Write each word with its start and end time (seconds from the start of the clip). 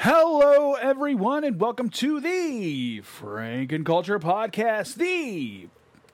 Hello, 0.00 0.74
everyone, 0.74 1.42
and 1.42 1.60
welcome 1.60 1.90
to 1.90 2.20
the 2.20 3.00
Frankenculture 3.00 4.20
Podcast, 4.20 4.94
the 4.94 5.66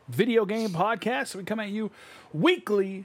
video 0.09 0.47
game 0.47 0.71
podcast. 0.71 1.35
We 1.35 1.45
come 1.45 1.61
at 1.61 1.69
you 1.69 1.91
weekly 2.33 3.05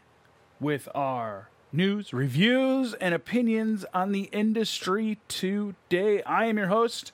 with 0.57 0.87
our 0.95 1.49
news, 1.73 2.13
reviews, 2.13 2.93
and 2.93 3.13
opinions 3.13 3.83
on 3.93 4.13
the 4.13 4.29
industry 4.31 5.17
today. 5.27 6.23
I 6.23 6.45
am 6.45 6.57
your 6.57 6.67
host, 6.67 7.11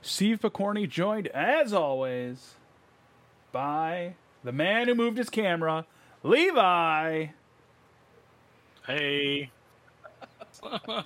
Steve 0.00 0.38
Picorni, 0.38 0.88
joined 0.88 1.26
as 1.28 1.72
always 1.72 2.54
by 3.50 4.14
the 4.44 4.52
man 4.52 4.86
who 4.86 4.94
moved 4.94 5.18
his 5.18 5.28
camera, 5.28 5.86
Levi. 6.22 7.26
Hey. 8.86 9.50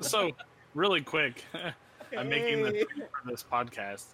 so, 0.00 0.30
really 0.74 1.00
quick, 1.00 1.44
I'm 2.16 2.28
making 2.28 2.62
the 2.62 2.86
for 2.90 3.30
this 3.30 3.44
podcast, 3.50 4.04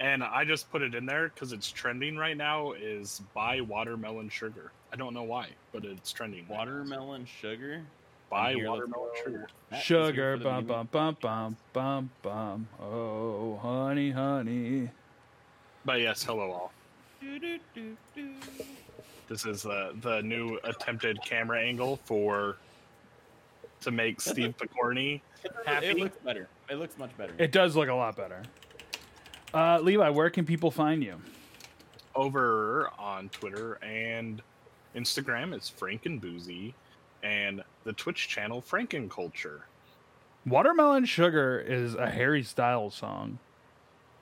and 0.00 0.22
I 0.22 0.44
just 0.44 0.70
put 0.70 0.82
it 0.82 0.94
in 0.94 1.06
there 1.06 1.28
because 1.28 1.52
it's 1.52 1.70
trending 1.70 2.16
right 2.16 2.36
now. 2.36 2.72
Is 2.72 3.22
buy 3.34 3.60
watermelon 3.60 4.28
sugar. 4.28 4.72
I 4.92 4.96
don't 4.96 5.14
know 5.14 5.22
why, 5.22 5.48
but 5.72 5.84
it's 5.84 6.12
trending. 6.12 6.46
right. 6.48 6.58
Watermelon 6.58 7.26
sugar. 7.26 7.82
Buy 8.30 8.54
watermelon 8.56 9.10
sugar. 9.22 9.48
Sugar, 9.80 10.12
here 10.12 10.32
for 10.32 10.38
the 10.38 10.44
bum, 10.44 10.64
beginning. 10.64 10.86
bum, 10.90 11.16
bum, 11.20 11.56
bum, 11.72 12.10
bum, 12.22 12.68
bum. 12.68 12.68
Oh, 12.80 13.58
honey, 13.62 14.10
honey. 14.10 14.90
But 15.84 16.00
yes, 16.00 16.24
hello 16.24 16.50
all. 16.50 16.72
Do, 17.20 17.38
do, 17.38 17.58
do, 17.74 17.96
do. 18.14 18.34
This 19.28 19.46
is 19.46 19.62
the 19.62 19.94
the 20.00 20.22
new 20.22 20.58
attempted 20.64 21.22
camera 21.24 21.60
angle 21.60 21.98
for 22.04 22.56
to 23.84 23.90
make 23.90 24.20
Steve 24.20 24.54
Picorni 24.58 25.20
happy. 25.64 25.86
It 25.86 25.98
looks 25.98 26.18
better. 26.18 26.48
It 26.68 26.76
looks 26.76 26.98
much 26.98 27.16
better. 27.16 27.34
It 27.38 27.52
does 27.52 27.76
look 27.76 27.88
a 27.88 27.94
lot 27.94 28.16
better. 28.16 28.42
Uh, 29.52 29.78
Levi, 29.80 30.08
where 30.10 30.30
can 30.30 30.44
people 30.44 30.70
find 30.70 31.02
you? 31.02 31.16
over 32.14 32.90
on 32.98 33.28
Twitter 33.30 33.74
and 33.82 34.40
Instagram 34.94 35.52
it's 35.52 35.70
Frankenboozy 35.70 36.72
and 37.22 37.62
the 37.84 37.92
Twitch 37.92 38.28
channel 38.28 38.62
Frankenculture. 38.62 39.60
Watermelon 40.46 41.06
Sugar 41.06 41.58
is 41.58 41.94
a 41.94 42.10
Harry 42.10 42.42
Styles 42.42 42.94
song. 42.94 43.38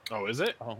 Oh, 0.09 0.25
is 0.25 0.39
it? 0.39 0.55
oh. 0.61 0.77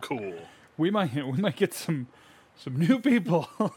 Cool. 0.00 0.34
We 0.76 0.90
might 0.90 1.14
we 1.26 1.38
might 1.38 1.56
get 1.56 1.72
some 1.72 2.08
some 2.56 2.76
new 2.76 2.98
people 2.98 3.48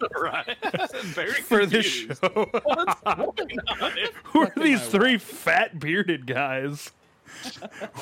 right. 0.20 0.56
Very 1.02 1.32
for 1.32 1.66
this 1.66 1.86
show. 1.86 2.14
What's 2.64 3.00
going 3.02 3.58
on? 3.80 3.92
Who 4.24 4.40
are 4.42 4.52
these 4.56 4.86
three 4.88 5.18
fat 5.18 5.78
bearded 5.78 6.26
guys? 6.26 6.90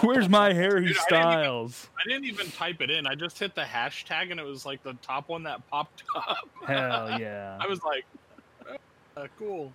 Where's 0.00 0.28
my 0.28 0.52
Harry 0.52 0.86
Dude, 0.86 0.96
I 0.96 1.04
didn't 1.08 1.32
even- 1.32 1.42
Styles? 1.42 1.88
I 1.98 2.08
didn't 2.08 2.24
even 2.24 2.50
type 2.50 2.80
it 2.80 2.90
in. 2.90 3.06
I 3.06 3.14
just 3.14 3.38
hit 3.38 3.54
the 3.54 3.62
hashtag 3.62 4.30
and 4.30 4.40
it 4.40 4.44
was 4.44 4.66
like 4.66 4.82
the 4.82 4.94
top 5.02 5.28
one 5.28 5.42
that 5.44 5.66
popped 5.70 6.02
up. 6.16 6.48
Hell 6.66 7.18
yeah. 7.20 7.58
I 7.60 7.66
was 7.66 7.82
like, 7.82 8.04
uh, 9.16 9.26
cool. 9.38 9.72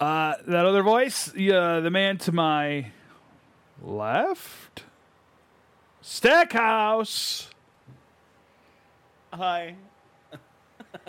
Uh, 0.00 0.34
that 0.46 0.66
other 0.66 0.82
voice, 0.82 1.34
yeah, 1.36 1.80
the 1.80 1.90
man 1.90 2.18
to 2.18 2.32
my 2.32 2.86
left, 3.82 4.82
Stackhouse. 6.02 7.48
Hi. 9.32 9.74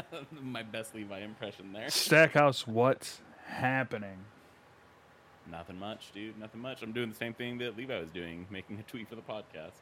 My 0.41 0.63
best 0.63 0.95
Levi 0.95 1.19
impression 1.19 1.73
there. 1.73 1.89
Stackhouse, 1.89 2.67
what's 2.67 3.21
happening? 3.45 4.25
Nothing 5.49 5.79
much, 5.79 6.11
dude. 6.13 6.39
Nothing 6.39 6.61
much. 6.61 6.81
I'm 6.81 6.91
doing 6.91 7.09
the 7.09 7.15
same 7.15 7.33
thing 7.33 7.57
that 7.59 7.77
Levi 7.77 7.99
was 7.99 8.09
doing, 8.09 8.47
making 8.49 8.79
a 8.79 8.83
tweet 8.83 9.07
for 9.07 9.15
the 9.15 9.21
podcast. 9.21 9.73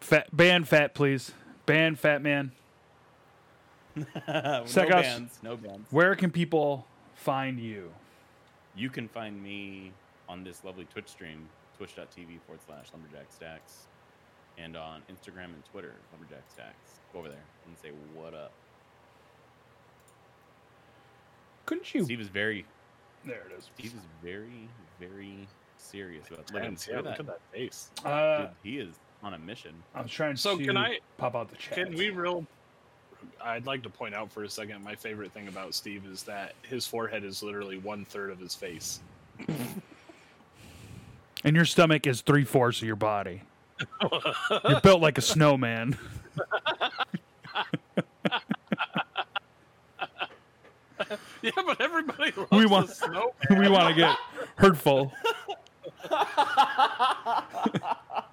Fat 0.00 0.34
ban 0.34 0.64
fat, 0.64 0.94
please. 0.94 1.32
Ban 1.66 1.96
fat 1.96 2.22
man. 2.22 2.52
no 3.96 4.64
bands. 4.74 5.38
No 5.42 5.56
bands. 5.56 5.90
Where 5.90 6.14
can 6.14 6.30
people 6.30 6.86
find 7.14 7.58
you? 7.58 7.92
You 8.74 8.88
can 8.88 9.08
find 9.08 9.42
me 9.42 9.92
on 10.28 10.44
this 10.44 10.62
lovely 10.64 10.84
Twitch 10.84 11.08
stream, 11.08 11.48
twitch.tv 11.76 12.40
forward 12.46 12.60
slash 12.64 12.86
lumberjack 12.92 13.26
stacks, 13.30 13.86
and 14.62 14.76
on 14.76 15.02
Instagram 15.10 15.46
and 15.46 15.64
Twitter, 15.70 15.94
lumberjack 16.12 16.42
stacks. 16.50 17.00
Go 17.12 17.20
over 17.20 17.28
there 17.28 17.38
and 17.66 17.76
say 17.78 17.90
what 18.14 18.34
up. 18.34 18.52
Couldn't 21.66 21.92
you? 21.94 22.04
Steve 22.04 22.20
is 22.20 22.28
very, 22.28 22.64
There 23.24 23.46
it 23.50 23.58
is. 23.58 23.68
Steve 23.78 23.94
is 23.94 24.00
very, 24.22 24.68
very 24.98 25.46
serious 25.76 26.26
about 26.28 26.52
look, 26.52 26.62
Tense. 26.62 26.88
at- 26.88 26.90
Yeah, 26.90 26.96
look 26.96 27.04
look 27.06 27.14
at 27.14 27.20
at 27.20 27.26
that 27.26 27.40
face. 27.52 27.90
Uh, 28.04 28.38
Dude, 28.38 28.48
he 28.62 28.78
is 28.78 28.94
on 29.22 29.34
a 29.34 29.38
mission. 29.38 29.74
I'm 29.94 30.08
trying 30.08 30.36
So 30.36 30.58
to 30.58 30.64
can 30.64 30.76
I- 30.76 30.98
pop 31.18 31.34
out 31.34 31.48
the 31.48 31.56
chat. 31.56 31.74
Can 31.74 31.94
we 31.94 32.10
real? 32.10 32.46
I'd 33.42 33.66
like 33.66 33.82
to 33.82 33.90
point 33.90 34.14
out 34.14 34.32
for 34.32 34.44
a 34.44 34.48
second. 34.48 34.82
My 34.82 34.94
favorite 34.94 35.32
thing 35.32 35.48
about 35.48 35.74
Steve 35.74 36.06
is 36.06 36.22
that 36.24 36.54
his 36.62 36.86
forehead 36.86 37.22
is 37.22 37.42
literally 37.42 37.76
one 37.78 38.04
third 38.04 38.30
of 38.30 38.38
his 38.38 38.54
face. 38.54 39.00
And 41.42 41.56
your 41.56 41.64
stomach 41.64 42.06
is 42.06 42.20
three 42.20 42.44
fourths 42.44 42.82
of 42.82 42.86
your 42.86 42.96
body. 42.96 43.40
You're 44.68 44.80
built 44.80 45.00
like 45.00 45.18
a 45.18 45.22
snowman. 45.22 45.96
Yeah, 51.42 51.50
but 51.56 51.80
everybody 51.80 52.32
loves 52.36 52.50
We 52.50 52.58
we 52.58 52.66
want- 52.66 52.88
the 52.88 52.94
snow. 52.94 53.34
we 53.50 53.68
want 53.68 53.88
to 53.88 53.94
get 53.94 54.16
hurtful. 54.56 55.12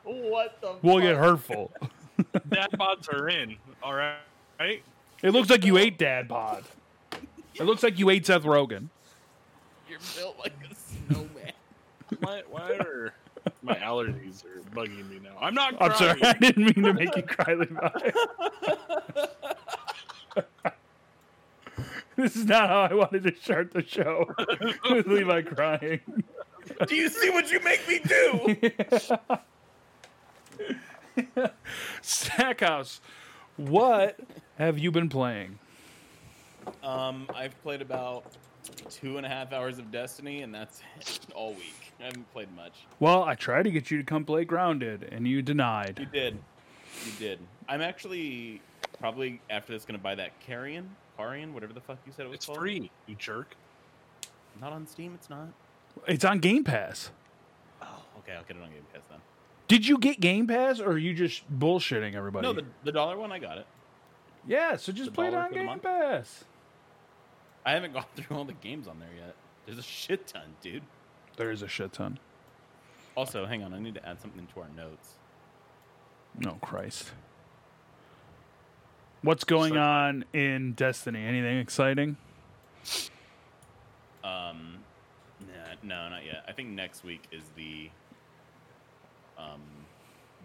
What 0.03 0.59
the? 0.61 0.75
We'll 0.81 0.99
get 1.01 1.17
hurtful. 1.17 1.71
Dad 2.49 2.69
bods 2.71 3.11
are 3.13 3.27
in. 3.27 3.57
All 3.83 3.93
right, 3.93 4.15
right? 4.57 4.81
It 5.21 5.31
looks 5.31 5.49
like 5.49 5.65
you 5.65 5.77
ate 5.77 5.97
Dad 5.97 6.29
Bod. 6.29 6.63
It 7.55 7.63
looks 7.63 7.83
like 7.83 7.99
you 7.99 8.09
ate 8.09 8.25
Seth 8.25 8.43
Rogen. 8.43 8.87
You're 9.89 9.99
built 10.15 10.39
like 10.39 10.53
a 10.71 10.75
snowman. 10.75 11.51
Why, 12.21 12.41
why 12.49 12.71
are 12.79 13.13
my 13.61 13.75
allergies 13.75 14.43
are 14.45 14.61
bugging 14.75 15.09
me 15.09 15.19
now? 15.23 15.35
I'm 15.39 15.53
not. 15.53 15.75
I'm 15.81 15.93
sorry. 15.95 16.21
I 16.23 16.33
didn't 16.33 16.63
mean 16.63 16.83
to 16.85 16.93
make 16.93 17.15
you 17.15 17.23
cry, 17.27 17.53
Levi. 17.53 17.89
this 22.15 22.35
is 22.35 22.45
not 22.45 22.69
how 22.69 22.81
I 22.81 22.93
wanted 22.93 23.23
to 23.23 23.35
start 23.35 23.71
the 23.71 23.83
show 23.85 24.33
with 24.89 25.07
Levi 25.07 25.41
crying. 25.43 26.01
do 26.87 26.95
you 26.95 27.09
see 27.09 27.29
what 27.29 27.51
you 27.51 27.59
make 27.63 27.87
me 27.87 27.99
do? 27.99 28.55
Stackhouse, 32.01 33.01
what 33.57 34.19
have 34.57 34.77
you 34.79 34.91
been 34.91 35.09
playing? 35.09 35.59
Um, 36.83 37.27
I've 37.33 37.59
played 37.63 37.81
about 37.81 38.25
two 38.89 39.17
and 39.17 39.25
a 39.25 39.29
half 39.29 39.53
hours 39.53 39.79
of 39.79 39.91
Destiny, 39.91 40.41
and 40.41 40.53
that's 40.53 40.81
it 40.99 41.19
all 41.33 41.53
week. 41.53 41.86
I 41.99 42.03
haven't 42.05 42.31
played 42.31 42.53
much. 42.55 42.73
Well, 42.99 43.23
I 43.23 43.35
tried 43.35 43.63
to 43.63 43.71
get 43.71 43.89
you 43.89 43.97
to 43.97 44.03
come 44.03 44.23
play 44.25 44.45
Grounded, 44.45 45.07
and 45.11 45.27
you 45.27 45.41
denied. 45.41 45.97
You 45.99 46.05
did. 46.05 46.37
You 47.05 47.11
did. 47.19 47.39
I'm 47.67 47.81
actually 47.81 48.61
probably 48.99 49.41
after 49.49 49.73
this 49.73 49.85
gonna 49.85 49.97
buy 49.99 50.15
that 50.15 50.39
Carrion, 50.39 50.89
Carrion, 51.17 51.53
whatever 51.53 51.73
the 51.73 51.81
fuck 51.81 51.97
you 52.05 52.11
said 52.15 52.25
it 52.25 52.29
was 52.29 52.35
It's 52.37 52.45
called. 52.45 52.59
free, 52.59 52.91
you 53.07 53.15
jerk. 53.15 53.55
Not 54.61 54.73
on 54.73 54.87
Steam. 54.87 55.13
It's 55.15 55.29
not. 55.29 55.47
It's 56.07 56.23
on 56.25 56.39
Game 56.39 56.63
Pass. 56.63 57.11
Oh, 57.81 57.85
okay. 58.19 58.33
I'll 58.33 58.43
get 58.43 58.57
it 58.57 58.63
on 58.63 58.69
Game 58.69 58.85
Pass 58.93 59.03
then. 59.09 59.19
Did 59.67 59.87
you 59.87 59.97
get 59.97 60.19
Game 60.19 60.47
Pass, 60.47 60.79
or 60.79 60.91
are 60.91 60.97
you 60.97 61.13
just 61.13 61.43
bullshitting 61.59 62.15
everybody? 62.15 62.45
No, 62.47 62.53
the, 62.53 62.63
the 62.83 62.91
dollar 62.91 63.17
one 63.17 63.31
I 63.31 63.39
got 63.39 63.57
it. 63.57 63.65
yeah, 64.47 64.77
so 64.77 64.91
just 64.91 65.09
the 65.09 65.11
play 65.15 65.27
it 65.27 65.33
on 65.33 65.51
Game? 65.51 65.79
Pass. 65.79 66.45
I 67.65 67.73
haven't 67.73 67.93
gone 67.93 68.05
through 68.15 68.37
all 68.37 68.45
the 68.45 68.53
games 68.53 68.87
on 68.87 68.99
there 68.99 69.09
yet. 69.17 69.35
There's 69.65 69.77
a 69.77 69.83
shit 69.83 70.25
ton, 70.27 70.55
dude. 70.61 70.83
There 71.37 71.51
is 71.51 71.61
a 71.61 71.67
shit 71.67 71.93
ton. 71.93 72.19
Also, 73.15 73.45
hang 73.45 73.63
on. 73.63 73.73
I 73.73 73.79
need 73.79 73.95
to 73.95 74.07
add 74.07 74.19
something 74.21 74.47
to 74.53 74.59
our 74.59 74.69
notes. 74.75 75.13
No 76.39 76.53
Christ. 76.61 77.11
What's 79.21 79.43
going 79.43 79.73
So- 79.73 79.79
on 79.79 80.25
in 80.33 80.73
Destiny? 80.73 81.23
Anything 81.25 81.57
exciting? 81.59 82.17
Um, 84.23 84.79
nah, 85.41 85.73
no, 85.83 86.09
not 86.09 86.25
yet. 86.25 86.43
I 86.47 86.51
think 86.51 86.69
next 86.69 87.03
week 87.03 87.23
is 87.31 87.43
the 87.55 87.89
um, 89.37 89.61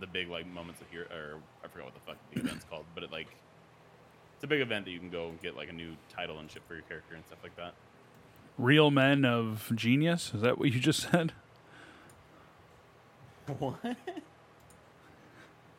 the 0.00 0.06
big 0.06 0.28
like 0.28 0.46
moments 0.46 0.80
of 0.80 0.88
here, 0.90 1.06
or 1.10 1.38
I 1.64 1.68
forgot 1.68 1.86
what 1.86 1.94
the 1.94 2.00
fuck 2.00 2.16
the 2.32 2.40
event's 2.40 2.64
called, 2.64 2.84
but 2.94 3.02
it 3.04 3.10
like 3.12 3.28
it's 4.36 4.44
a 4.44 4.46
big 4.46 4.60
event 4.60 4.84
that 4.84 4.90
you 4.90 4.98
can 4.98 5.10
go 5.10 5.28
and 5.28 5.40
get 5.40 5.56
like 5.56 5.68
a 5.68 5.72
new 5.72 5.96
title 6.14 6.38
and 6.38 6.50
shit 6.50 6.62
for 6.68 6.74
your 6.74 6.82
character 6.84 7.14
and 7.14 7.24
stuff 7.26 7.38
like 7.42 7.56
that. 7.56 7.74
Real 8.58 8.90
men 8.90 9.24
of 9.24 9.72
genius? 9.74 10.32
Is 10.34 10.42
that 10.42 10.58
what 10.58 10.70
you 10.70 10.80
just 10.80 11.00
said? 11.10 11.32
What? 13.58 13.76
You 13.84 13.94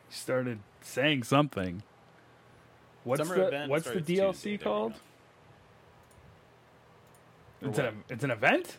started 0.09 0.59
saying 0.81 1.23
something. 1.23 1.83
What's 3.03 3.27
Summer 3.27 3.49
the 3.49 3.65
What's 3.67 3.85
the 3.85 4.01
DLC 4.01 4.31
Tuesday, 4.31 4.57
called? 4.57 4.93
It's 7.61 7.77
what? 7.77 7.87
an 7.87 8.03
it's 8.09 8.23
an 8.23 8.31
event. 8.31 8.77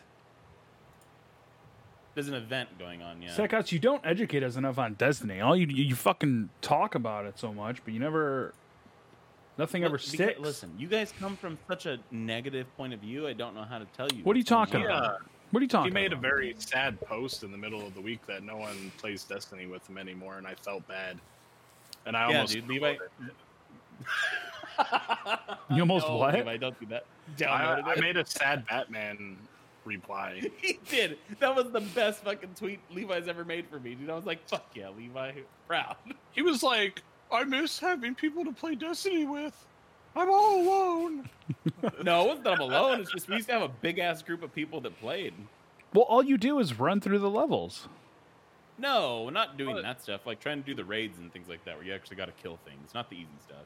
There's 2.13 2.29
an 2.29 2.33
event 2.35 2.79
going 2.79 3.03
on. 3.03 3.21
Yeah. 3.21 3.33
Stackhouse, 3.33 3.73
you 3.73 3.79
don't 3.79 4.05
educate 4.05 4.41
us 4.41 4.55
enough 4.55 4.79
on 4.79 4.93
Destiny. 4.93 5.41
All 5.41 5.55
you 5.55 5.67
you 5.67 5.95
fucking 5.95 6.49
talk 6.61 6.95
about 6.95 7.25
it 7.25 7.37
so 7.37 7.53
much, 7.53 7.83
but 7.83 7.93
you 7.93 7.99
never. 7.99 8.53
Nothing 9.57 9.83
ever 9.83 9.93
Look, 9.93 10.01
because- 10.01 10.13
sticks. 10.13 10.39
Listen, 10.39 10.73
you 10.77 10.87
guys 10.87 11.13
come 11.19 11.35
from 11.37 11.57
such 11.67 11.85
a 11.85 11.99
negative 12.11 12.67
point 12.77 12.93
of 12.93 12.99
view. 12.99 13.27
I 13.27 13.33
don't 13.33 13.55
know 13.55 13.63
how 13.63 13.77
to 13.79 13.85
tell 13.97 14.07
you. 14.13 14.23
What 14.23 14.35
are 14.35 14.39
you 14.39 14.43
talking 14.45 14.81
on. 14.81 14.85
about? 14.85 15.03
Yeah, 15.21 15.27
what 15.51 15.59
are 15.59 15.63
you 15.63 15.67
talking? 15.69 15.91
About? 15.91 15.97
He 15.99 16.03
made 16.03 16.13
a 16.13 16.17
very 16.17 16.55
sad 16.59 16.99
post 17.01 17.43
in 17.43 17.51
the 17.51 17.57
middle 17.57 17.85
of 17.85 17.93
the 17.95 18.01
week 18.01 18.25
that 18.27 18.43
no 18.43 18.57
one 18.57 18.91
plays 18.97 19.23
Destiny 19.23 19.65
with 19.67 19.87
him 19.89 19.97
anymore, 19.97 20.37
and 20.37 20.45
I 20.45 20.55
felt 20.55 20.85
bad. 20.87 21.17
And 22.05 22.17
I 22.17 22.29
Yeah, 22.29 22.35
almost 22.37 22.53
dude, 22.53 22.67
Levi. 22.67 22.95
You 25.69 25.81
almost 25.81 26.07
No, 26.07 26.17
what? 26.17 26.33
Levi, 26.35 26.57
don't 26.57 26.77
do 26.79 26.85
that. 26.87 27.05
I, 27.39 27.41
Downloaded 27.41 27.97
I 27.97 27.99
made 28.01 28.17
a 28.17 28.25
sad 28.25 28.65
Batman 28.67 29.37
reply. 29.85 30.41
He 30.61 30.79
did. 30.89 31.17
That 31.39 31.55
was 31.55 31.71
the 31.71 31.79
best 31.81 32.23
fucking 32.23 32.55
tweet 32.55 32.79
Levi's 32.91 33.27
ever 33.27 33.45
made 33.45 33.67
for 33.69 33.79
me, 33.79 33.95
dude. 33.95 34.09
I 34.09 34.15
was 34.15 34.25
like, 34.25 34.47
"Fuck 34.49 34.65
yeah, 34.75 34.89
Levi, 34.89 35.31
proud." 35.67 35.95
He 36.33 36.41
was 36.41 36.61
like, 36.61 37.01
"I 37.31 37.43
miss 37.43 37.79
having 37.79 38.15
people 38.15 38.43
to 38.45 38.51
play 38.51 38.75
Destiny 38.75 39.25
with. 39.25 39.53
I'm 40.15 40.29
all 40.29 40.61
alone." 40.61 41.29
no, 42.03 42.23
it 42.23 42.27
wasn't 42.27 42.43
that 42.45 42.53
I'm 42.53 42.61
alone. 42.61 43.01
It's 43.01 43.11
just 43.11 43.27
we 43.27 43.35
used 43.35 43.47
to 43.47 43.53
have 43.53 43.61
a 43.61 43.67
big 43.69 43.99
ass 43.99 44.21
group 44.21 44.43
of 44.43 44.53
people 44.53 44.81
that 44.81 44.99
played. 44.99 45.33
Well, 45.93 46.05
all 46.05 46.23
you 46.23 46.37
do 46.37 46.59
is 46.59 46.77
run 46.79 46.99
through 47.01 47.19
the 47.19 47.29
levels. 47.29 47.87
No, 48.77 49.29
not 49.29 49.57
doing 49.57 49.75
What? 49.75 49.83
that 49.83 50.01
stuff. 50.01 50.25
Like 50.25 50.39
trying 50.39 50.61
to 50.61 50.65
do 50.65 50.75
the 50.75 50.83
raids 50.83 51.17
and 51.17 51.31
things 51.31 51.47
like 51.47 51.63
that, 51.65 51.77
where 51.77 51.85
you 51.85 51.93
actually 51.93 52.17
got 52.17 52.25
to 52.25 52.33
kill 52.43 52.57
things, 52.65 52.93
not 52.93 53.09
the 53.09 53.15
easy 53.15 53.27
stuff. 53.43 53.63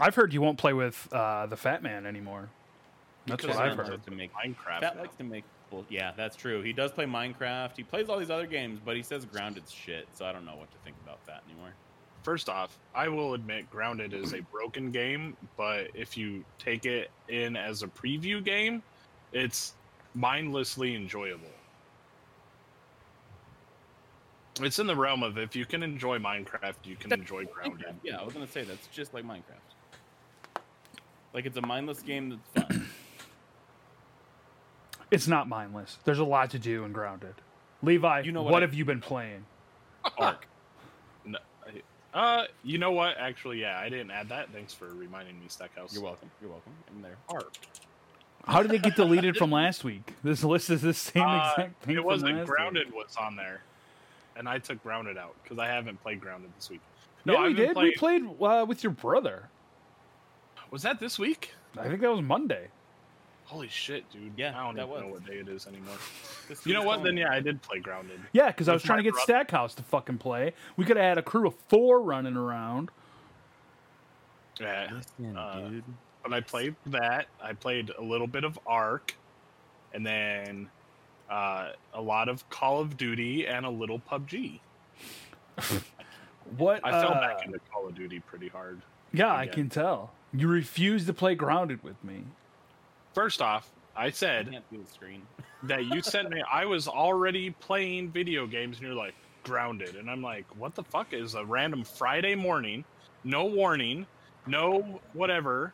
I've 0.00 0.14
heard 0.16 0.32
you 0.32 0.40
won't 0.42 0.58
play 0.58 0.72
with 0.72 1.08
uh, 1.12 1.46
the 1.46 1.56
Fat 1.56 1.82
Man 1.82 2.04
anymore. 2.04 2.48
That's 3.26 3.42
Because 3.42 3.56
what 3.56 3.66
I've 3.66 3.76
heard. 3.76 4.04
To 4.04 4.10
make, 4.10 4.32
Minecraft. 4.34 4.80
Fat 4.80 4.96
now. 4.96 5.02
likes 5.02 5.14
to 5.16 5.24
make. 5.24 5.44
Well, 5.70 5.84
yeah, 5.88 6.12
that's 6.16 6.36
true. 6.36 6.62
He 6.62 6.72
does 6.72 6.90
play 6.92 7.04
Minecraft. 7.06 7.70
He 7.76 7.84
plays 7.84 8.08
all 8.08 8.18
these 8.18 8.30
other 8.30 8.46
games, 8.46 8.80
but 8.84 8.96
he 8.96 9.02
says 9.02 9.24
Grounded's 9.24 9.70
shit. 9.72 10.08
So 10.12 10.24
I 10.24 10.32
don't 10.32 10.44
know 10.44 10.56
what 10.56 10.70
to 10.72 10.78
think 10.84 10.96
about 11.04 11.24
that 11.26 11.42
anymore. 11.48 11.72
First 12.24 12.48
off, 12.48 12.76
I 12.94 13.06
will 13.08 13.34
admit 13.34 13.70
Grounded 13.70 14.14
is 14.14 14.32
a 14.32 14.40
broken 14.40 14.90
game, 14.90 15.36
but 15.58 15.88
if 15.94 16.16
you 16.16 16.42
take 16.58 16.86
it 16.86 17.10
in 17.28 17.54
as 17.54 17.82
a 17.82 17.86
preview 17.86 18.42
game, 18.42 18.82
it's 19.32 19.74
mindlessly 20.14 20.96
enjoyable. 20.96 21.44
It's 24.60 24.78
in 24.78 24.86
the 24.86 24.96
realm 24.96 25.22
of 25.22 25.36
if 25.36 25.54
you 25.54 25.66
can 25.66 25.82
enjoy 25.82 26.18
Minecraft, 26.18 26.74
you 26.84 26.96
can 26.96 27.12
enjoy 27.12 27.44
Grounded. 27.44 27.94
Yeah, 28.02 28.18
I 28.20 28.24
was 28.24 28.32
gonna 28.32 28.46
say 28.46 28.62
that's 28.64 28.86
just 28.86 29.12
like 29.12 29.24
Minecraft. 29.24 30.62
Like 31.34 31.44
it's 31.44 31.56
a 31.56 31.62
mindless 31.62 32.00
game 32.00 32.40
that's 32.54 32.66
fun. 32.68 32.88
It's 35.10 35.28
not 35.28 35.48
mindless. 35.48 35.98
There's 36.04 36.20
a 36.20 36.24
lot 36.24 36.50
to 36.52 36.58
do 36.58 36.84
in 36.84 36.92
Grounded. 36.92 37.34
Levi, 37.82 38.20
You 38.20 38.32
know 38.32 38.42
what, 38.42 38.52
what 38.52 38.62
I- 38.62 38.66
have 38.66 38.74
you 38.74 38.84
been 38.86 39.00
playing? 39.00 39.44
Arc. 40.16 40.46
No, 42.14 42.20
I- 42.20 42.24
uh, 42.42 42.46
you 42.62 42.78
know 42.78 42.92
what? 42.92 43.16
Actually, 43.18 43.60
yeah, 43.60 43.78
I 43.78 43.88
didn't 43.88 44.10
add 44.10 44.28
that. 44.28 44.50
Thanks 44.52 44.72
for 44.72 44.86
reminding 44.94 45.38
me, 45.40 45.46
Stackhouse. 45.48 45.92
You're 45.92 46.02
welcome. 46.02 46.30
You're 46.40 46.50
welcome. 46.50 46.72
I'm 46.94 47.02
there. 47.02 47.16
Art. 47.28 47.58
How 48.46 48.62
did 48.62 48.72
it 48.72 48.82
get 48.82 48.94
deleted 48.94 49.36
from 49.36 49.50
last 49.50 49.84
week? 49.84 50.12
This 50.22 50.44
list 50.44 50.68
is 50.70 50.82
the 50.82 50.92
same 50.92 51.22
Uh, 51.22 51.50
exact 51.50 51.82
thing. 51.82 51.96
it 51.96 52.04
wasn't 52.04 52.44
Grounded 52.46 52.88
Week. 52.88 52.96
was 53.06 53.16
on 53.16 53.36
there, 53.36 53.62
and 54.36 54.46
I 54.48 54.58
took 54.58 54.82
Grounded 54.82 55.16
out 55.16 55.34
because 55.42 55.58
I 55.58 55.66
haven't 55.66 56.02
played 56.02 56.20
Grounded 56.20 56.50
this 56.56 56.68
week. 56.68 56.80
yeah, 57.24 57.40
we 57.40 57.46
I've 57.48 57.56
been 57.56 57.66
did. 57.68 57.76
We 57.76 57.94
played 57.96 58.22
uh, 58.42 58.66
with 58.68 58.82
your 58.84 58.92
brother. 58.92 59.48
Was 60.70 60.82
that 60.82 61.00
this 61.00 61.18
week? 61.18 61.52
I 61.78 61.88
think 61.88 62.00
that 62.02 62.10
was 62.10 62.20
Monday. 62.20 62.68
Holy 63.46 63.68
shit, 63.68 64.10
dude! 64.10 64.32
Yeah, 64.36 64.58
I 64.58 64.64
don't 64.64 64.76
that 64.76 64.88
even 64.88 65.00
know 65.02 65.08
what 65.08 65.26
day 65.26 65.34
it 65.34 65.48
is 65.48 65.66
anymore. 65.66 65.96
This 66.48 66.66
You 66.66 66.74
know 66.74 66.82
what? 66.82 67.02
Then 67.02 67.16
yeah, 67.16 67.30
I 67.30 67.40
did 67.40 67.62
play 67.62 67.78
Grounded. 67.78 68.20
Yeah, 68.32 68.48
because 68.48 68.68
I 68.68 68.72
was 68.74 68.82
trying 68.82 68.98
to 68.98 69.02
get 69.02 69.12
brother. 69.12 69.24
Stackhouse 69.24 69.74
to 69.76 69.82
fucking 69.82 70.18
play. 70.18 70.52
We 70.76 70.84
could 70.84 70.96
have 70.98 71.04
had 71.06 71.18
a 71.18 71.22
crew 71.22 71.46
of 71.46 71.54
four 71.68 72.02
running 72.02 72.36
around. 72.36 72.90
Yeah, 74.60 74.88
Listen, 74.92 75.36
Uh, 75.36 75.68
dude. 75.68 75.84
but 76.22 76.32
I 76.32 76.40
played 76.40 76.74
that. 76.86 77.26
I 77.42 77.54
played 77.54 77.90
a 77.98 78.02
little 78.02 78.26
bit 78.26 78.44
of 78.44 78.58
Ark, 78.66 79.14
and 79.94 80.06
then 80.06 80.68
uh, 81.30 81.70
a 81.94 82.00
lot 82.00 82.28
of 82.28 82.48
Call 82.50 82.80
of 82.80 82.96
Duty 82.96 83.46
and 83.46 83.64
a 83.66 83.70
little 83.70 83.98
PUBG. 84.00 84.60
What? 86.58 86.84
I 86.84 86.90
fell 86.90 87.14
uh, 87.14 87.20
back 87.20 87.46
into 87.46 87.58
Call 87.72 87.88
of 87.88 87.94
Duty 87.94 88.20
pretty 88.20 88.48
hard. 88.48 88.82
Yeah, 89.14 89.34
I 89.34 89.46
can 89.46 89.70
tell. 89.70 90.12
You 90.32 90.46
refuse 90.48 91.06
to 91.06 91.14
play 91.14 91.34
Grounded 91.34 91.82
with 91.82 92.02
me. 92.04 92.24
First 93.14 93.40
off, 93.40 93.70
I 93.96 94.06
I 94.06 94.10
said 94.10 94.50
can't 94.50 94.64
the 94.70 94.92
screen. 94.92 95.22
that 95.62 95.86
you 95.86 96.02
sent 96.02 96.30
me. 96.30 96.42
I 96.50 96.66
was 96.66 96.88
already 96.88 97.50
playing 97.50 98.10
video 98.10 98.46
games, 98.46 98.78
and 98.78 98.86
you're 98.86 98.96
like 98.96 99.14
grounded, 99.44 99.96
and 99.96 100.10
I'm 100.10 100.22
like, 100.22 100.44
what 100.58 100.74
the 100.74 100.82
fuck 100.82 101.12
is 101.12 101.34
a 101.34 101.44
random 101.44 101.84
Friday 101.84 102.34
morning, 102.34 102.84
no 103.22 103.44
warning, 103.44 104.06
no 104.46 105.00
whatever, 105.12 105.72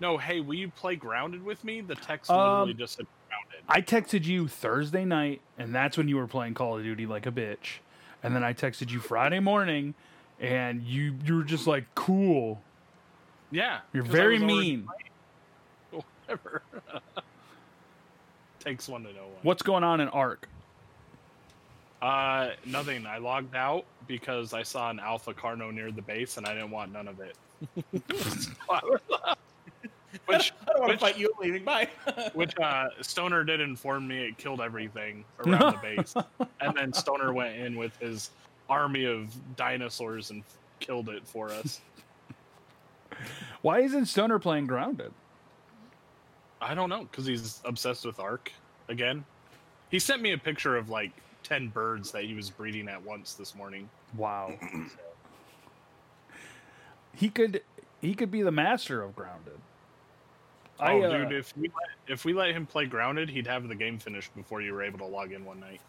no. 0.00 0.16
Hey, 0.16 0.40
will 0.40 0.54
you 0.54 0.68
play 0.68 0.96
grounded 0.96 1.42
with 1.42 1.64
me? 1.64 1.80
The 1.80 1.96
text 1.96 2.30
literally 2.30 2.72
Um, 2.72 2.78
just 2.78 2.96
said 2.96 3.06
grounded. 3.28 3.64
I 3.68 3.82
texted 3.82 4.24
you 4.24 4.48
Thursday 4.48 5.04
night, 5.04 5.40
and 5.58 5.74
that's 5.74 5.96
when 5.98 6.08
you 6.08 6.16
were 6.16 6.26
playing 6.28 6.54
Call 6.54 6.78
of 6.78 6.84
Duty 6.84 7.06
like 7.06 7.26
a 7.26 7.32
bitch. 7.32 7.80
And 8.22 8.34
then 8.34 8.42
I 8.44 8.52
texted 8.52 8.90
you 8.90 9.00
Friday 9.00 9.40
morning, 9.40 9.94
and 10.40 10.82
you 10.82 11.16
you 11.24 11.36
were 11.36 11.44
just 11.44 11.66
like, 11.66 11.84
"Cool." 11.94 12.62
Yeah, 13.50 13.80
you're 13.92 14.02
very 14.04 14.38
mean. 14.38 14.84
playing. 14.84 15.07
Whatever. 16.28 16.62
Takes 18.60 18.88
one 18.88 19.02
to 19.04 19.12
know 19.12 19.22
one. 19.22 19.32
What's 19.42 19.62
going 19.62 19.84
on 19.84 20.00
in 20.00 20.08
Ark? 20.08 20.48
Uh, 22.02 22.50
nothing. 22.66 23.06
I 23.06 23.18
logged 23.18 23.56
out 23.56 23.84
because 24.06 24.52
I 24.52 24.62
saw 24.62 24.90
an 24.90 25.00
Alpha 25.00 25.32
Carno 25.32 25.72
near 25.72 25.90
the 25.90 26.02
base, 26.02 26.36
and 26.36 26.46
I 26.46 26.54
didn't 26.54 26.70
want 26.70 26.92
none 26.92 27.08
of 27.08 27.20
it. 27.20 27.36
which 30.26 30.52
I 30.62 30.72
don't 30.72 30.80
want 30.80 30.92
to 30.92 30.98
fight 30.98 31.18
you 31.18 31.32
leaving. 31.40 31.64
Bye. 31.64 31.88
which 32.34 32.52
uh, 32.58 32.88
Stoner 33.00 33.42
did 33.42 33.60
inform 33.60 34.06
me 34.06 34.26
it 34.26 34.38
killed 34.38 34.60
everything 34.60 35.24
around 35.40 35.74
the 35.74 35.80
base, 35.82 36.14
and 36.60 36.76
then 36.76 36.92
Stoner 36.92 37.32
went 37.32 37.56
in 37.56 37.76
with 37.76 37.96
his 37.98 38.30
army 38.68 39.04
of 39.04 39.34
dinosaurs 39.56 40.30
and 40.30 40.44
killed 40.78 41.08
it 41.08 41.26
for 41.26 41.50
us. 41.50 41.80
Why 43.62 43.80
isn't 43.80 44.06
Stoner 44.06 44.38
playing 44.38 44.66
Grounded? 44.66 45.12
I 46.60 46.74
don't 46.74 46.88
know 46.88 47.04
because 47.04 47.26
he's 47.26 47.60
obsessed 47.64 48.04
with 48.04 48.18
Ark 48.18 48.52
again. 48.88 49.24
He 49.90 49.98
sent 49.98 50.22
me 50.22 50.32
a 50.32 50.38
picture 50.38 50.76
of 50.76 50.90
like 50.90 51.12
ten 51.42 51.68
birds 51.68 52.10
that 52.12 52.24
he 52.24 52.34
was 52.34 52.50
breeding 52.50 52.88
at 52.88 53.02
once 53.02 53.34
this 53.34 53.54
morning. 53.54 53.88
Wow. 54.16 54.54
he 57.14 57.28
could 57.28 57.62
he 58.00 58.14
could 58.14 58.30
be 58.30 58.42
the 58.42 58.52
master 58.52 59.02
of 59.02 59.14
Grounded. 59.14 59.58
Oh, 60.80 60.84
I, 60.84 61.00
uh, 61.00 61.10
dude! 61.10 61.32
If 61.32 61.56
we 61.56 61.68
let, 61.68 62.12
if 62.12 62.24
we 62.24 62.32
let 62.32 62.50
him 62.50 62.66
play 62.66 62.86
Grounded, 62.86 63.28
he'd 63.28 63.46
have 63.46 63.66
the 63.68 63.74
game 63.74 63.98
finished 63.98 64.34
before 64.36 64.60
you 64.60 64.72
were 64.72 64.82
able 64.82 64.98
to 65.00 65.06
log 65.06 65.32
in 65.32 65.44
one 65.44 65.60
night. 65.60 65.80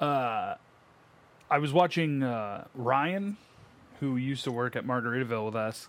uh, 0.00 0.54
I 1.50 1.58
was 1.58 1.72
watching 1.72 2.22
uh, 2.22 2.64
Ryan, 2.74 3.36
who 4.00 4.16
used 4.16 4.44
to 4.44 4.52
work 4.52 4.76
at 4.76 4.86
Margaritaville 4.86 5.46
with 5.46 5.56
us, 5.56 5.88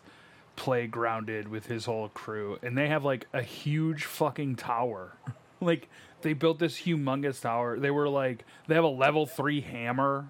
play 0.60 0.88
Grounded 0.88 1.48
with 1.48 1.66
his 1.68 1.86
whole 1.86 2.10
crew, 2.10 2.60
and 2.62 2.78
they 2.78 2.90
have 2.90 3.06
like 3.06 3.26
a 3.34 3.42
huge 3.42 4.04
fucking 4.04 4.58
tower. 4.58 5.14
like 5.62 5.90
they 6.22 6.34
built 6.34 6.60
this 6.60 6.82
humongous 6.82 7.42
tower. 7.42 7.80
They 7.80 7.92
were 7.92 8.10
like 8.10 8.46
they 8.68 8.76
have 8.76 8.84
a 8.84 8.88
level 8.88 9.26
three 9.26 9.62
hammer. 9.62 10.28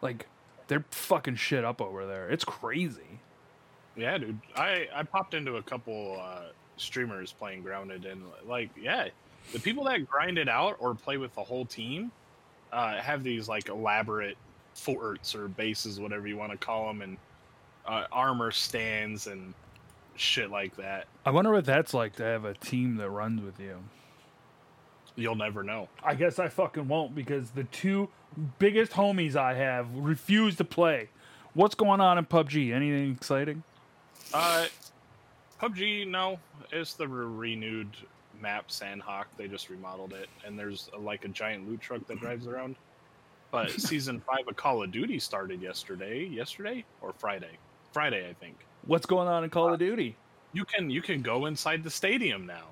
Like 0.00 0.26
they're 0.66 0.84
fucking 0.90 1.36
shit 1.36 1.64
up 1.64 1.80
over 1.80 2.06
there. 2.06 2.28
It's 2.30 2.44
crazy. 2.44 3.20
Yeah, 3.96 4.18
dude. 4.18 4.40
I 4.56 4.88
I 4.92 5.02
popped 5.02 5.34
into 5.34 5.56
a 5.56 5.62
couple 5.62 6.18
uh, 6.20 6.48
streamers 6.78 7.32
playing 7.32 7.62
Grounded, 7.62 8.06
and 8.06 8.22
like, 8.46 8.70
yeah, 8.80 9.08
the 9.52 9.60
people 9.60 9.84
that 9.84 10.08
grind 10.08 10.38
it 10.38 10.48
out 10.48 10.76
or 10.80 10.94
play 10.94 11.18
with 11.18 11.34
the 11.34 11.44
whole 11.44 11.66
team 11.66 12.10
uh, 12.72 12.96
have 12.96 13.22
these 13.22 13.46
like 13.46 13.68
elaborate 13.68 14.38
forts 14.74 15.34
or 15.34 15.48
bases, 15.48 16.00
whatever 16.00 16.26
you 16.26 16.38
want 16.38 16.50
to 16.50 16.58
call 16.58 16.86
them, 16.86 17.02
and 17.02 17.18
uh, 17.86 18.04
armor 18.12 18.50
stands 18.50 19.26
and 19.26 19.54
shit 20.16 20.50
like 20.50 20.76
that. 20.76 21.06
I 21.26 21.30
wonder 21.30 21.52
what 21.52 21.64
that's 21.64 21.94
like 21.94 22.16
to 22.16 22.22
have 22.22 22.44
a 22.44 22.54
team 22.54 22.96
that 22.96 23.10
runs 23.10 23.42
with 23.42 23.60
you. 23.60 23.78
You'll 25.16 25.36
never 25.36 25.62
know. 25.62 25.88
I 26.02 26.14
guess 26.14 26.38
I 26.38 26.48
fucking 26.48 26.88
won't 26.88 27.14
because 27.14 27.50
the 27.50 27.64
two 27.64 28.08
biggest 28.58 28.92
homies 28.92 29.36
I 29.36 29.54
have 29.54 29.86
refuse 29.94 30.56
to 30.56 30.64
play. 30.64 31.08
What's 31.54 31.76
going 31.76 32.00
on 32.00 32.18
in 32.18 32.26
PUBG? 32.26 32.72
Anything 32.72 33.12
exciting? 33.12 33.62
Uh, 34.32 34.66
PUBG, 35.60 36.08
no, 36.08 36.38
it's 36.72 36.94
the 36.94 37.06
re- 37.06 37.26
renewed 37.26 37.88
map 38.40 38.68
Sanhok. 38.68 39.26
They 39.36 39.46
just 39.46 39.70
remodeled 39.70 40.12
it, 40.12 40.28
and 40.44 40.58
there's 40.58 40.90
a, 40.92 40.98
like 40.98 41.24
a 41.24 41.28
giant 41.28 41.68
loot 41.68 41.80
truck 41.80 42.06
that 42.08 42.18
drives 42.18 42.48
around. 42.48 42.74
But 43.52 43.70
season 43.80 44.20
five 44.20 44.48
of 44.48 44.56
Call 44.56 44.82
of 44.82 44.90
Duty 44.90 45.20
started 45.20 45.62
yesterday. 45.62 46.24
Yesterday 46.24 46.84
or 47.00 47.12
Friday? 47.12 47.56
Friday, 47.94 48.28
I 48.28 48.32
think. 48.34 48.56
What's 48.86 49.06
going 49.06 49.28
on 49.28 49.44
in 49.44 49.50
Call 49.50 49.72
of 49.72 49.78
Duty? 49.78 50.16
You 50.52 50.64
can 50.64 50.90
you 50.90 51.00
can 51.00 51.22
go 51.22 51.46
inside 51.46 51.82
the 51.84 51.90
stadium 51.90 52.44
now. 52.44 52.66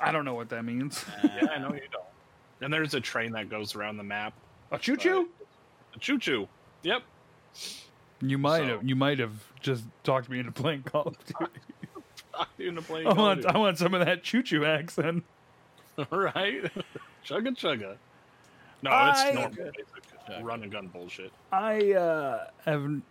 I 0.00 0.12
don't 0.12 0.24
know 0.26 0.34
what 0.34 0.50
that 0.50 0.64
means. 0.64 1.04
Yeah, 1.24 1.46
I 1.54 1.58
know 1.58 1.72
you 1.72 1.80
don't. 1.90 2.04
And 2.60 2.72
there's 2.72 2.94
a 2.94 3.00
train 3.00 3.32
that 3.32 3.48
goes 3.48 3.74
around 3.74 3.96
the 3.96 4.02
map. 4.02 4.34
A 4.72 4.78
choo 4.78 4.96
choo. 4.96 5.28
A 5.94 5.98
choo 5.98 6.18
choo. 6.18 6.48
Yep. 6.82 7.02
You 8.20 8.36
might 8.38 8.58
So- 8.58 8.66
have. 8.66 8.84
You 8.84 8.96
might 8.96 9.18
have 9.20 9.32
just 9.60 9.84
talked 10.04 10.28
me 10.28 10.38
into 10.40 10.52
playing 10.52 10.82
Call 10.82 11.02
of 11.08 11.16
Duty. 11.24 11.52
I'm. 12.58 13.06
I 13.06 13.14
Call 13.14 13.16
want. 13.16 13.46
I 13.46 13.56
want 13.58 13.78
some 13.78 13.94
of 13.94 14.04
that 14.04 14.22
choo 14.24 14.42
choo 14.42 14.64
accent. 14.66 15.24
Duty. 15.96 16.08
right. 16.10 16.70
chugga 17.24 17.56
chugga. 17.56 17.96
No, 18.82 18.90
it's 19.10 19.34
normal 19.34 19.50
basic 19.72 20.44
run 20.44 20.62
and 20.62 20.70
gun 20.70 20.88
bullshit. 20.88 21.32
I 21.50 21.92
uh, 21.92 22.46
have 22.66 22.84
n- 22.84 23.02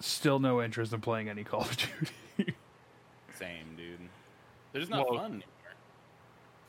still 0.00 0.38
no 0.38 0.62
interest 0.62 0.92
in 0.92 1.00
playing 1.00 1.28
any 1.28 1.44
Call 1.44 1.62
of 1.62 1.76
Duty. 1.76 2.54
Same, 3.34 3.76
dude. 3.76 3.98
They're 4.72 4.80
just 4.82 4.90
not 4.90 5.08
Well, 5.08 5.18
fun 5.18 5.26
anymore. 5.26 5.42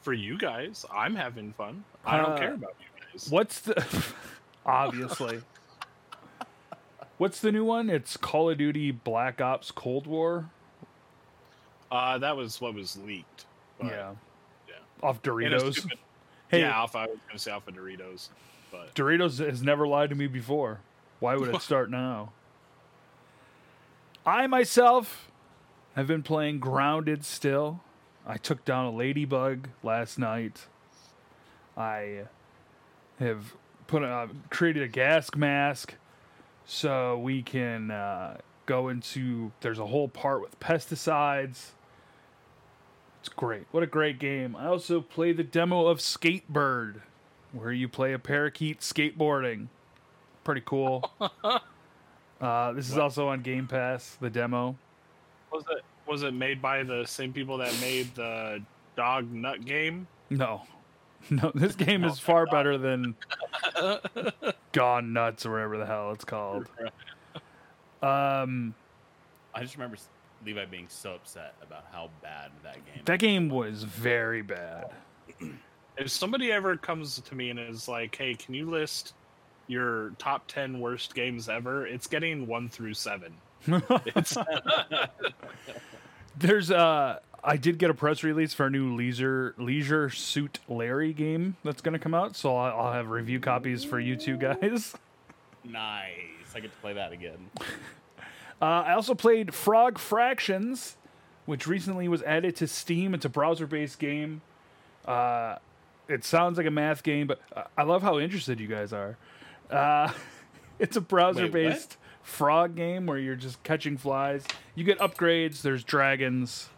For 0.01 0.13
you 0.13 0.37
guys, 0.37 0.85
I'm 0.93 1.15
having 1.15 1.53
fun. 1.53 1.83
I 2.05 2.17
don't 2.17 2.31
Uh, 2.33 2.37
care 2.37 2.53
about 2.53 2.75
you 2.79 2.85
guys. 3.11 3.29
What's 3.29 3.59
the 3.61 4.05
obviously? 4.65 5.41
What's 7.17 7.41
the 7.41 7.51
new 7.51 7.65
one? 7.65 7.89
It's 7.89 8.15
Call 8.15 8.49
of 8.49 8.57
Duty 8.57 8.91
Black 8.91 9.41
Ops 9.41 9.71
Cold 9.71 10.07
War. 10.07 10.49
Uh, 11.91 12.17
that 12.19 12.37
was 12.37 12.61
what 12.61 12.73
was 12.73 12.97
leaked. 12.97 13.45
but- 13.79 13.87
yeah, 13.87 14.11
yeah. 14.67 14.75
off 15.03 15.21
Doritos. 15.21 15.79
stupid. 15.79 15.97
Hey, 16.47 16.61
Yeah, 16.61 16.77
Alpha. 16.77 16.99
I 16.99 17.05
was 17.07 17.17
gonna 17.27 17.39
say 17.39 17.51
Alpha 17.51 17.71
Doritos, 17.71 18.29
but 18.71 18.95
Doritos 18.95 19.45
has 19.45 19.61
never 19.61 19.87
lied 19.87 20.09
to 20.11 20.15
me 20.15 20.27
before. 20.27 20.79
Why 21.19 21.35
would 21.35 21.53
it 21.53 21.61
start 21.61 21.89
now? 21.91 22.31
I 24.25 24.47
myself 24.47 25.31
have 25.95 26.07
been 26.07 26.23
playing 26.23 26.59
Grounded 26.59 27.25
still. 27.25 27.81
I 28.25 28.37
took 28.37 28.63
down 28.65 28.85
a 28.85 28.91
ladybug 28.91 29.69
last 29.83 30.19
night. 30.19 30.67
I 31.75 32.25
have 33.19 33.55
put 33.87 34.03
a, 34.03 34.29
created 34.49 34.83
a 34.83 34.87
gas 34.87 35.33
mask 35.35 35.95
so 36.65 37.17
we 37.17 37.41
can 37.41 37.91
uh, 37.91 38.37
go 38.65 38.89
into. 38.89 39.51
There's 39.61 39.79
a 39.79 39.87
whole 39.87 40.07
part 40.07 40.41
with 40.41 40.59
pesticides. 40.59 41.71
It's 43.21 43.29
great. 43.29 43.65
What 43.71 43.83
a 43.83 43.87
great 43.87 44.19
game. 44.19 44.55
I 44.55 44.67
also 44.67 45.01
play 45.01 45.31
the 45.31 45.43
demo 45.43 45.87
of 45.87 45.99
Skatebird 45.99 47.01
where 47.51 47.71
you 47.71 47.89
play 47.89 48.13
a 48.13 48.19
parakeet 48.19 48.81
skateboarding. 48.81 49.67
Pretty 50.43 50.61
cool. 50.63 51.11
uh, 52.41 52.71
this 52.73 52.89
is 52.89 52.97
also 52.97 53.27
on 53.29 53.41
Game 53.41 53.67
Pass, 53.67 54.17
the 54.21 54.29
demo. 54.29 54.75
was 55.51 55.63
it 55.71 55.83
was 56.07 56.23
it 56.23 56.33
made 56.33 56.61
by 56.61 56.83
the 56.83 57.05
same 57.05 57.31
people 57.33 57.57
that 57.57 57.73
made 57.81 58.13
the 58.15 58.61
dog 58.95 59.31
nut 59.31 59.63
game? 59.65 60.07
No. 60.29 60.63
No, 61.29 61.51
this 61.53 61.75
game 61.75 62.05
is 62.05 62.17
far 62.17 62.45
better 62.45 62.77
than 62.77 63.13
Gone 64.71 65.11
Nuts 65.11 65.45
or 65.45 65.51
whatever 65.51 65.77
the 65.77 65.85
hell 65.85 66.13
it's 66.13 66.23
called. 66.23 66.69
Um, 68.01 68.73
I 69.53 69.61
just 69.61 69.75
remember 69.75 69.97
Levi 70.45 70.63
being 70.65 70.85
so 70.87 71.15
upset 71.15 71.55
about 71.61 71.83
how 71.91 72.09
bad 72.23 72.51
that 72.63 72.75
game. 72.85 73.03
that 73.03 73.19
game 73.19 73.49
was 73.49 73.83
very 73.83 74.41
bad. 74.41 74.91
If 75.97 76.09
somebody 76.09 76.53
ever 76.53 76.77
comes 76.77 77.19
to 77.19 77.35
me 77.35 77.49
and 77.49 77.59
is 77.59 77.89
like, 77.89 78.15
"Hey, 78.15 78.33
can 78.33 78.53
you 78.53 78.69
list 78.69 79.13
your 79.69 80.11
top 80.17 80.47
ten 80.47 80.79
worst 80.79 81.15
games 81.15 81.47
ever?" 81.47 81.85
It's 81.87 82.07
getting 82.07 82.47
one 82.47 82.69
through 82.69 82.95
seven. 82.95 83.33
It's 84.15 84.37
There's 86.37 86.71
uh 86.71 87.19
I 87.43 87.57
did 87.57 87.77
get 87.77 87.89
a 87.89 87.93
press 87.93 88.23
release 88.23 88.53
for 88.53 88.65
a 88.65 88.69
new 88.69 88.95
Leisure 88.95 89.55
Leisure 89.57 90.09
Suit 90.09 90.59
Larry 90.67 91.13
game 91.13 91.55
that's 91.63 91.81
going 91.81 91.93
to 91.93 91.99
come 91.99 92.13
out, 92.13 92.35
so 92.35 92.55
I'll, 92.55 92.87
I'll 92.87 92.93
have 92.93 93.09
review 93.09 93.39
copies 93.39 93.83
for 93.83 93.99
you 93.99 94.15
two 94.15 94.37
guys. 94.37 94.95
nice. 95.63 96.09
I 96.55 96.59
get 96.59 96.71
to 96.71 96.77
play 96.81 96.93
that 96.93 97.11
again. 97.11 97.49
Uh, 98.61 98.65
I 98.65 98.93
also 98.93 99.15
played 99.15 99.53
Frog 99.53 99.97
Fractions, 99.97 100.97
which 101.45 101.67
recently 101.67 102.07
was 102.07 102.23
added 102.23 102.55
to 102.57 102.67
Steam. 102.67 103.13
It's 103.13 103.25
a 103.25 103.29
browser-based 103.29 103.99
game. 103.99 104.41
Uh, 105.05 105.57
it 106.07 106.25
sounds 106.25 106.57
like 106.57 106.67
a 106.67 106.71
math 106.71 107.03
game, 107.03 107.27
but 107.27 107.39
I 107.77 107.83
love 107.83 108.01
how 108.01 108.19
interested 108.19 108.59
you 108.59 108.67
guys 108.67 108.91
are. 108.91 109.17
Uh, 109.69 110.11
it's 110.79 110.97
a 110.97 111.01
browser-based 111.01 111.97
frog 112.21 112.75
game 112.75 113.05
where 113.05 113.17
you're 113.17 113.35
just 113.35 113.61
catching 113.63 113.97
flies. 113.97 114.45
You 114.75 114.83
get 114.83 114.99
upgrades. 114.99 115.61
There's 115.61 115.83
dragons. 115.83 116.69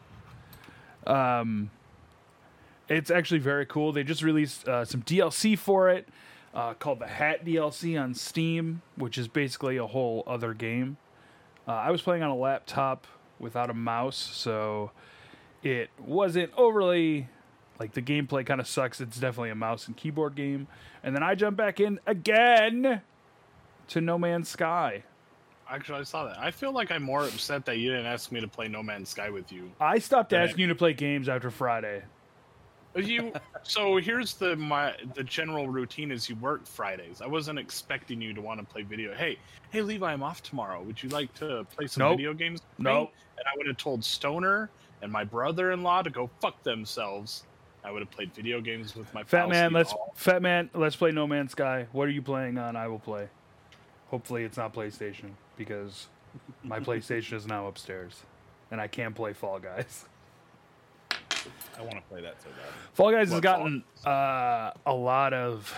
Um, 1.06 1.72
it's 2.88 3.10
actually 3.10 3.40
very 3.40 3.66
cool. 3.66 3.92
They 3.92 4.04
just 4.04 4.22
released 4.22 4.68
uh, 4.68 4.86
some 4.86 5.02
DLC 5.02 5.58
for 5.58 5.90
it 5.90 6.08
uh, 6.54 6.74
called 6.74 7.00
the 7.00 7.08
Hat 7.08 7.46
DLC 7.46 8.02
on 8.02 8.14
Steam, 8.14 8.82
which 8.96 9.18
is 9.18 9.28
basically 9.28 9.78
a 9.78 9.88
whole 9.88 10.24
other 10.28 10.54
game. 10.54 10.98
Uh, 11.68 11.72
I 11.72 11.92
was 11.92 12.02
playing 12.02 12.24
on 12.24 12.30
a 12.30 12.36
laptop 12.36 13.08
without 13.40 13.70
a 13.70 13.74
mouse, 13.74 14.18
so 14.18 14.92
it 15.64 15.90
wasn't 16.00 16.52
overly 16.58 17.30
like 17.82 17.94
the 17.94 18.02
gameplay 18.02 18.46
kind 18.46 18.62
of 18.62 18.68
sucks. 18.68 19.02
It's 19.02 19.20
definitely 19.20 19.50
a 19.50 19.56
mouse 19.56 19.88
and 19.88 19.98
keyboard 19.98 20.36
game. 20.36 20.68
And 21.04 21.16
then 21.16 21.24
I 21.24 21.34
jump 21.34 21.58
back 21.58 21.80
in 21.80 22.00
again 22.06 23.02
to 23.88 24.02
No 24.02 24.20
Man's 24.20 24.50
Sky. 24.50 25.02
actually 25.68 26.00
I 26.00 26.04
saw 26.04 26.26
that. 26.26 26.38
I 26.38 26.52
feel 26.52 26.72
like 26.72 26.92
I'm 26.92 27.02
more 27.02 27.24
upset 27.24 27.66
that 27.66 27.80
you 27.80 27.90
didn't 27.90 28.06
ask 28.06 28.32
me 28.32 28.40
to 28.40 28.48
play 28.48 28.68
No 28.68 28.84
Man's 28.84 29.10
Sky 29.10 29.32
with 29.32 29.52
you. 29.52 29.72
I 29.80 29.98
stopped 29.98 30.32
asking 30.32 30.60
you 30.60 30.68
to 30.68 30.76
play 30.76 30.94
games 30.94 31.28
after 31.28 31.50
Friday. 31.50 32.04
You 32.96 33.34
so 33.64 33.98
here's 33.98 34.36
the 34.36 34.56
my 34.56 34.94
the 35.16 35.24
general 35.24 35.68
routine 35.68 36.12
is 36.12 36.30
you 36.30 36.36
work 36.36 36.68
Fridays. 36.68 37.20
I 37.20 37.26
wasn't 37.26 37.58
expecting 37.58 38.22
you 38.22 38.32
to 38.36 38.42
want 38.42 38.60
to 38.60 38.66
play 38.66 38.84
video. 38.84 39.16
Hey, 39.16 39.40
hey 39.72 39.82
Levi, 39.82 40.14
I'm 40.14 40.22
off 40.22 40.44
tomorrow. 40.44 40.84
Would 40.84 41.02
you 41.02 41.10
like 41.10 41.34
to 41.36 41.66
play 41.76 41.88
some 41.88 42.02
Nope. 42.02 42.18
video 42.18 42.36
games? 42.36 42.62
No. 42.78 42.94
Nope. 42.94 43.14
And 43.40 43.46
I 43.52 43.58
would 43.58 43.66
have 43.66 43.78
told 43.78 44.04
Stoner 44.04 44.70
and 45.02 45.12
my 45.12 45.24
brother-in-law 45.24 46.04
to 46.04 46.12
go 46.12 46.30
fuck 46.42 46.62
themselves. 46.62 47.46
I 47.84 47.92
would 47.92 48.02
have 48.02 48.12
played 48.12 48.34
video 48.34 48.62
games 48.62 48.96
with 48.96 49.12
my 49.14 49.24
Fat 49.24 49.50
man, 49.50 49.74
let's 49.74 49.92
all. 49.94 50.14
Fat 50.16 50.42
man, 50.42 50.70
let's 50.74 50.96
play 50.96 51.12
No 51.12 51.26
Man's 51.28 51.52
Sky. 51.52 51.88
What 51.92 52.08
are 52.08 52.12
you 52.12 52.22
playing 52.22 52.58
on? 52.58 52.76
I 52.76 52.88
will 52.88 53.00
play. 53.00 53.28
Hopefully, 54.10 54.44
it's 54.44 54.58
not 54.58 54.74
PlayStation 54.74 55.32
because 55.58 56.08
my 56.64 56.80
PlayStation 56.88 57.34
is 57.34 57.48
now 57.48 57.68
upstairs, 57.68 58.24
and 58.70 58.80
I 58.80 58.88
can't 58.88 59.16
play 59.16 59.34
Fall 59.34 59.60
Guys. 59.60 60.06
I 61.78 61.82
want 61.82 61.96
to 61.96 62.02
play 62.10 62.22
that 62.22 62.42
so 62.42 62.50
bad. 62.50 62.70
Fall 62.94 63.12
Guys 63.12 63.32
has 63.32 63.40
gotten 63.40 63.84
uh, 64.06 64.72
a 64.86 64.94
lot 64.94 65.34
of. 65.34 65.74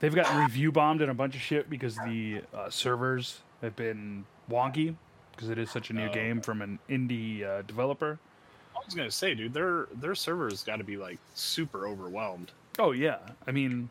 They've 0.00 0.14
gotten 0.14 0.38
review 0.42 0.72
bombed 0.72 1.02
and 1.02 1.10
a 1.10 1.14
bunch 1.14 1.34
of 1.34 1.40
shit 1.42 1.68
because 1.68 1.96
the 1.96 2.40
uh, 2.54 2.70
servers 2.70 3.40
have 3.60 3.76
been 3.76 4.24
wonky 4.50 4.94
because 5.32 5.50
it 5.50 5.58
is 5.58 5.70
such 5.70 5.90
a 5.90 5.92
new 5.92 6.06
Oh. 6.08 6.12
game 6.12 6.40
from 6.40 6.62
an 6.62 6.78
indie 6.88 7.44
uh, 7.44 7.62
developer. 7.62 8.18
Was 8.86 8.94
gonna 8.94 9.10
say, 9.10 9.34
dude, 9.34 9.52
their 9.52 9.88
their 9.94 10.14
servers 10.14 10.62
got 10.62 10.76
to 10.76 10.84
be 10.84 10.96
like 10.96 11.18
super 11.34 11.86
overwhelmed. 11.86 12.52
Oh 12.78 12.92
yeah, 12.92 13.18
I 13.46 13.50
mean, 13.50 13.90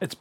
it's 0.00 0.16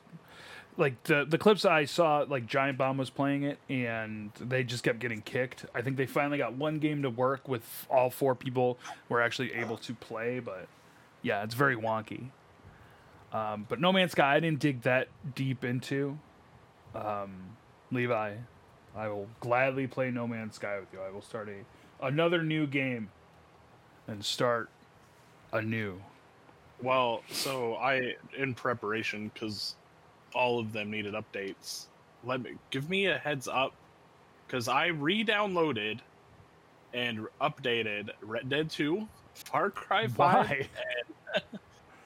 like 0.77 1.01
the 1.03 1.25
the 1.25 1.37
clips 1.37 1.63
I 1.65 1.85
saw. 1.85 2.25
Like 2.27 2.45
Giant 2.47 2.77
Bomb 2.77 2.97
was 2.97 3.09
playing 3.09 3.43
it, 3.43 3.57
and 3.69 4.31
they 4.39 4.63
just 4.63 4.83
kept 4.83 4.99
getting 4.99 5.21
kicked. 5.21 5.65
I 5.73 5.81
think 5.81 5.97
they 5.97 6.05
finally 6.05 6.37
got 6.37 6.53
one 6.53 6.79
game 6.79 7.01
to 7.03 7.09
work 7.09 7.47
with 7.47 7.87
all 7.89 8.09
four 8.09 8.35
people 8.35 8.77
were 9.07 9.21
actually 9.21 9.53
able 9.53 9.77
to 9.77 9.93
play, 9.93 10.39
but 10.39 10.67
yeah, 11.21 11.43
it's 11.43 11.55
very 11.55 11.75
wonky. 11.75 12.29
Um, 13.31 13.65
but 13.69 13.79
No 13.79 13.91
Man's 13.91 14.13
Sky, 14.13 14.35
I 14.35 14.39
didn't 14.39 14.59
dig 14.59 14.81
that 14.81 15.07
deep 15.35 15.63
into. 15.63 16.17
Um, 16.95 17.31
Levi, 17.91 18.33
I 18.95 19.07
will 19.07 19.27
gladly 19.39 19.87
play 19.87 20.11
No 20.11 20.27
Man's 20.27 20.55
Sky 20.55 20.79
with 20.79 20.91
you. 20.91 20.99
I 20.99 21.11
will 21.11 21.21
start 21.21 21.47
a 21.49 22.05
another 22.05 22.41
new 22.43 22.65
game 22.65 23.09
and 24.09 24.23
start 24.23 24.69
anew. 25.53 26.01
Well, 26.81 27.23
so 27.31 27.75
I 27.75 28.15
in 28.37 28.53
preparation 28.53 29.31
because 29.33 29.75
all 30.33 30.59
of 30.59 30.71
them 30.71 30.91
needed 30.91 31.13
updates. 31.13 31.85
Let 32.23 32.41
me 32.41 32.51
give 32.69 32.89
me 32.89 33.07
a 33.07 33.17
heads 33.17 33.47
up 33.47 33.73
because 34.47 34.67
I 34.67 34.87
re-downloaded 34.87 35.99
and 36.93 37.27
updated 37.41 38.09
Red 38.21 38.49
Dead 38.49 38.69
Two, 38.69 39.07
Far 39.33 39.69
Cry 39.69 40.07
Five, 40.07 40.49
Why? 40.49 40.67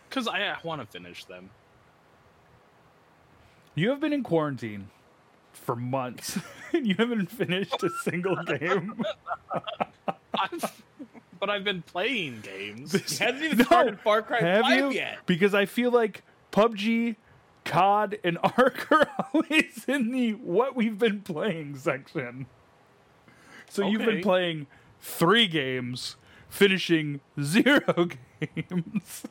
because 0.10 0.28
I 0.28 0.56
want 0.64 0.82
to 0.82 0.88
finish 0.88 1.26
them. 1.26 1.50
You 3.76 3.90
have 3.90 4.00
been 4.00 4.14
in 4.14 4.24
quarantine 4.24 4.90
for 5.54 5.76
months. 5.76 6.40
and 6.74 6.88
you 6.88 6.96
haven't 6.98 7.32
finished 7.32 7.82
a 7.84 7.90
single 8.04 8.36
game. 8.44 9.04
I've, 10.34 10.84
but 11.44 11.50
I've 11.50 11.66
been 11.66 11.82
playing 11.82 12.40
games. 12.42 12.94
He 13.18 13.22
hasn't 13.22 13.44
even 13.44 13.58
No, 13.58 13.64
started 13.66 14.00
Far 14.00 14.22
Cry 14.22 14.40
Have 14.40 14.62
5 14.62 14.78
you? 14.78 14.92
yet. 14.92 15.18
Because 15.26 15.54
I 15.54 15.66
feel 15.66 15.92
like 15.92 16.24
PUBG, 16.54 17.18
COD, 17.66 18.18
and 18.24 18.38
Ark 18.58 18.90
are 18.90 19.10
always 19.34 19.84
in 19.86 20.12
the 20.12 20.32
what 20.36 20.74
we've 20.78 20.98
been 20.98 21.20
playing 21.20 21.76
section. 21.76 22.46
So 23.70 23.86
you've 23.86 24.06
been 24.06 24.22
playing 24.22 24.68
three 25.02 25.48
games 25.48 26.16
finishing 26.48 27.20
zero 27.42 28.08
games. 28.40 29.24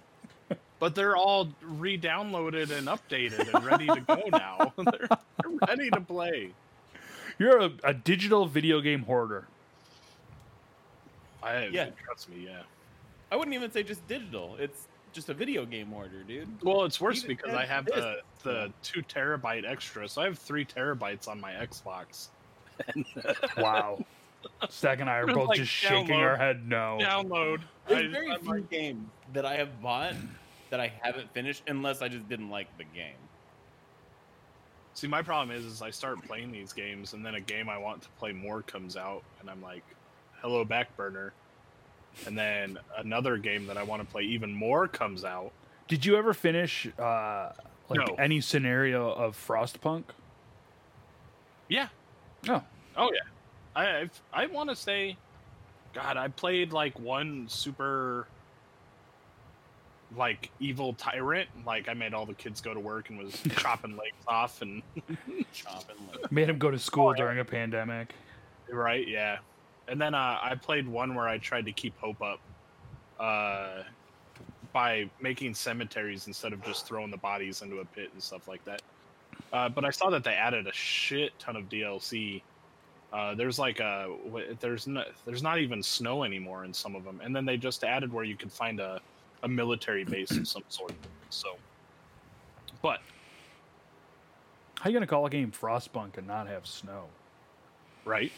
But 0.79 0.95
they're 0.95 1.17
all 1.17 1.49
re-downloaded 1.63 2.71
and 2.77 2.89
updated 2.89 3.55
and 3.55 3.65
ready 3.65 3.87
to 3.87 4.01
go 4.01 4.23
now. 4.31 4.75
they're, 4.77 5.09
they're 5.09 5.59
ready 5.67 5.89
to 5.89 6.01
play. 6.03 6.51
You're 7.39 7.59
a, 7.59 7.71
a 7.85 7.95
digital 7.95 8.45
video 8.45 8.83
game 8.83 9.05
hoarder. 9.05 9.47
I 11.43 11.67
Yeah. 11.67 11.91
trust 12.05 12.29
me, 12.29 12.45
yeah. 12.47 12.63
I 13.31 13.37
wouldn't 13.37 13.55
even 13.55 13.71
say 13.71 13.83
just 13.83 14.07
digital. 14.09 14.57
It's 14.59 14.87
just 15.13 15.29
a 15.29 15.35
video 15.35 15.65
game 15.67 15.93
order, 15.93 16.23
dude. 16.23 16.63
Well, 16.63 16.85
it's 16.85 17.01
worse 17.01 17.25
Even 17.25 17.37
because 17.37 17.55
I 17.55 17.67
have 17.67 17.87
this- 17.87 17.95
the 17.97 18.23
the 18.43 18.73
two 18.83 19.03
terabyte 19.03 19.65
extra, 19.65 20.09
so 20.09 20.21
I 20.21 20.25
have 20.25 20.39
three 20.39 20.65
terabytes 20.65 21.29
on 21.29 21.41
my 21.41 21.53
Xbox. 21.53 22.29
Wow. 23.57 24.05
Stack 24.69 24.99
and 25.01 25.09
I 25.09 25.19
are 25.19 25.27
both 25.27 25.49
Like, 25.49 25.59
just 25.59 25.71
shaking 25.71 26.17
download. 26.17 26.31
our 26.31 26.37
head 26.37 26.69
no. 26.69 26.99
Download. 27.01 27.61
There's 27.87 28.07
I- 28.07 28.09
very 28.09 28.31
I'm 28.33 28.41
few 28.41 28.51
like, 28.55 28.71
games 28.71 29.09
that 29.33 29.47
I 29.47 29.55
have 29.57 29.81
bought 29.81 30.15
that 30.71 30.81
I 30.81 30.89
haven't 31.01 31.33
finished 31.33 31.63
unless 31.69 32.03
I 32.03 32.09
just 32.09 32.29
didn't 32.29 32.51
like 32.51 32.77
the 32.79 32.85
game. 32.85 33.15
See, 34.95 35.07
my 35.07 35.23
problem 35.23 35.57
is, 35.57 35.65
is 35.65 35.81
I 35.81 35.91
start 35.91 36.23
playing 36.25 36.51
these 36.53 36.73
games, 36.73 37.15
and 37.15 37.25
then 37.25 37.35
a 37.37 37.41
game 37.41 37.69
I 37.69 37.79
want 37.79 38.03
to 38.03 38.09
play 38.19 38.33
more 38.33 38.61
comes 38.63 38.97
out, 38.97 39.23
and 39.41 39.49
I'm 39.49 39.63
like, 39.63 39.85
"Hello, 40.43 40.65
Backburner," 40.65 41.31
and 42.27 42.37
then 42.37 42.79
another 42.99 43.37
game 43.39 43.67
that 43.69 43.77
I 43.79 43.83
want 43.85 44.03
to 44.03 44.09
play 44.11 44.23
even 44.25 44.53
more 44.53 44.87
comes 44.89 45.25
out. 45.25 45.53
Did 45.89 46.05
you 46.05 46.17
ever 46.17 46.35
finish 46.35 46.87
uh, 46.99 47.53
like 47.89 48.07
No. 48.07 48.15
any 48.19 48.41
scenario 48.41 49.11
of 49.11 49.37
Frostpunk? 49.37 50.05
Yeah. 51.69 51.89
No. 52.47 52.63
Oh 52.97 53.11
yeah. 53.13 53.21
I 53.75 53.99
I've, 54.01 54.23
I 54.33 54.47
want 54.47 54.69
to 54.71 54.77
say, 54.77 55.17
God, 55.95 56.17
I 56.17 56.29
played 56.29 56.73
like 56.73 56.99
one 56.99 57.47
super, 57.49 58.27
like 60.17 60.51
evil 60.61 60.93
tyrant. 60.95 61.49
Like 61.67 61.89
I 61.89 61.95
made 61.95 62.13
all 62.15 62.27
the 62.27 62.35
kids 62.35 62.61
go 62.61 62.75
to 62.75 62.81
work 62.81 63.09
and 63.11 63.19
was 63.19 63.41
chopping 63.57 63.97
legs 63.97 64.17
off 64.27 64.61
and 64.63 64.83
Chopping 65.53 65.97
like 66.13 66.31
Made 66.31 66.49
him 66.49 66.59
go 66.59 66.71
to 66.71 66.79
school 66.79 67.09
Oh, 67.09 67.11
yeah. 67.13 67.17
during 67.17 67.39
a 67.39 67.45
pandemic. 67.45 68.15
right, 68.71 69.07
yeah. 69.07 69.39
And 69.89 70.01
then 70.01 70.15
uh, 70.15 70.39
I 70.43 70.55
played 70.61 70.89
one 70.89 71.15
where 71.15 71.29
I 71.29 71.39
tried 71.39 71.67
to 71.67 71.73
keep 71.73 71.99
hope 71.99 72.23
up, 72.23 72.41
uh, 73.19 73.83
by 74.73 75.09
making 75.21 75.55
cemeteries 75.55 76.27
instead 76.27 76.53
of 76.53 76.63
just 76.65 76.87
throwing 76.87 77.11
the 77.11 77.17
bodies 77.17 77.63
into 77.63 77.81
a 77.81 77.85
pit 77.85 78.11
and 78.13 78.23
stuff 78.23 78.49
like 78.49 78.65
that. 78.65 78.83
Uh, 79.53 79.69
but 79.69 79.85
I 79.85 79.91
saw 79.91 80.11
that 80.11 80.25
they 80.25 80.33
added 80.33 80.67
a 80.67 80.73
shit 80.73 81.39
ton 81.39 81.57
of 81.57 81.69
DLC. 81.69 82.43
Uh, 83.13 83.35
there's 83.35 83.59
like 83.59 83.81
a 83.81 84.09
there's 84.61 84.87
no, 84.87 85.05
there's 85.27 85.43
not 85.43 85.59
even 85.59 85.83
snow 85.83 86.25
anymore 86.25 86.65
in 86.65 86.73
some 86.73 86.97
of 86.97 87.05
them, 87.05 87.21
and 87.23 87.37
then 87.37 87.45
they 87.45 87.59
just 87.59 87.85
added 87.85 88.11
where 88.11 88.25
you 88.25 88.37
could 88.37 88.51
find 88.51 88.81
a, 88.81 89.01
a 89.43 89.49
military 89.49 90.05
base 90.05 90.31
of 90.31 90.49
some 90.49 90.63
sort. 90.71 90.93
So, 91.29 91.57
but 92.81 93.01
How 94.81 94.89
you 94.89 94.95
gonna 94.95 95.07
call 95.07 95.27
a 95.27 95.31
game 95.31 95.53
Frostpunk 95.53 96.17
and 96.17 96.27
not 96.27 96.47
have 96.49 96.67
snow? 96.67 97.05
right, 98.07 98.33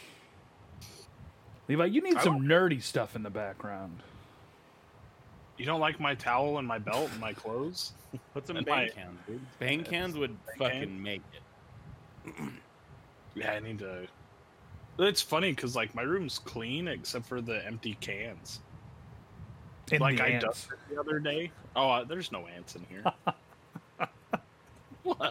Levi, 1.68 1.87
you 1.87 2.02
need 2.02 2.16
I 2.16 2.23
some 2.25 2.42
nerdy 2.42 2.83
stuff 2.83 3.16
in 3.16 3.23
the 3.23 3.30
background. 3.30 4.00
you 5.56 5.64
don't 5.64 5.80
like 5.80 5.99
my 6.00 6.14
towel 6.14 6.59
and 6.59 6.66
my 6.68 6.78
belt 6.78 7.11
and 7.11 7.21
my 7.21 7.33
clothes? 7.33 7.92
put 8.35 8.47
some 8.47 8.56
And 8.56 8.66
bang 8.66 8.87
my- 8.87 8.88
cans, 8.88 9.18
dude. 9.26 9.40
Bang 9.59 9.83
cans 9.85 10.16
would 10.16 10.37
Bang 10.47 10.56
fucking 10.59 10.80
can? 10.80 11.02
make 11.02 11.23
it. 12.26 12.35
Yeah, 13.37 13.50
I 13.50 13.59
need 13.59 13.80
to. 13.80 14.06
It's 14.97 15.21
funny 15.21 15.50
because 15.50 15.75
like 15.75 15.92
my 15.92 16.02
room's 16.02 16.38
clean 16.38 16.87
except 16.87 17.26
for 17.26 17.40
the 17.40 17.66
empty 17.66 17.94
cans. 18.00 18.61
In 19.90 20.00
like 20.00 20.18
the 20.18 20.23
I 20.23 20.26
ants. 20.28 20.44
dusted 20.44 20.78
the 20.88 21.00
other 21.00 21.18
day. 21.18 21.50
Oh, 21.75 21.90
uh, 21.90 22.04
there's 22.04 22.30
no 22.30 22.47
ants 22.47 22.76
in 22.76 22.87
here. 22.88 23.02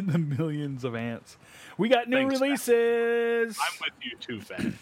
in 0.00 0.12
the 0.12 0.18
millions 0.18 0.84
of 0.84 0.94
ants. 0.94 1.36
We 1.78 1.88
got 1.88 2.08
new 2.08 2.16
Thanks, 2.16 2.40
releases. 2.40 3.58
I'm 3.58 3.78
with 3.80 3.92
you 4.02 4.16
too, 4.18 4.40
Fat. 4.40 4.60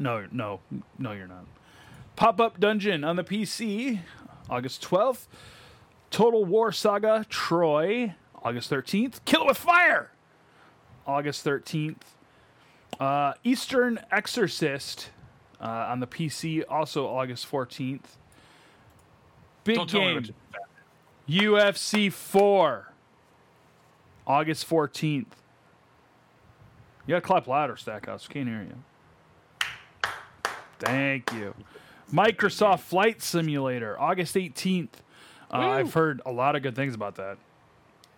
No, 0.00 0.26
no, 0.30 0.60
no, 0.96 1.10
you're 1.10 1.26
not. 1.26 1.44
Pop 2.14 2.40
Up 2.40 2.60
Dungeon 2.60 3.02
on 3.02 3.16
the 3.16 3.24
PC, 3.24 3.98
August 4.48 4.80
12th. 4.82 5.26
Total 6.10 6.44
War 6.44 6.70
Saga 6.70 7.26
Troy, 7.28 8.14
August 8.44 8.70
13th. 8.70 9.24
Kill 9.24 9.42
It 9.42 9.48
With 9.48 9.56
Fire, 9.56 10.12
August 11.04 11.44
13th. 11.44 11.96
Uh, 13.00 13.32
Eastern 13.42 13.98
Exorcist 14.12 15.10
uh, 15.60 15.64
on 15.64 15.98
the 16.00 16.06
PC, 16.06 16.62
also 16.68 17.08
August 17.08 17.50
14th. 17.50 18.16
Big 19.64 19.76
Don't 19.76 19.90
game. 19.90 20.28
UFC 21.28 22.12
4, 22.12 22.87
August 24.28 24.68
14th. 24.68 25.24
You 27.06 27.14
gotta 27.14 27.22
clap 27.22 27.46
louder, 27.46 27.76
Stackhouse. 27.76 28.28
Can't 28.28 28.46
hear 28.46 28.62
you. 28.62 29.68
Thank 30.78 31.32
you. 31.32 31.54
Microsoft 32.12 32.80
Flight 32.80 33.22
Simulator, 33.22 33.98
August 33.98 34.34
18th. 34.34 34.88
Uh, 35.50 35.56
I've 35.56 35.94
heard 35.94 36.20
a 36.26 36.30
lot 36.30 36.54
of 36.56 36.62
good 36.62 36.76
things 36.76 36.94
about 36.94 37.16
that. 37.16 37.38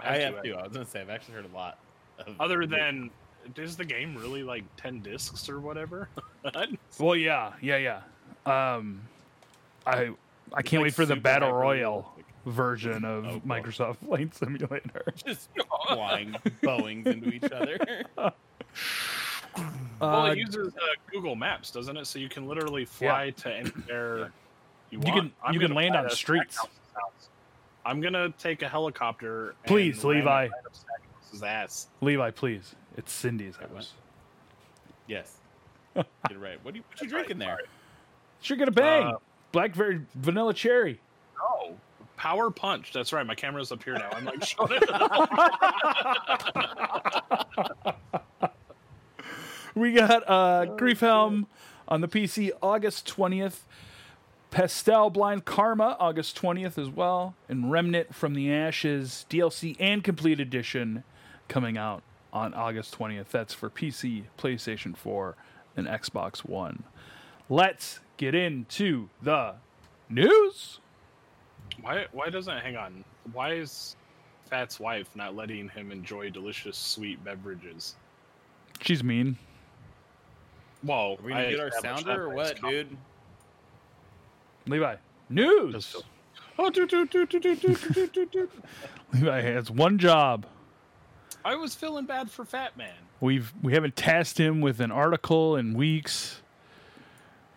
I 0.01 0.19
have 0.19 0.43
too. 0.43 0.55
I 0.55 0.65
was 0.65 0.73
gonna 0.73 0.85
say 0.85 1.01
I've 1.01 1.11
actually 1.11 1.35
heard 1.35 1.47
a 1.53 1.57
lot. 1.57 1.79
Of 2.19 2.35
Other 2.41 2.67
than, 2.67 3.11
is 3.57 3.77
the 3.77 3.85
game 3.85 4.17
really 4.17 4.43
like 4.43 4.65
ten 4.77 5.01
discs 5.01 5.49
or 5.49 5.61
whatever? 5.61 6.09
Well, 6.99 7.17
yeah, 7.17 7.53
yeah, 7.61 8.01
yeah. 8.47 8.75
Um, 8.75 9.03
I 9.87 10.11
I 10.55 10.63
can't 10.63 10.81
like 10.81 10.89
wait 10.89 10.95
for 10.95 11.05
the 11.05 11.17
Battle 11.17 11.49
hyper 11.49 11.59
Royale 11.59 11.93
realistic. 11.95 12.20
Version 12.51 13.05
of 13.05 13.25
Oh. 13.27 13.41
Microsoft 13.47 13.97
Flight 14.07 14.35
Simulator. 14.35 15.05
just 15.25 15.49
flying 15.89 16.35
Boeings 16.63 17.07
into 17.07 17.31
each 17.31 17.51
other. 17.53 17.79
well, 18.17 18.35
Uh, 20.01 20.31
it 20.33 20.39
uses 20.39 20.75
uh, 20.75 20.81
Google 21.11 21.35
Maps, 21.37 21.71
doesn't 21.71 21.97
it? 21.97 22.07
So 22.07 22.19
you 22.19 22.29
can 22.29 22.47
literally 22.47 22.85
fly 22.85 23.31
to 23.31 23.53
anywhere 23.55 24.33
you 24.91 25.01
want. 25.01 25.15
can- 25.17 25.33
I'm 25.45 25.55
you 25.55 25.61
can 25.61 25.75
land 25.75 25.97
on 25.97 26.11
streets. 26.11 26.59
I'm 27.85 28.01
gonna 28.01 28.29
take 28.39 28.63
a 28.63 28.69
helicopter. 28.69 29.55
Please, 29.67 30.05
land 30.05 30.19
Levi. 30.19 30.49
right 30.49 30.51
ass. 31.45 31.87
Levi, 32.01 32.31
please. 32.33 32.75
It's 32.97 33.13
Cindy's 33.13 33.59
Wait, 33.59 33.69
what? 33.71 33.77
house. 33.77 33.93
yes. 35.07 35.37
Get 35.95 36.07
it 36.31 36.39
right. 36.39 36.63
What 36.65 36.75
are 36.75 36.77
you, 36.79 36.83
what 36.89 37.01
you 37.01 37.01
That's 37.01 37.03
right, 37.03 37.09
drinking 37.11 37.39
there? 37.39 37.49
sorry. 37.57 37.65
Sure 38.43 38.57
gonna 38.57 38.71
bang. 38.71 39.07
Uh, 39.07 39.13
Blackberry 39.53 40.01
vanilla 40.15 40.53
cherry. 40.55 41.01
Oh, 41.41 41.75
power 42.21 42.51
punch. 42.51 42.93
That's 42.93 43.15
right. 43.15 43.27
My 43.27 43.35
camera's 43.35 43.73
up 43.73 43.83
here 43.83 43.95
now. 43.95 44.11
I'm 44.13 44.27
like 44.27 44.45
showing 44.45 44.73
it. 44.73 44.91
We 49.75 49.93
got 49.95 50.25
uh 50.29 50.67
Griefhelm 50.77 51.47
on 51.89 52.03
the 52.03 52.09
PC 52.09 52.51
August 52.61 53.09
20th. 53.09 53.61
Pastel 54.51 55.09
Blind 55.09 55.47
Karma 55.47 55.97
August 55.99 56.37
20th 56.41 56.77
as 56.77 56.91
well. 56.91 57.35
And 57.49 57.71
Remnant 57.71 58.15
from 58.15 58.35
the 58.35 58.53
Ashes 58.53 59.25
DLC 59.31 59.77
and 59.81 60.05
Complete 60.05 60.41
Edition 60.41 61.05
coming 61.49 61.79
out 61.79 62.03
on 62.35 62.53
August 62.53 62.99
20th. 62.99 63.29
That's 63.31 63.55
for 63.55 63.71
PC, 63.71 64.25
PlayStation 64.37 64.95
4, 64.95 65.37
and 65.77 65.87
Xbox 65.87 66.41
One. 66.41 66.83
Let's 67.49 68.01
get 68.19 68.35
into 68.35 69.09
the 69.23 69.55
news. 70.11 70.81
Why? 71.83 72.07
Why 72.13 72.31
doesn't? 72.31 72.59
Hang 72.59 72.77
on. 72.77 73.05
Why 73.33 73.53
is 73.53 73.97
Fat's 74.49 74.81
wife 74.81 75.09
not 75.15 75.35
letting 75.37 75.69
him 75.69 75.93
enjoy 75.93 76.31
delicious 76.31 76.77
sweet 76.77 77.23
beverages? 77.25 77.95
She's 78.81 79.05
mean. 79.05 79.37
Well, 80.83 81.17
Are 81.19 81.25
we 81.25 81.33
gonna 81.33 81.45
I 81.45 81.51
get 81.51 81.61
our 81.61 81.71
sounder 81.81 82.25
or 82.25 82.29
what, 82.31 82.47
that's 82.47 82.61
com- 82.61 82.71
dude? 82.71 82.97
Levi. 84.67 84.97
News. 85.29 85.97
Oh, 86.59 86.71
do, 86.71 86.87
do, 86.87 87.07
do, 87.07 87.27
do, 87.27 87.39
do, 87.39 87.55
do, 87.55 87.75
do, 87.75 88.07
do, 88.07 88.27
do. 88.27 88.49
Levi 89.15 89.41
has 89.43 89.71
one 89.71 89.99
job. 89.99 90.47
I 91.45 91.55
was 91.57 91.75
feeling 91.75 92.05
bad 92.05 92.31
for 92.31 92.45
Fat 92.45 92.77
Man. 92.77 92.95
We've 93.21 93.53
we 93.63 93.75
haven't 93.75 93.97
tasked 93.97 94.39
him 94.39 94.61
with 94.61 94.81
an 94.81 94.91
article 94.91 95.57
in 95.57 95.75
weeks. 95.75 96.41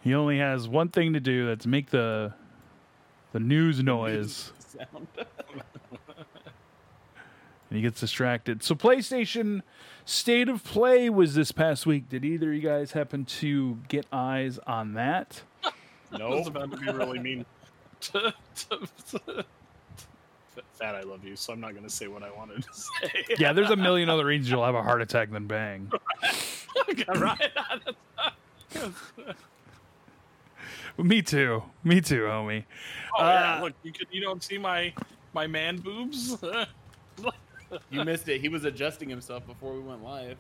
He 0.01 0.13
only 0.13 0.37
has 0.39 0.67
one 0.67 0.89
thing 0.89 1.13
to 1.13 1.19
do. 1.19 1.47
That's 1.47 1.65
make 1.65 1.89
the 1.89 2.33
the 3.33 3.39
news 3.39 3.83
noise, 3.83 4.53
Sound. 4.59 5.07
and 5.17 5.25
he 7.69 7.81
gets 7.81 7.99
distracted. 7.99 8.63
So, 8.63 8.75
PlayStation 8.75 9.63
State 10.05 10.47
of 10.47 10.63
Play 10.63 11.09
was 11.09 11.35
this 11.35 11.51
past 11.51 11.85
week. 11.85 12.07
Did 12.07 12.23
either 12.23 12.49
of 12.49 12.55
you 12.55 12.61
guys 12.61 12.93
happen 12.93 13.25
to 13.25 13.79
get 13.89 14.05
eyes 14.13 14.59
on 14.65 14.93
that? 14.93 15.41
I 15.65 15.71
was 16.11 16.45
no. 16.45 16.51
about 16.51 16.71
to 16.71 16.77
be 16.77 16.91
really 16.91 17.19
mean. 17.19 17.45
Fat, 20.73 20.95
I 20.95 21.01
love 21.01 21.25
you, 21.25 21.35
so 21.35 21.53
I'm 21.53 21.59
not 21.59 21.71
going 21.71 21.83
to 21.83 21.89
say 21.89 22.07
what 22.07 22.21
I 22.21 22.29
wanted 22.31 22.63
to 22.63 22.69
say. 22.73 23.25
Yeah, 23.39 23.53
there's 23.53 23.71
a 23.71 23.75
million 23.75 24.09
other 24.09 24.25
reasons 24.25 24.51
you'll 24.51 24.65
have 24.65 24.75
a 24.75 24.83
heart 24.83 25.01
attack 25.01 25.31
than 25.31 25.47
bang. 25.47 25.91
right. 27.15 27.51
Me 30.97 31.21
too. 31.21 31.63
Me 31.83 32.01
too, 32.01 32.21
homie. 32.23 32.65
Oh 33.17 33.23
yeah, 33.23 33.57
Uh, 33.57 33.63
look, 33.63 33.73
you 33.83 33.91
could, 33.91 34.07
you 34.11 34.21
don't 34.21 34.43
see 34.43 34.57
my 34.57 34.93
my 35.33 35.47
man 35.47 35.77
boobs. 35.77 36.37
You 37.89 38.03
missed 38.05 38.29
it. 38.29 38.39
He 38.39 38.49
was 38.49 38.65
adjusting 38.65 39.09
himself 39.09 39.47
before 39.47 39.73
we 39.73 39.79
went 39.79 40.03
live. 40.03 40.37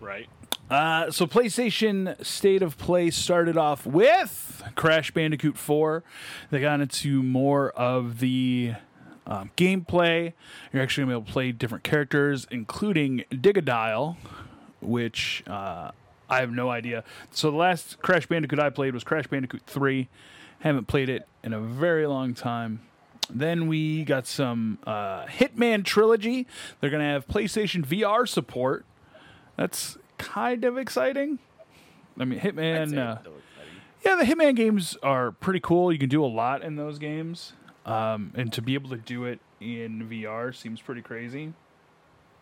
right. 0.00 0.26
Uh, 0.70 1.10
so 1.10 1.26
PlayStation 1.26 2.24
State 2.24 2.62
of 2.62 2.78
Play 2.78 3.10
started 3.10 3.58
off 3.58 3.84
with 3.84 4.62
Crash 4.74 5.10
Bandicoot 5.10 5.58
4. 5.58 6.02
They 6.50 6.60
got 6.60 6.80
into 6.80 7.22
more 7.22 7.70
of 7.72 8.20
the 8.20 8.72
um, 9.26 9.50
gameplay. 9.58 10.32
You're 10.72 10.82
actually 10.82 11.04
going 11.04 11.10
to 11.16 11.18
be 11.18 11.20
able 11.20 11.26
to 11.26 11.32
play 11.32 11.52
different 11.52 11.84
characters, 11.84 12.46
including 12.50 13.24
Dingodile, 13.30 14.16
which 14.80 15.44
uh, 15.46 15.90
I 16.32 16.40
have 16.40 16.50
no 16.50 16.70
idea. 16.70 17.04
So 17.30 17.50
the 17.50 17.58
last 17.58 17.98
Crash 18.00 18.26
Bandicoot 18.26 18.58
I 18.58 18.70
played 18.70 18.94
was 18.94 19.04
Crash 19.04 19.26
Bandicoot 19.26 19.62
3. 19.66 20.08
Haven't 20.60 20.86
played 20.86 21.10
it 21.10 21.28
in 21.44 21.52
a 21.52 21.60
very 21.60 22.06
long 22.06 22.32
time. 22.32 22.80
Then 23.28 23.66
we 23.66 24.02
got 24.04 24.26
some 24.26 24.78
uh, 24.86 25.26
Hitman 25.26 25.84
Trilogy. 25.84 26.46
They're 26.80 26.88
going 26.88 27.02
to 27.02 27.08
have 27.08 27.28
PlayStation 27.28 27.84
VR 27.84 28.26
support. 28.26 28.86
That's 29.56 29.98
kind 30.16 30.64
of 30.64 30.78
exciting. 30.78 31.38
I 32.18 32.24
mean, 32.24 32.40
Hitman. 32.40 32.96
Uh, 32.96 33.18
yeah, 34.02 34.16
the 34.16 34.24
Hitman 34.24 34.56
games 34.56 34.96
are 35.02 35.32
pretty 35.32 35.60
cool. 35.60 35.92
You 35.92 35.98
can 35.98 36.08
do 36.08 36.24
a 36.24 36.26
lot 36.26 36.62
in 36.62 36.76
those 36.76 36.98
games, 36.98 37.52
um, 37.84 38.32
and 38.34 38.50
to 38.54 38.62
be 38.62 38.72
able 38.72 38.88
to 38.90 38.96
do 38.96 39.24
it 39.24 39.38
in 39.60 40.08
VR 40.08 40.54
seems 40.54 40.80
pretty 40.80 41.02
crazy. 41.02 41.52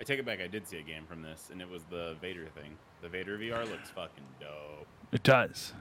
I 0.00 0.04
take 0.04 0.20
it 0.20 0.24
back. 0.24 0.40
I 0.40 0.46
did 0.46 0.66
see 0.66 0.78
a 0.78 0.82
game 0.82 1.04
from 1.06 1.22
this, 1.22 1.48
and 1.50 1.60
it 1.60 1.68
was 1.68 1.82
the 1.90 2.16
Vader 2.20 2.46
thing. 2.46 2.76
The 3.02 3.08
Vader 3.08 3.38
VR 3.38 3.68
looks 3.70 3.90
fucking 3.90 4.24
dope. 4.40 4.86
It 5.12 5.22
does. 5.22 5.72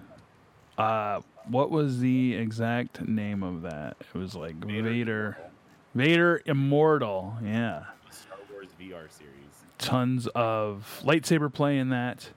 Uh, 0.77 1.21
what 1.47 1.69
was 1.71 1.99
the 1.99 2.36
exact 2.36 3.05
name 3.08 3.43
of 3.43 3.62
that? 3.63 3.97
It 3.99 4.17
was 4.17 4.36
like 4.36 4.55
Vader. 4.55 4.84
Vader 4.84 5.38
Vader, 5.95 6.41
Immortal. 6.45 7.36
Yeah, 7.43 7.84
The 8.10 8.15
Star 8.15 8.38
Wars 8.51 8.67
VR 8.79 9.10
series. 9.12 9.34
tons 9.79 10.27
of 10.27 11.01
lightsaber 11.03 11.51
play 11.51 11.77
in 11.77 11.89
that. 11.89 12.29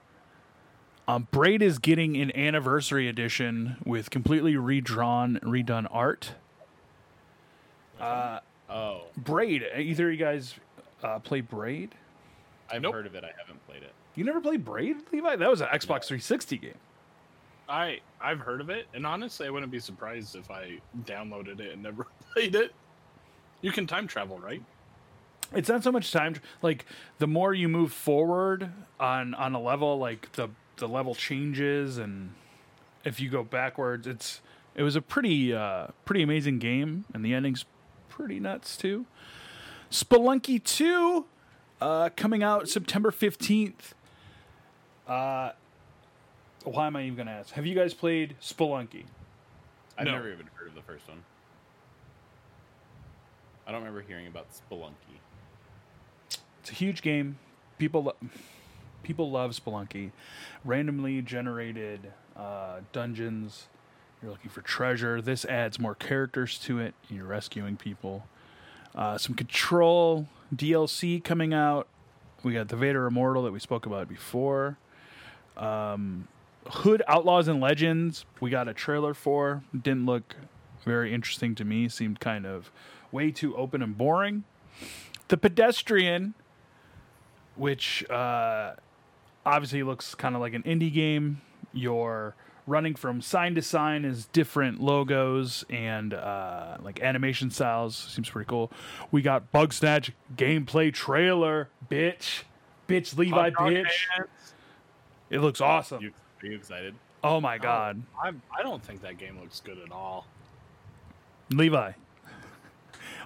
Um, 1.07 1.29
Braid 1.31 1.63
is 1.63 1.79
getting 1.79 2.17
an 2.17 2.35
anniversary 2.37 3.09
edition 3.09 3.77
with 3.85 4.11
completely 4.11 4.57
redrawn, 4.57 5.39
redone 5.43 5.87
art. 5.91 6.35
Uh, 8.01 8.41
Oh, 8.71 9.03
Braid. 9.19 9.65
Either 9.77 10.07
of 10.09 10.13
you 10.15 10.19
guys 10.19 10.55
uh, 11.03 11.19
play 11.19 11.43
Braid? 11.43 11.95
I've 12.71 12.81
Nope. 12.81 12.95
heard 12.95 13.07
of 13.07 13.15
it. 13.15 13.23
I 13.23 13.31
haven't 13.39 13.65
played 13.67 13.83
it. 13.83 13.93
You 14.15 14.25
never 14.25 14.41
played 14.41 14.65
Braid, 14.65 14.97
Levi? 15.11 15.37
That 15.37 15.51
was 15.51 15.61
an 15.61 15.69
Xbox 15.69 16.05
360 16.05 16.59
game. 16.59 16.75
I 17.69 18.01
I've 18.21 18.41
heard 18.41 18.61
of 18.61 18.71
it, 18.71 18.87
and 18.93 19.07
honestly, 19.07 19.47
I 19.47 19.51
wouldn't 19.51 19.73
be 19.73 19.79
surprised 19.79 20.37
if 20.37 20.51
I 20.51 20.79
downloaded 21.05 21.61
it 21.61 21.73
and 21.73 21.83
never 21.83 22.07
played 22.33 22.55
it. 22.55 22.75
You 23.63 23.73
can 23.73 23.87
time 23.87 24.07
travel, 24.07 24.39
right? 24.39 24.63
It's 25.55 25.69
not 25.69 25.83
so 25.83 25.93
much 25.93 26.13
time. 26.13 26.35
Like 26.61 26.85
the 27.19 27.27
more 27.27 27.55
you 27.55 27.69
move 27.69 27.93
forward 27.93 28.71
on 29.01 29.35
on 29.35 29.55
a 29.55 29.61
level, 29.61 29.99
like 29.99 30.33
the 30.33 30.49
the 30.77 30.89
level 30.89 31.15
changes, 31.15 31.99
and 31.99 32.35
if 33.05 33.21
you 33.21 33.31
go 33.31 33.43
backwards, 33.45 34.07
it's 34.07 34.41
it 34.75 34.83
was 34.83 34.97
a 34.97 35.03
pretty 35.03 35.55
uh, 35.55 35.89
pretty 36.05 36.23
amazing 36.23 36.59
game, 36.59 37.05
and 37.15 37.25
the 37.25 37.33
ending's 37.33 37.65
pretty 38.09 38.41
nuts 38.41 38.77
too. 38.77 39.07
Spelunky 39.91 40.63
2 40.63 41.27
uh, 41.81 42.09
coming 42.17 42.43
out 42.43 42.69
September 42.69 43.11
15th. 43.11 43.93
Uh, 45.07 45.53
why 46.65 46.87
am 46.87 46.97
I 46.97 47.03
even 47.03 47.17
going 47.17 47.27
to 47.27 47.33
ask? 47.33 47.53
Have 47.55 47.67
you 47.67 47.75
guys 47.75 47.93
played 47.95 48.37
Spelunky? 48.41 49.05
I've 49.99 50.07
No. 50.07 50.13
never 50.13 50.31
even 50.33 50.47
heard 50.55 50.69
of 50.69 50.75
the 50.75 50.83
first 50.83 51.09
one. 51.09 51.23
I 53.67 53.73
don't 53.73 53.81
remember 53.81 54.01
hearing 54.03 54.27
about 54.27 54.47
Spelunky. 54.53 55.19
It's 56.61 56.71
a 56.71 56.75
huge 56.75 57.03
game. 57.03 57.39
People 57.79 58.05
lo- 58.05 58.17
people 59.03 59.31
love 59.31 59.53
Spelunky. 59.53 60.13
Randomly 60.65 61.23
generated 61.23 62.13
uh, 62.37 62.81
dungeons. 62.93 63.67
You're 64.23 64.31
looking 64.31 64.51
for 64.51 64.63
treasure. 64.63 65.21
This 65.21 65.45
adds 65.45 65.79
more 65.81 65.95
characters 65.97 66.59
to 66.61 66.79
it. 66.79 66.95
You're 67.09 67.25
rescuing 67.27 67.77
people. 67.77 68.27
Uh, 68.95 69.19
some 69.19 69.35
Control 69.35 70.29
DLC 70.55 71.23
coming 71.23 71.53
out. 71.53 71.89
We 72.45 72.53
got 72.55 72.69
the 72.69 72.77
Vader 72.77 73.07
Immortal 73.07 73.43
that 73.45 73.53
we 73.53 73.59
spoke 73.61 73.87
about 73.87 74.09
before. 74.09 74.77
Um, 75.57 76.29
Hood 76.69 77.03
Outlaws 77.09 77.49
and 77.49 77.61
Legends. 77.61 78.25
We 78.41 78.51
got 78.51 78.69
a 78.69 78.75
trailer 78.75 79.15
for. 79.15 79.63
Didn't 79.73 80.07
look 80.07 80.37
very 80.85 81.13
interesting 81.13 81.55
to 81.57 81.65
me. 81.65 81.89
Seemed 81.89 82.21
kind 82.21 82.47
of 82.47 82.71
way 83.11 83.31
too 83.31 83.57
open 83.57 83.83
and 83.83 83.97
boring. 83.97 84.45
The 85.29 85.37
Pedestrian, 85.37 86.35
which 87.57 88.09
uh, 88.11 88.75
obviously 89.45 89.83
looks 89.83 90.15
kind 90.15 90.35
of 90.35 90.41
like 90.41 90.55
an 90.55 90.63
indie 90.63 90.93
game. 90.93 91.41
You're 91.73 92.35
running 92.67 92.95
from 92.95 93.21
sign 93.21 93.55
to 93.57 93.63
sign 93.63 94.05
as 94.05 94.27
different 94.27 94.81
logos 94.81 95.65
and 95.69 96.15
uh, 96.15 96.77
like 96.83 97.01
animation 97.01 97.51
styles. 97.51 97.97
Seems 97.97 98.31
pretty 98.31 98.49
cool. 98.49 98.71
We 99.11 99.23
got 99.23 99.53
Bugsnax 99.53 100.11
gameplay 100.37 100.93
trailer, 100.93 101.69
bitch, 101.91 102.43
bitch, 102.89 103.17
Levi, 103.17 103.51
Hot 103.51 103.53
bitch. 103.55 104.07
It 105.33 105.41
looks 105.41 105.61
awesome. 105.61 106.03
You, 106.03 106.13
are 106.43 106.47
you 106.47 106.57
excited? 106.57 106.95
Oh 107.25 107.41
my 107.41 107.57
god, 107.57 108.03
I 108.23 108.29
I 108.29 108.63
don't 108.63 108.83
think 108.83 109.01
that 109.03 109.17
game 109.17 109.41
looks 109.41 109.61
good 109.61 109.79
at 109.79 109.91
all. 109.91 110.27
Levi. 111.51 111.93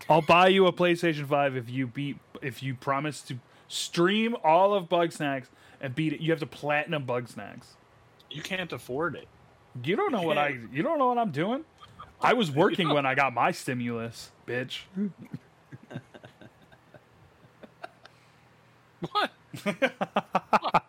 I'll 0.09 0.23
buy 0.23 0.49
you 0.49 0.67
a 0.67 0.73
PlayStation 0.73 1.27
5 1.27 1.57
if 1.57 1.69
you 1.69 1.89
beat 1.89 2.19
if 2.41 2.63
you 2.63 2.75
promise 2.75 3.21
to 3.23 3.39
stream 3.67 4.37
all 4.45 4.73
of 4.73 4.89
Bugsnax 4.89 5.47
and 5.81 5.95
beat 5.95 6.13
it. 6.13 6.21
You 6.21 6.31
have 6.31 6.39
to 6.41 6.47
platinum 6.47 7.05
Bugsnax. 7.05 7.75
You 8.31 8.41
can't 8.41 8.73
afford 8.73 9.17
it. 9.17 9.27
You 9.83 9.97
don't 9.97 10.13
know 10.13 10.23
what 10.23 10.39
I 10.39 10.59
you 10.73 10.85
don't 10.85 10.99
know 10.99 11.09
what 11.09 11.19
I'm 11.19 11.33
doing? 11.33 11.65
I 12.21 12.35
was 12.35 12.51
working 12.63 12.89
when 12.89 13.05
I 13.05 13.17
got 13.17 13.35
my 13.35 13.51
stimulus, 13.51 14.31
bitch. 14.47 14.83
What? 19.13 19.31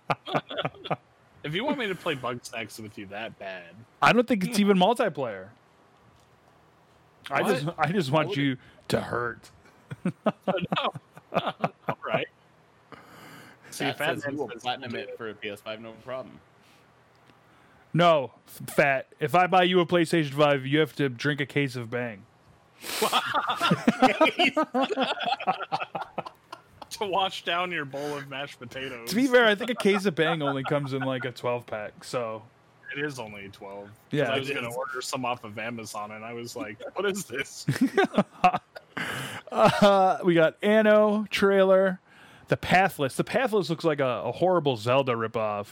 if 1.47 1.55
you 1.55 1.63
want 1.63 1.77
me 1.77 1.87
to 1.87 1.95
play 1.95 2.15
Bugsnax 2.15 2.79
with 2.79 2.97
you 2.97 3.05
that 3.07 3.39
bad, 3.39 3.63
I 4.01 4.13
don't 4.13 4.27
think 4.27 4.43
it's 4.43 4.59
even 4.59 4.77
multiplayer. 4.77 5.47
I 7.31 7.43
just 7.43 7.65
I 7.77 7.91
just 7.91 8.11
want 8.11 8.35
you 8.35 8.57
to 8.89 9.01
hurt. 9.01 9.49
all 10.25 11.97
right. 12.05 12.27
See, 13.71 13.85
That 13.85 13.97
Fat 13.97 14.21
says 14.21 14.31
you 14.31 14.37
will 14.37 14.47
platinum 14.47 14.95
it 14.95 15.17
for 15.17 15.29
a 15.29 15.33
PS5, 15.33 15.81
no 15.81 15.91
problem. 16.03 16.39
No, 17.93 18.31
fat. 18.45 19.07
If 19.19 19.35
I 19.35 19.47
buy 19.47 19.63
you 19.63 19.79
a 19.79 19.85
PlayStation 19.85 20.33
5, 20.33 20.65
you 20.65 20.79
have 20.79 20.95
to 20.97 21.09
drink 21.09 21.41
a 21.41 21.45
case 21.45 21.75
of 21.75 21.89
Bang. 21.89 22.25
to 26.99 27.05
wash 27.07 27.43
down 27.43 27.71
your 27.71 27.85
bowl 27.85 28.17
of 28.17 28.27
mashed 28.29 28.59
potatoes. 28.59 29.09
To 29.09 29.15
be 29.15 29.27
fair, 29.27 29.45
I 29.45 29.55
think 29.55 29.69
a 29.69 29.75
case 29.75 30.05
of 30.05 30.15
Bang 30.15 30.41
only 30.41 30.63
comes 30.63 30.93
in 30.93 31.01
like 31.01 31.25
a 31.25 31.31
12 31.31 31.65
pack. 31.65 32.03
So, 32.03 32.41
it 32.95 33.03
is 33.03 33.19
only 33.19 33.49
twelve. 33.49 33.89
Yeah, 34.11 34.31
I 34.31 34.39
was 34.39 34.49
gonna 34.49 34.69
is. 34.69 34.75
order 34.75 35.01
some 35.01 35.25
off 35.25 35.43
of 35.43 35.59
Amazon, 35.59 36.11
and 36.11 36.23
I 36.23 36.31
was 36.33 36.55
like, 36.55 36.77
"What 36.95 37.05
is 37.05 37.25
this?" 37.25 37.65
uh, 39.51 40.17
we 40.23 40.33
got 40.33 40.55
Anno 40.63 41.25
trailer, 41.29 41.99
The 42.47 42.57
Pathless. 42.57 43.15
The 43.15 43.23
Pathless 43.23 43.69
looks 43.69 43.83
like 43.83 43.99
a, 43.99 44.21
a 44.25 44.31
horrible 44.31 44.77
Zelda 44.77 45.13
ripoff. 45.13 45.67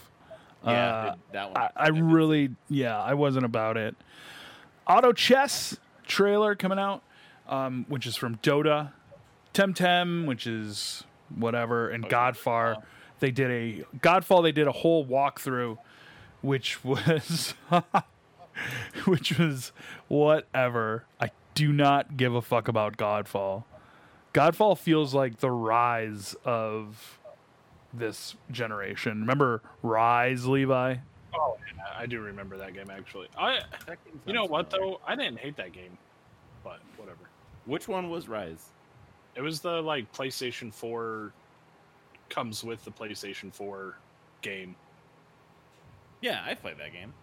Yeah, 0.66 0.72
Uh, 0.72 1.14
it- 1.14 1.32
that 1.34 1.52
one. 1.54 1.58
I, 1.62 1.70
I 1.76 1.88
really, 1.90 2.50
yeah, 2.70 3.02
I 3.02 3.14
wasn't 3.14 3.46
about 3.46 3.78
it. 3.78 3.96
Auto 4.88 5.14
Chess 5.14 5.78
trailer 6.06 6.56
coming 6.56 6.80
out, 6.80 7.02
um, 7.48 7.86
which 7.88 8.06
is 8.06 8.16
from 8.16 8.38
Dota. 8.38 8.92
Temtem, 9.54 10.26
which 10.26 10.46
is 10.48 11.06
whatever, 11.34 11.90
and 11.90 12.06
oh, 12.06 12.08
Godfall. 12.08 12.84
They 13.20 13.32
did 13.32 13.52
a 13.52 13.86
Godfall. 13.98 14.44
They 14.44 14.52
did 14.52 14.68
a 14.68 14.72
whole 14.72 15.06
walkthrough, 15.06 15.78
which 16.42 16.84
was, 16.84 17.54
which 19.06 19.38
was 19.38 19.72
whatever. 20.08 21.06
I 21.20 21.32
do 21.54 21.72
not 21.72 22.18
give 22.18 22.36
a 22.36 22.42
fuck 22.42 22.68
about 22.68 22.98
Godfall. 22.98 23.64
Godfall 24.34 24.78
feels 24.78 25.14
like 25.14 25.38
the 25.38 25.50
rise 25.50 26.36
of 26.44 27.20
this 27.94 28.36
generation. 28.52 29.22
Remember 29.22 29.62
Ryse, 29.84 30.46
Levi? 30.46 30.98
oh, 31.34 31.58
yeah, 31.76 31.84
I 31.98 32.06
do 32.06 32.20
remember 32.20 32.58
that 32.58 32.74
game 32.74 32.90
actually. 32.90 33.28
I, 33.38 33.60
game 33.88 33.98
you 34.26 34.34
know 34.34 34.46
what 34.46 34.72
familiar. 34.72 34.94
though? 34.94 35.02
I 35.08 35.16
didn't 35.16 35.40
hate 35.40 35.58
that 35.58 35.72
game, 35.74 35.98
but 36.64 36.80
whatever. 36.98 37.30
Which 37.66 37.88
one 37.88 38.10
was 38.10 38.26
Ryse? 38.26 38.70
It 39.36 39.42
was 39.42 39.60
the 39.60 39.82
like 39.82 40.12
PlayStation 40.14 40.74
Four 40.74 41.34
comes 42.30 42.64
with 42.64 42.84
the 42.86 42.92
PlayStation 42.92 43.54
Four 43.54 43.98
game. 44.42 44.76
Yeah, 46.22 46.44
I 46.46 46.54
played 46.54 46.78
that 46.80 46.92
game. 46.94 47.14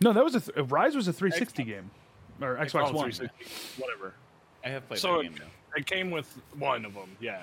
No, 0.00 0.12
that 0.12 0.24
was 0.24 0.34
a 0.34 0.40
th- 0.40 0.56
Ryse 0.68 0.94
was 0.96 1.08
a 1.08 1.12
360 1.12 1.62
Xbox. 1.62 1.66
game 1.66 1.90
or 2.40 2.56
Oh, 2.58 2.62
Xbox 2.64 2.92
One. 2.92 3.10
360, 3.10 3.82
whatever. 3.82 4.14
I 4.64 4.68
have 4.70 4.86
played 4.88 5.00
So 5.00 5.16
that 5.18 5.22
game 5.24 5.34
though. 5.38 5.76
It 5.76 5.86
came 5.86 6.10
with 6.10 6.40
one 6.58 6.84
of 6.84 6.94
them. 6.94 7.16
Yeah. 7.20 7.42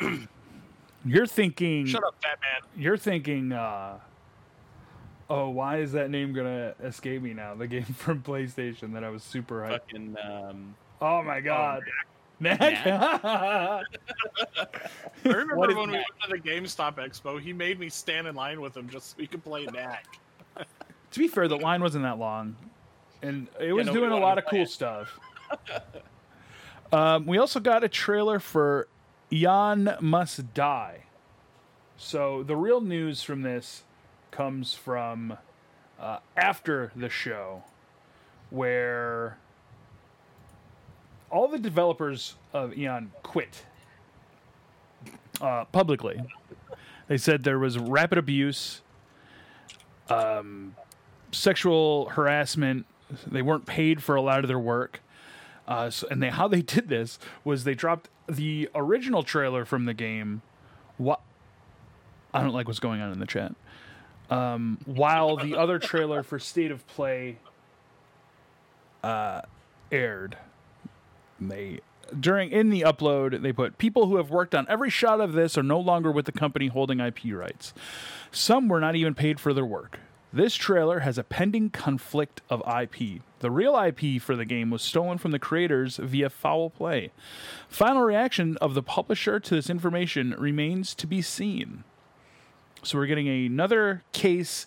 You're 1.04 1.26
thinking. 1.26 1.86
Shut 1.86 2.04
up, 2.04 2.14
fat 2.22 2.38
man. 2.40 2.70
You're 2.82 2.96
thinking. 2.98 3.52
uh 3.52 3.98
Oh, 5.28 5.48
why 5.50 5.78
is 5.78 5.92
that 5.92 6.10
name 6.10 6.32
gonna 6.32 6.74
escape 6.82 7.22
me 7.22 7.32
now? 7.34 7.54
The 7.54 7.66
game 7.68 7.84
from 7.96 8.22
PlayStation 8.22 8.92
that 8.94 9.04
I 9.04 9.10
was 9.10 9.22
super 9.22 9.60
hyped. 9.60 9.70
Fucking 9.80 10.16
um, 10.22 10.74
Oh 11.00 11.22
my 11.22 11.40
god. 11.40 11.82
Knack. 12.40 12.86
I 12.86 13.82
remember 15.24 15.56
What 15.56 15.70
is 15.70 15.76
when 15.76 15.90
we 15.90 15.96
Knack? 15.98 16.06
went 16.28 16.42
to 16.42 16.42
the 16.42 16.50
GameStop 16.50 16.94
Expo, 16.96 17.40
he 17.40 17.52
made 17.52 17.78
me 17.78 17.88
stand 17.88 18.26
in 18.26 18.34
line 18.34 18.60
with 18.60 18.76
him 18.76 18.88
just 18.88 19.10
so 19.10 19.14
we 19.18 19.26
could 19.26 19.44
play 19.44 19.66
Knack. 19.66 20.18
to 21.10 21.18
be 21.18 21.28
fair, 21.28 21.48
the 21.48 21.56
line 21.58 21.82
wasn't 21.82 22.04
that 22.04 22.18
long, 22.18 22.56
and 23.22 23.46
it 23.60 23.72
was 23.72 23.86
nobody 23.86 24.06
doing 24.06 24.12
a 24.12 24.20
lot 24.20 24.38
of 24.38 24.46
cool 24.46 24.62
it. 24.62 24.70
stuff. 24.70 25.18
um, 26.92 27.26
we 27.26 27.38
also 27.38 27.60
got 27.60 27.84
a 27.84 27.88
trailer 27.88 28.38
for 28.40 28.88
Aeon 29.32 29.96
Must 30.00 30.54
Die. 30.54 31.04
So 31.96 32.42
the 32.42 32.56
real 32.56 32.80
news 32.80 33.22
from 33.22 33.42
this 33.42 33.82
comes 34.30 34.72
from 34.74 35.36
uh, 35.98 36.18
after 36.36 36.90
the 36.96 37.10
show, 37.10 37.62
where 38.48 39.36
all 41.30 41.48
the 41.48 41.58
developers 41.58 42.36
of 42.52 42.76
Aeon 42.76 43.12
quit 43.22 43.64
uh, 45.40 45.64
publicly. 45.66 46.20
They 47.08 47.18
said 47.18 47.42
there 47.42 47.58
was 47.58 47.78
rapid 47.78 48.18
abuse, 48.18 48.82
um, 50.08 50.76
sexual 51.32 52.08
harassment. 52.10 52.86
They 53.26 53.42
weren't 53.42 53.66
paid 53.66 54.02
for 54.02 54.14
a 54.14 54.22
lot 54.22 54.40
of 54.40 54.48
their 54.48 54.58
work. 54.58 55.00
Uh, 55.66 55.90
so, 55.90 56.06
and 56.10 56.22
they, 56.22 56.30
how 56.30 56.48
they 56.48 56.62
did 56.62 56.88
this 56.88 57.18
was 57.44 57.64
they 57.64 57.74
dropped 57.74 58.08
the 58.28 58.68
original 58.74 59.22
trailer 59.22 59.64
from 59.64 59.84
the 59.84 59.94
game. 59.94 60.42
What 60.98 61.20
I 62.32 62.42
don't 62.42 62.52
like 62.52 62.66
what's 62.66 62.80
going 62.80 63.00
on 63.00 63.12
in 63.12 63.18
the 63.18 63.26
chat. 63.26 63.54
Um, 64.30 64.78
while 64.84 65.36
the 65.36 65.56
other 65.56 65.78
trailer 65.80 66.22
for 66.22 66.38
State 66.38 66.70
of 66.70 66.86
Play 66.86 67.38
uh, 69.02 69.42
aired, 69.90 70.36
they 71.40 71.80
during 72.18 72.50
in 72.50 72.70
the 72.70 72.82
upload 72.82 73.40
they 73.42 73.52
put 73.52 73.78
people 73.78 74.06
who 74.06 74.16
have 74.16 74.30
worked 74.30 74.54
on 74.54 74.66
every 74.68 74.90
shot 74.90 75.20
of 75.20 75.32
this 75.32 75.56
are 75.56 75.62
no 75.62 75.78
longer 75.78 76.10
with 76.10 76.26
the 76.26 76.32
company 76.32 76.66
holding 76.66 77.00
IP 77.00 77.18
rights. 77.32 77.72
Some 78.32 78.68
were 78.68 78.80
not 78.80 78.96
even 78.96 79.14
paid 79.14 79.38
for 79.38 79.54
their 79.54 79.64
work. 79.64 80.00
This 80.32 80.54
trailer 80.54 81.00
has 81.00 81.18
a 81.18 81.24
pending 81.24 81.70
conflict 81.70 82.40
of 82.48 82.62
IP. 82.68 83.22
The 83.40 83.50
real 83.50 83.76
IP 83.76 84.22
for 84.22 84.36
the 84.36 84.44
game 84.44 84.70
was 84.70 84.80
stolen 84.80 85.18
from 85.18 85.32
the 85.32 85.40
creators 85.40 85.96
via 85.96 86.30
foul 86.30 86.70
play. 86.70 87.10
Final 87.68 88.02
reaction 88.02 88.56
of 88.58 88.74
the 88.74 88.82
publisher 88.82 89.40
to 89.40 89.54
this 89.56 89.68
information 89.68 90.36
remains 90.38 90.94
to 90.96 91.08
be 91.08 91.20
seen. 91.20 91.82
So 92.84 92.96
we're 92.96 93.06
getting 93.06 93.28
another 93.28 94.04
case 94.12 94.66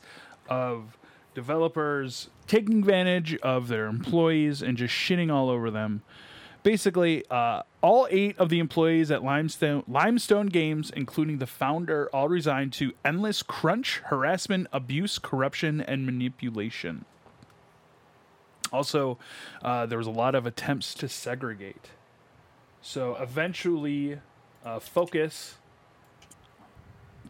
of 0.50 0.98
developers 1.34 2.30
taking 2.46 2.80
advantage 2.80 3.38
of 3.38 3.70
their 3.70 3.86
employees 3.86 4.62
and 4.62 4.78
just 4.78 4.94
shitting 4.94 5.32
all 5.32 5.50
over 5.50 5.72
them. 5.72 6.02
Basically, 6.63 7.26
uh, 7.30 7.63
all 7.82 8.08
eight 8.10 8.38
of 8.39 8.47
the 8.47 8.60
employees 8.60 9.12
at 9.12 9.21
Limestone 9.21 9.84
Limestone 9.86 10.47
Games, 10.47 10.91
including 10.95 11.39
the 11.39 11.45
founder, 11.45 12.10
all 12.13 12.30
resigned 12.30 12.71
to 12.73 12.93
endless 13.04 13.43
crunch, 13.43 14.02
harassment, 14.06 14.67
abuse, 14.71 15.19
corruption, 15.19 15.82
and 15.82 16.06
manipulation. 16.06 17.04
Also, 18.71 19.19
uh, 19.62 19.86
there 19.86 19.97
was 19.97 20.08
a 20.08 20.12
lot 20.12 20.36
of 20.36 20.45
attempts 20.45 20.93
to 20.95 21.10
segregate. 21.10 21.91
So 22.82 23.15
eventually, 23.19 24.19
uh, 24.65 24.80
Focus 24.80 25.58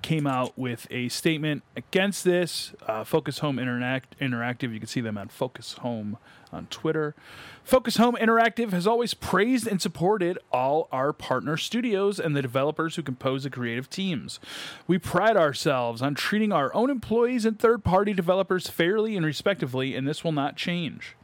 came 0.04 0.28
out 0.28 0.58
with 0.58 0.86
a 0.92 1.10
statement 1.10 1.64
against 1.76 2.24
this. 2.24 2.74
Uh, 2.86 3.04
Focus 3.04 3.40
Home 3.40 3.58
Interact- 3.58 4.20
Interactive, 4.20 4.72
you 4.72 4.80
can 4.80 4.88
see 4.88 5.02
them 5.02 5.18
on 5.18 5.30
Focus 5.30 5.74
Home 5.80 6.18
on 6.52 6.68
Twitter. 6.68 7.16
Focus 7.64 7.98
Home 7.98 8.16
Interactive 8.22 8.72
has 8.72 8.86
always 8.86 9.16
praised 9.16 9.66
and 9.66 9.82
supported 9.82 10.38
all 10.52 10.88
our 10.92 11.14
partner 11.14 11.58
studios 11.58 12.20
and 12.20 12.36
the 12.36 12.42
developers 12.42 12.96
who 12.96 13.02
compose 13.02 13.44
the 13.44 13.50
creative 13.50 13.90
teams. 13.90 14.40
We 14.86 15.00
pride 15.00 15.38
ourselves 15.38 16.02
on 16.02 16.14
treating 16.14 16.52
our 16.52 16.74
own 16.76 16.92
employees 16.92 17.46
and 17.46 17.58
third 17.58 17.84
party 17.84 18.14
developers 18.14 18.70
fairly 18.70 19.18
and 19.18 19.26
respectively, 19.26 19.96
and 19.96 20.08
this 20.08 20.24
will 20.24 20.34
not 20.34 20.56
change. 20.56 21.16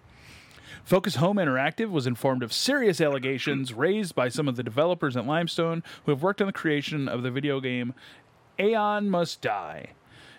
Focus 0.83 1.17
Home 1.17 1.37
Interactive 1.37 1.91
was 1.91 2.07
informed 2.07 2.41
of 2.41 2.51
serious 2.51 2.99
allegations 2.99 3.73
raised 3.73 4.15
by 4.15 4.29
some 4.29 4.47
of 4.47 4.55
the 4.55 4.63
developers 4.63 5.15
at 5.15 5.27
Limestone 5.27 5.83
who 6.05 6.11
have 6.11 6.23
worked 6.23 6.41
on 6.41 6.47
the 6.47 6.53
creation 6.53 7.07
of 7.07 7.21
the 7.21 7.29
video 7.29 7.59
game 7.59 7.93
Aeon 8.59 9.09
Must 9.09 9.41
Die. 9.41 9.89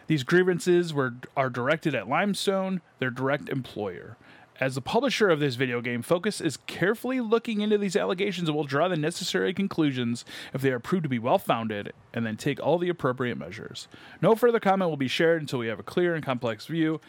These 0.07 0.25
grievances 0.25 0.93
were 0.93 1.15
are 1.37 1.51
directed 1.51 1.95
at 1.95 2.09
Limestone, 2.09 2.81
their 2.99 3.11
direct 3.11 3.49
employer. 3.49 4.17
As 4.59 4.75
the 4.75 4.83
publisher 4.83 5.31
of 5.31 5.41
this 5.41 5.55
video 5.55 5.81
game, 5.81 6.03
Focus 6.03 6.39
is 6.39 6.59
carefully 6.67 7.19
looking 7.21 7.63
into 7.63 7.79
these 7.79 7.97
allegations 7.97 8.47
and 8.47 8.55
will 8.55 8.65
draw 8.65 8.89
the 8.89 8.97
necessary 8.97 9.55
conclusions 9.55 10.27
if 10.53 10.61
they 10.61 10.71
are 10.71 10.79
proved 10.79 11.05
to 11.05 11.09
be 11.09 11.19
well 11.19 11.39
founded, 11.39 11.95
and 12.13 12.27
then 12.27 12.37
take 12.37 12.61
all 12.61 12.77
the 12.77 12.91
appropriate 12.91 13.39
measures. 13.39 13.89
No 14.21 14.35
further 14.35 14.61
comment 14.61 14.91
will 14.91 14.99
be 14.99 15.09
shared 15.09 15.41
until 15.41 15.61
we 15.61 15.69
have 15.69 15.81
a 15.81 15.83
clear 15.83 16.15
and 16.15 16.23
complex 16.23 16.67
view. 16.67 17.01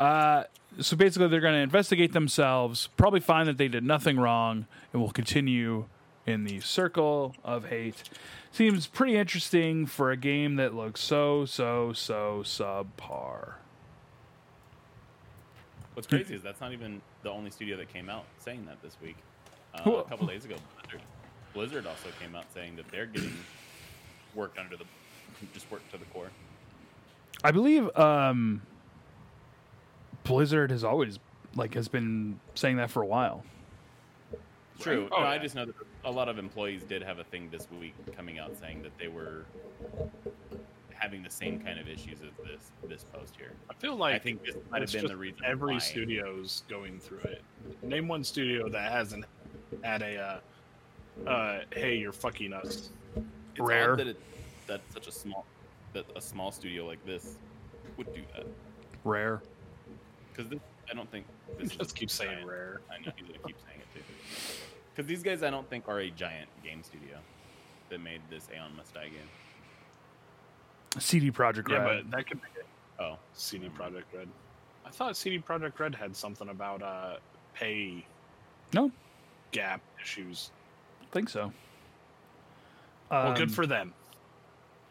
Uh, 0.00 0.44
so 0.80 0.96
basically, 0.96 1.28
they're 1.28 1.40
going 1.40 1.54
to 1.54 1.60
investigate 1.60 2.12
themselves, 2.12 2.88
probably 2.96 3.20
find 3.20 3.48
that 3.48 3.56
they 3.56 3.68
did 3.68 3.84
nothing 3.84 4.18
wrong, 4.18 4.66
and 4.92 5.00
will 5.00 5.12
continue 5.12 5.84
in 6.26 6.44
the 6.44 6.60
circle 6.60 7.34
of 7.44 7.66
hate. 7.66 8.02
Seems 8.50 8.86
pretty 8.86 9.16
interesting 9.16 9.86
for 9.86 10.10
a 10.10 10.16
game 10.16 10.56
that 10.56 10.74
looks 10.74 11.00
so, 11.00 11.44
so, 11.44 11.92
so 11.92 12.42
subpar. 12.44 13.54
What's 15.94 16.06
crazy 16.06 16.34
is 16.34 16.42
that's 16.42 16.60
not 16.60 16.72
even 16.72 17.00
the 17.22 17.30
only 17.30 17.50
studio 17.50 17.76
that 17.78 17.92
came 17.92 18.10
out 18.10 18.24
saying 18.38 18.66
that 18.66 18.82
this 18.82 18.96
week. 19.02 19.16
Uh, 19.74 19.82
Who- 19.82 19.96
a 19.96 20.04
couple 20.04 20.26
days 20.26 20.44
ago, 20.44 20.56
Blizzard. 20.82 21.02
Blizzard 21.54 21.86
also 21.86 22.08
came 22.20 22.34
out 22.34 22.44
saying 22.52 22.76
that 22.76 22.86
they're 22.90 23.06
getting 23.06 23.32
work 24.34 24.56
under 24.58 24.76
the 24.76 24.84
just 25.54 25.70
work 25.70 25.80
to 25.90 25.96
the 25.98 26.04
core. 26.06 26.30
I 27.42 27.50
believe 27.50 27.94
um, 27.96 28.62
Blizzard 30.24 30.70
has 30.70 30.84
always 30.84 31.18
like 31.54 31.74
has 31.74 31.88
been 31.88 32.40
saying 32.54 32.76
that 32.76 32.90
for 32.90 33.02
a 33.02 33.06
while. 33.06 33.44
True. 34.80 35.08
Oh, 35.12 35.20
no, 35.20 35.26
I 35.26 35.38
just 35.38 35.54
know 35.54 35.64
that 35.66 35.74
a 36.04 36.10
lot 36.10 36.28
of 36.28 36.38
employees 36.38 36.82
did 36.82 37.02
have 37.02 37.18
a 37.18 37.24
thing 37.24 37.48
this 37.50 37.66
week 37.80 37.94
coming 38.16 38.38
out 38.38 38.56
saying 38.58 38.82
that 38.82 38.96
they 38.98 39.08
were 39.08 39.44
having 40.90 41.22
the 41.22 41.30
same 41.30 41.60
kind 41.60 41.78
of 41.78 41.88
issues 41.88 42.18
as 42.22 42.30
this 42.46 42.70
this 42.88 43.04
post 43.12 43.34
here. 43.36 43.52
I 43.70 43.74
feel 43.74 43.96
like 43.96 44.14
I 44.14 44.18
think 44.18 44.44
this 44.44 44.56
might 44.70 44.82
have 44.82 44.92
been 44.92 45.06
the 45.06 45.16
reason 45.16 45.40
every 45.44 45.74
why. 45.74 45.78
studio's 45.78 46.62
going 46.68 46.98
through 46.98 47.20
it. 47.20 47.42
Name 47.82 48.08
one 48.08 48.24
studio 48.24 48.68
that 48.68 48.90
hasn't 48.92 49.24
had 49.82 50.02
a 50.02 50.40
uh, 51.26 51.30
uh, 51.30 51.60
"Hey, 51.70 51.96
you're 51.96 52.12
fucking 52.12 52.52
us." 52.52 52.90
It's 53.16 53.60
Rare. 53.60 53.92
odd 53.92 53.98
that 54.00 54.06
it, 54.08 54.20
that 54.66 54.80
such 54.92 55.06
a 55.06 55.12
small 55.12 55.46
that 55.92 56.04
a 56.16 56.20
small 56.20 56.52
studio 56.52 56.86
like 56.86 57.04
this 57.06 57.36
would 57.96 58.12
do 58.12 58.22
that 58.34 58.46
Rare. 59.04 59.40
because 60.34 60.52
I 60.90 60.94
don't 60.94 61.10
think 61.10 61.24
this 61.58 61.70
is 61.72 61.76
Just 61.76 61.96
keep 61.96 62.10
saying 62.10 62.46
rare. 62.46 62.80
I 62.90 63.02
know 63.04 63.12
he's 63.16 63.26
gonna 63.26 63.38
keep 63.46 63.56
saying 63.66 63.80
it 63.80 63.85
too. 63.85 63.85
Because 64.96 65.06
these 65.08 65.22
guys, 65.22 65.42
I 65.42 65.50
don't 65.50 65.68
think 65.68 65.88
are 65.88 66.00
a 66.00 66.10
giant 66.10 66.48
game 66.64 66.82
studio 66.82 67.18
that 67.90 68.00
made 68.00 68.22
this 68.30 68.48
Aeon 68.54 68.74
Must 68.78 68.94
Die 68.94 69.04
game. 69.04 69.28
CD 70.98 71.30
Projekt 71.30 71.68
Yeah, 71.68 71.76
Red. 71.84 71.96
Yeah, 71.96 72.02
but 72.04 72.10
that 72.16 72.26
could 72.26 72.40
be 72.40 72.48
it. 72.58 72.66
Oh, 72.98 73.18
CD 73.34 73.68
Projekt 73.68 74.04
Red. 74.14 74.28
I 74.86 74.90
thought 74.90 75.14
CD 75.14 75.38
Projekt 75.38 75.78
Red 75.78 75.94
had 75.94 76.16
something 76.16 76.48
about 76.48 76.82
uh, 76.82 77.16
pay 77.52 78.06
no, 78.72 78.90
gap 79.52 79.82
issues. 80.02 80.50
I 81.02 81.04
think 81.12 81.28
so. 81.28 81.52
Well, 83.10 83.28
Um, 83.28 83.34
good 83.34 83.52
for 83.52 83.66
them. 83.66 83.92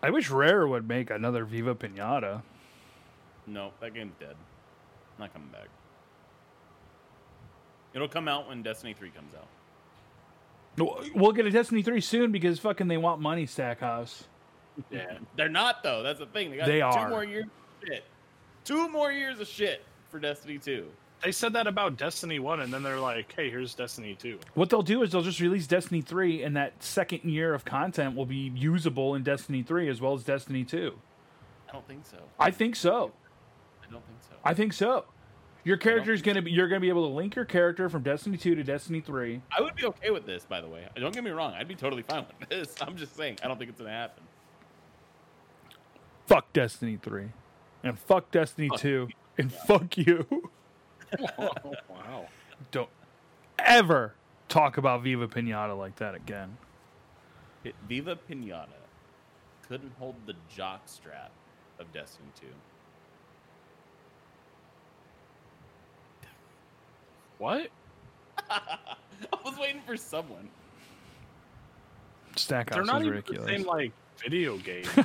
I 0.03 0.11
wish 0.11 0.29
Rare 0.29 0.67
would 0.67 0.87
make 0.87 1.09
another 1.09 1.45
Viva 1.45 1.73
Pinata. 1.73 2.43
no, 3.47 3.71
that 3.81 3.95
game's 3.95 4.13
dead. 4.19 4.35
Not 5.17 5.33
coming 5.33 5.47
back. 5.47 5.67
It'll 7.95 8.07
come 8.07 8.27
out 8.27 8.47
when 8.47 8.61
Destiny 8.61 8.93
3 8.93 9.09
comes 9.09 9.33
out. 9.33 9.47
No, 10.77 11.01
We'll 11.13 11.31
get 11.31 11.45
a 11.45 11.51
Destiny 11.51 11.81
3 11.81 12.01
soon 12.01 12.31
because 12.31 12.59
fucking 12.59 12.87
they 12.87 12.97
want 12.97 13.21
money, 13.21 13.45
Stackhouse. 13.45 14.25
Yeah. 14.89 15.17
They're 15.37 15.47
not 15.49 15.83
though. 15.83 16.03
That's 16.03 16.19
the 16.19 16.25
thing. 16.25 16.51
They 16.51 16.57
got 16.57 16.67
They 16.67 16.79
two 16.79 16.83
are. 16.85 17.09
more 17.09 17.23
years 17.23 17.45
of 17.45 17.87
shit. 17.87 18.03
Two 18.65 18.89
more 18.89 19.11
years 19.11 19.39
of 19.39 19.47
shit 19.47 19.83
for 20.09 20.19
Destiny 20.19 20.57
2. 20.57 20.85
They 21.23 21.31
said 21.31 21.53
that 21.53 21.65
about 21.65 21.97
Destiny 21.97 22.39
1, 22.39 22.59
and 22.59 22.73
then 22.73 22.83
they're 22.83 22.99
like, 22.99 23.33
hey, 23.35 23.49
here's 23.49 23.73
Destiny 23.73 24.15
2. 24.19 24.37
What 24.53 24.69
they'll 24.69 24.81
do 24.83 25.01
is 25.01 25.11
they'll 25.11 25.21
just 25.21 25.39
release 25.39 25.65
Destiny 25.65 26.01
3, 26.01 26.43
and 26.43 26.55
that 26.57 26.83
second 26.83 27.21
year 27.23 27.53
of 27.53 27.63
content 27.63 28.15
will 28.15 28.25
be 28.25 28.51
usable 28.53 29.15
in 29.15 29.23
Destiny 29.23 29.63
3 29.63 29.87
as 29.87 30.01
well 30.01 30.13
as 30.13 30.23
Destiny 30.23 30.63
2. 30.65 30.93
I 31.69 31.71
don't 31.71 31.87
think 31.87 32.05
so. 32.05 32.17
I 32.37 32.51
think 32.51 32.75
so. 32.75 33.13
I 33.81 33.91
don't 33.91 34.05
think 34.05 34.17
so. 34.29 34.35
I 34.43 34.53
think 34.53 34.73
so. 34.73 35.05
Your 35.65 35.77
character 35.77 36.13
is 36.13 36.21
gonna 36.21 36.43
be. 36.43 36.51
You're 36.51 36.67
gonna 36.67 36.79
be 36.79 36.89
able 36.89 37.09
to 37.09 37.13
link 37.13 37.35
your 37.35 37.43
character 37.43 37.89
from 37.89 38.03
Destiny 38.03 38.37
two 38.37 38.53
to 38.53 38.63
Destiny 38.63 39.01
three. 39.01 39.41
I 39.55 39.61
would 39.61 39.75
be 39.75 39.83
okay 39.85 40.11
with 40.11 40.25
this, 40.27 40.45
by 40.45 40.61
the 40.61 40.67
way. 40.67 40.87
Don't 40.95 41.13
get 41.13 41.23
me 41.23 41.31
wrong. 41.31 41.53
I'd 41.53 41.67
be 41.67 41.73
totally 41.73 42.03
fine 42.03 42.25
with 42.39 42.49
this. 42.49 42.75
I'm 42.81 42.95
just 42.95 43.17
saying, 43.17 43.39
I 43.43 43.47
don't 43.47 43.57
think 43.57 43.71
it's 43.71 43.79
gonna 43.79 43.89
happen. 43.89 44.23
Fuck 46.27 46.53
Destiny 46.53 46.97
three, 47.01 47.29
and 47.83 47.97
fuck 47.97 48.29
Destiny 48.29 48.69
Fuck 48.69 48.79
two, 48.79 49.09
and 49.39 49.51
fuck 49.51 49.97
you. 49.97 50.27
wow. 51.39 52.27
Don't 52.71 52.89
ever 53.57 54.13
talk 54.47 54.77
about 54.77 55.01
Viva 55.01 55.27
Pinata 55.27 55.77
like 55.77 55.95
that 55.95 56.13
again. 56.13 56.57
Hit 57.63 57.75
Viva 57.89 58.17
Pinata 58.29 58.67
couldn't 59.67 59.93
hold 59.97 60.15
the 60.27 60.35
jock 60.55 60.81
strap 60.85 61.31
of 61.79 61.91
Destiny 61.91 62.29
2. 62.39 62.45
What? 67.37 67.69
I 68.49 68.97
was 69.43 69.57
waiting 69.57 69.81
for 69.85 69.97
someone. 69.97 70.49
Stackhouse 72.35 72.75
They're 72.75 72.85
not 72.85 73.01
is 73.01 73.07
even 73.07 73.15
ridiculous. 73.17 73.45
the 73.45 73.57
same 73.57 73.67
like 73.67 73.91
video 74.17 74.57
games. 74.57 74.87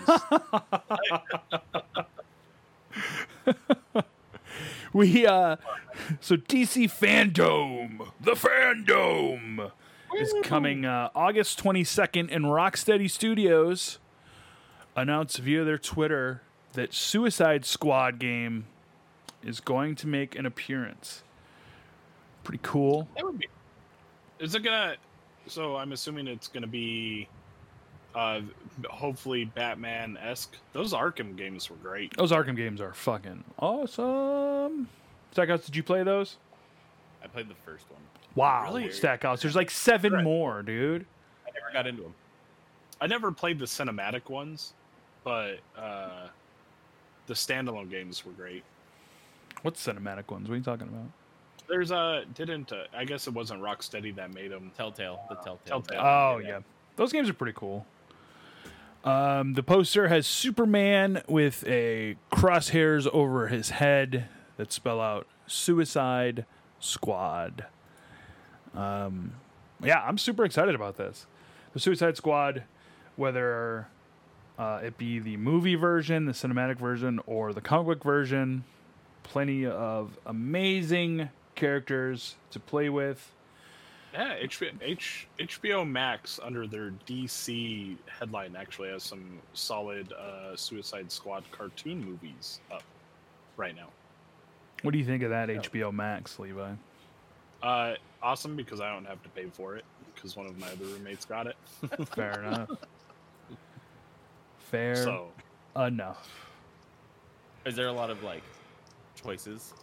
We 4.92 5.24
uh 5.26 5.56
so 6.20 6.36
DC 6.36 6.90
Fandom, 6.90 8.08
the 8.20 8.32
Fandom 8.32 9.70
is 10.18 10.34
coming 10.42 10.84
uh, 10.84 11.10
August 11.14 11.62
22nd 11.62 12.34
and 12.34 12.46
Rocksteady 12.46 13.08
Studios 13.08 14.00
announced 14.96 15.38
via 15.38 15.62
their 15.62 15.78
Twitter 15.78 16.42
that 16.72 16.92
Suicide 16.92 17.64
Squad 17.64 18.18
game 18.18 18.64
is 19.44 19.60
going 19.60 19.94
to 19.94 20.08
make 20.08 20.34
an 20.34 20.44
appearance. 20.44 21.22
Pretty 22.50 22.62
cool. 22.64 23.06
that 23.14 23.24
would 23.24 23.38
be. 23.38 23.46
Is 24.40 24.56
it 24.56 24.64
gonna? 24.64 24.96
So 25.46 25.76
I'm 25.76 25.92
assuming 25.92 26.26
it's 26.26 26.48
gonna 26.48 26.66
be, 26.66 27.28
uh, 28.12 28.40
hopefully 28.88 29.44
Batman 29.44 30.18
esque. 30.20 30.56
Those 30.72 30.92
Arkham 30.92 31.36
games 31.36 31.70
were 31.70 31.76
great. 31.76 32.16
Those 32.16 32.32
Arkham 32.32 32.56
games 32.56 32.80
are 32.80 32.92
fucking 32.92 33.44
awesome. 33.60 34.88
Stackhouse, 35.30 35.64
did 35.64 35.76
you 35.76 35.84
play 35.84 36.02
those? 36.02 36.38
I 37.22 37.28
played 37.28 37.46
the 37.48 37.54
first 37.64 37.84
one. 37.88 38.00
Wow, 38.34 38.64
Really? 38.64 38.90
Stackhouse. 38.90 39.42
There's 39.42 39.54
like 39.54 39.70
seven 39.70 40.12
Right. 40.14 40.24
more, 40.24 40.64
dude. 40.64 41.06
I 41.46 41.50
never 41.54 41.72
got 41.72 41.86
into 41.86 42.02
them. 42.02 42.14
I 43.00 43.06
never 43.06 43.30
played 43.30 43.60
the 43.60 43.64
cinematic 43.66 44.28
ones, 44.28 44.72
but 45.22 45.60
uh, 45.78 46.26
the 47.28 47.34
standalone 47.34 47.88
games 47.92 48.26
were 48.26 48.32
great. 48.32 48.64
What 49.62 49.74
cinematic 49.74 50.32
ones? 50.32 50.48
What 50.48 50.54
are 50.54 50.58
you 50.58 50.64
talking 50.64 50.88
about? 50.88 51.06
There's 51.70 51.90
a 51.90 52.24
didn't 52.34 52.72
uh, 52.72 52.84
I 52.94 53.04
guess 53.04 53.26
it 53.26 53.32
wasn't 53.32 53.62
Rocksteady 53.62 54.14
that 54.16 54.34
made 54.34 54.50
them. 54.50 54.72
Telltale, 54.76 55.20
the 55.28 55.36
Telltale. 55.36 55.82
Telltale. 55.82 56.00
Oh 56.00 56.38
yeah. 56.38 56.48
yeah. 56.48 56.58
those 56.96 57.12
games 57.12 57.30
are 57.30 57.34
pretty 57.34 57.56
cool. 57.56 57.86
Um, 59.02 59.54
the 59.54 59.62
poster 59.62 60.08
has 60.08 60.26
Superman 60.26 61.22
with 61.26 61.66
a 61.66 62.16
crosshairs 62.30 63.06
over 63.06 63.48
his 63.48 63.70
head 63.70 64.28
that 64.58 64.72
spell 64.72 65.00
out 65.00 65.26
Suicide 65.46 66.44
Squad. 66.80 67.64
Um, 68.74 69.32
yeah, 69.82 70.02
I'm 70.02 70.18
super 70.18 70.44
excited 70.44 70.74
about 70.74 70.98
this. 70.98 71.26
The 71.72 71.80
Suicide 71.80 72.16
Squad, 72.18 72.64
whether 73.16 73.88
uh, 74.58 74.80
it 74.84 74.98
be 74.98 75.18
the 75.18 75.38
movie 75.38 75.76
version, 75.76 76.26
the 76.26 76.32
cinematic 76.32 76.76
version, 76.76 77.20
or 77.26 77.54
the 77.54 77.62
comic 77.62 77.86
book 77.86 78.04
version, 78.04 78.64
plenty 79.22 79.64
of 79.64 80.18
amazing 80.26 81.30
characters 81.60 82.36
to 82.50 82.58
play 82.58 82.88
with. 82.88 83.32
Yeah, 84.12 84.36
HBO, 84.40 84.72
H, 84.80 85.28
HBO 85.38 85.88
Max 85.88 86.40
under 86.42 86.66
their 86.66 86.90
DC 87.06 87.96
headline 88.08 88.56
actually 88.56 88.88
has 88.88 89.04
some 89.04 89.38
solid 89.52 90.12
uh, 90.12 90.56
Suicide 90.56 91.12
Squad 91.12 91.44
cartoon 91.52 92.04
movies 92.04 92.60
up 92.72 92.82
right 93.56 93.76
now. 93.76 93.88
What 94.82 94.92
do 94.92 94.98
you 94.98 95.04
think 95.04 95.22
of 95.22 95.30
that 95.30 95.48
HBO 95.48 95.92
Max, 95.92 96.38
Levi? 96.38 96.72
Uh, 97.62 97.94
awesome 98.22 98.56
because 98.56 98.80
I 98.80 98.92
don't 98.92 99.04
have 99.04 99.22
to 99.22 99.28
pay 99.28 99.46
for 99.52 99.76
it 99.76 99.84
because 100.14 100.36
one 100.36 100.46
of 100.46 100.58
my 100.58 100.66
other 100.68 100.86
roommates 100.86 101.24
got 101.24 101.46
it. 101.46 101.56
Fair 102.08 102.42
enough. 102.42 102.70
Fair 104.58 104.96
So 104.96 105.28
enough. 105.76 106.28
Is 107.66 107.76
there 107.76 107.88
a 107.88 107.92
lot 107.92 108.10
of 108.10 108.22
like 108.22 108.42
choices 109.22 109.74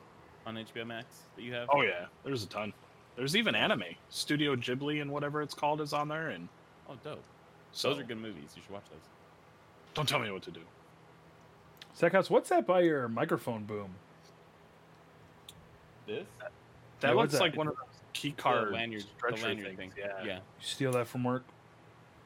on 0.48 0.56
HBO 0.56 0.88
Max 0.88 1.06
that 1.36 1.42
you 1.44 1.54
have? 1.54 1.68
Oh 1.72 1.82
yeah, 1.82 2.06
there's 2.24 2.44
a 2.44 2.48
ton. 2.48 2.74
There's 3.16 3.36
even 3.36 3.54
anime. 3.54 3.84
Studio 4.10 4.56
Ghibli 4.56 5.02
and 5.02 5.12
whatever 5.12 5.42
it's 5.42 5.54
called 5.54 5.82
is 5.82 5.92
on 5.94 6.08
there, 6.08 6.30
and 6.30 6.48
Oh, 6.90 6.96
dope. 7.04 7.22
so 7.74 7.90
Those 7.90 8.00
are 8.00 8.04
good 8.04 8.18
movies. 8.18 8.54
You 8.56 8.62
should 8.62 8.72
watch 8.72 8.86
those. 8.90 9.00
Don't 9.94 10.08
tell 10.08 10.20
me 10.20 10.32
what 10.32 10.44
to 10.44 10.52
do. 10.52 10.62
Stackhouse, 11.94 12.30
what's 12.30 12.50
that 12.50 12.66
by 12.66 12.82
your 12.82 13.08
microphone 13.10 13.64
boom? 13.66 13.90
This 16.06 16.26
That 17.02 17.10
Yeah, 17.10 17.14
looks 17.16 17.34
that? 17.34 17.42
like 17.42 17.58
one 17.58 17.68
of 17.68 17.76
those 17.76 17.84
key 18.14 18.32
card 18.32 18.70
the 18.70 18.72
lanyard, 18.74 19.04
the 19.30 19.36
lanyard 19.36 19.78
things. 19.78 19.94
thing. 19.94 20.04
Yeah. 20.06 20.24
yeah. 20.26 20.36
You 20.36 20.42
steal 20.62 20.92
that 20.94 21.08
from 21.08 21.24
work? 21.24 21.44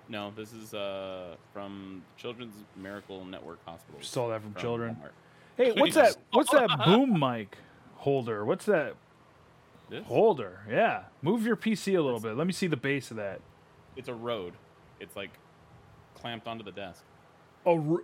No, 0.09 0.31
this 0.35 0.51
is 0.53 0.73
uh 0.73 1.35
from 1.53 2.03
Children's 2.17 2.53
Miracle 2.75 3.23
Network 3.25 3.59
Hospitals. 3.65 4.05
Stole 4.05 4.29
that 4.29 4.41
from 4.41 4.53
children. 4.55 4.97
Walmart. 5.01 5.11
Hey, 5.57 5.71
what's 5.79 5.95
that? 5.95 6.17
What's 6.31 6.51
that 6.51 6.69
boom 6.85 7.17
mic 7.17 7.57
holder? 8.01 8.43
What's 8.45 8.65
that 8.65 8.95
This? 9.89 10.05
holder? 10.05 10.59
Yeah, 10.69 11.03
move 11.21 11.45
your 11.45 11.55
PC 11.55 11.97
a 11.97 12.01
little 12.01 12.19
bit. 12.19 12.35
Let 12.35 12.45
me 12.47 12.53
see 12.53 12.67
the 12.67 12.77
base 12.77 13.09
of 13.11 13.17
that. 13.17 13.39
It's 13.95 14.07
a 14.09 14.13
Rode. 14.13 14.53
It's 14.99 15.15
like 15.15 15.31
clamped 16.15 16.47
onto 16.47 16.63
the 16.63 16.71
desk. 16.71 17.03
Oh, 17.65 17.93
r- 17.95 18.03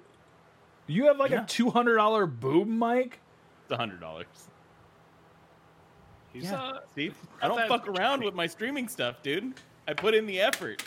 you 0.87 1.05
have 1.07 1.17
like 1.17 1.31
Yeah. 1.31 1.43
a 1.43 1.45
two 1.47 1.69
hundred 1.69 1.95
dollar 1.97 2.25
boom 2.25 2.77
mic? 2.79 3.19
It's 3.63 3.71
a 3.71 3.77
hundred 3.77 3.99
dollars. 3.99 4.25
He's 6.33 6.51
uh, 6.51 6.79
See, 6.95 7.11
I 7.41 7.47
don't 7.47 7.67
fuck 7.67 7.87
around 7.87 8.23
with 8.23 8.35
my 8.35 8.47
streaming 8.47 8.87
stuff, 8.87 9.23
dude. 9.23 9.53
I 9.87 9.93
put 9.93 10.13
in 10.13 10.25
the 10.25 10.39
effort. 10.41 10.83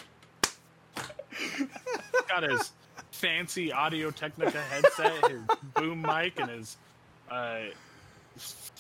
got 2.29 2.43
his 2.45 2.73
fancy 3.11 3.73
Audio 3.73 4.11
Technica 4.11 4.61
headset, 4.61 5.29
his 5.31 5.41
boom 5.75 6.03
mic, 6.03 6.39
and 6.39 6.51
his 6.51 6.77
uh, 7.31 7.61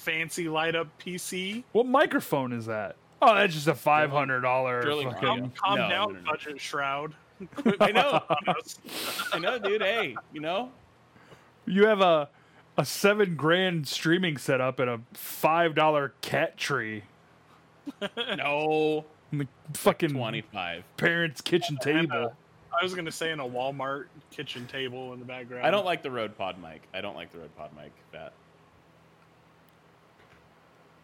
fancy 0.00 0.48
light 0.48 0.74
up 0.74 0.88
PC. 0.98 1.64
What 1.72 1.86
microphone 1.86 2.52
is 2.52 2.66
that? 2.66 2.96
Oh, 3.22 3.34
that's 3.34 3.52
just 3.54 3.66
a 3.66 3.74
five 3.74 4.10
hundred 4.10 4.40
dollar 4.40 4.80
Drilling 4.82 5.10
fucking. 5.10 5.28
Audio. 5.28 5.50
Calm 5.56 5.78
No, 5.78 5.88
down, 5.88 6.12
no, 6.14 6.18
no. 6.20 6.30
budget 6.30 6.60
Shroud. 6.60 7.14
I 7.80 7.92
know. 7.92 8.22
I 9.32 9.38
know, 9.38 9.58
dude. 9.58 9.82
Hey, 9.82 10.16
you 10.32 10.40
know, 10.40 10.70
You 11.66 11.86
have 11.86 12.00
a 12.00 12.28
a 12.78 12.84
seven 12.84 13.36
grand 13.36 13.86
streaming 13.88 14.38
setup 14.38 14.78
and 14.80 14.88
a 14.90 15.00
five 15.12 15.74
dollar 15.74 16.14
cat 16.22 16.56
tree. 16.56 17.02
no, 18.36 19.04
in 19.32 19.38
the 19.38 19.48
fucking 19.74 20.10
twenty-five. 20.10 20.84
parents' 20.96 21.40
kitchen 21.40 21.76
uh, 21.80 21.84
table. 21.84 22.34
I 22.78 22.82
was 22.84 22.94
gonna 22.94 23.10
say 23.12 23.32
in 23.32 23.40
a 23.40 23.44
Walmart 23.48 24.06
kitchen 24.30 24.66
table 24.66 25.12
in 25.12 25.18
the 25.18 25.24
background. 25.24 25.66
I 25.66 25.70
don't 25.70 25.84
like 25.84 26.02
the 26.02 26.10
Rode 26.10 26.36
Pod 26.38 26.56
mic. 26.62 26.82
I 26.94 27.00
don't 27.00 27.16
like 27.16 27.32
the 27.32 27.38
Rode 27.38 27.56
Pod 27.56 27.70
mic. 27.76 27.92
That 28.12 28.32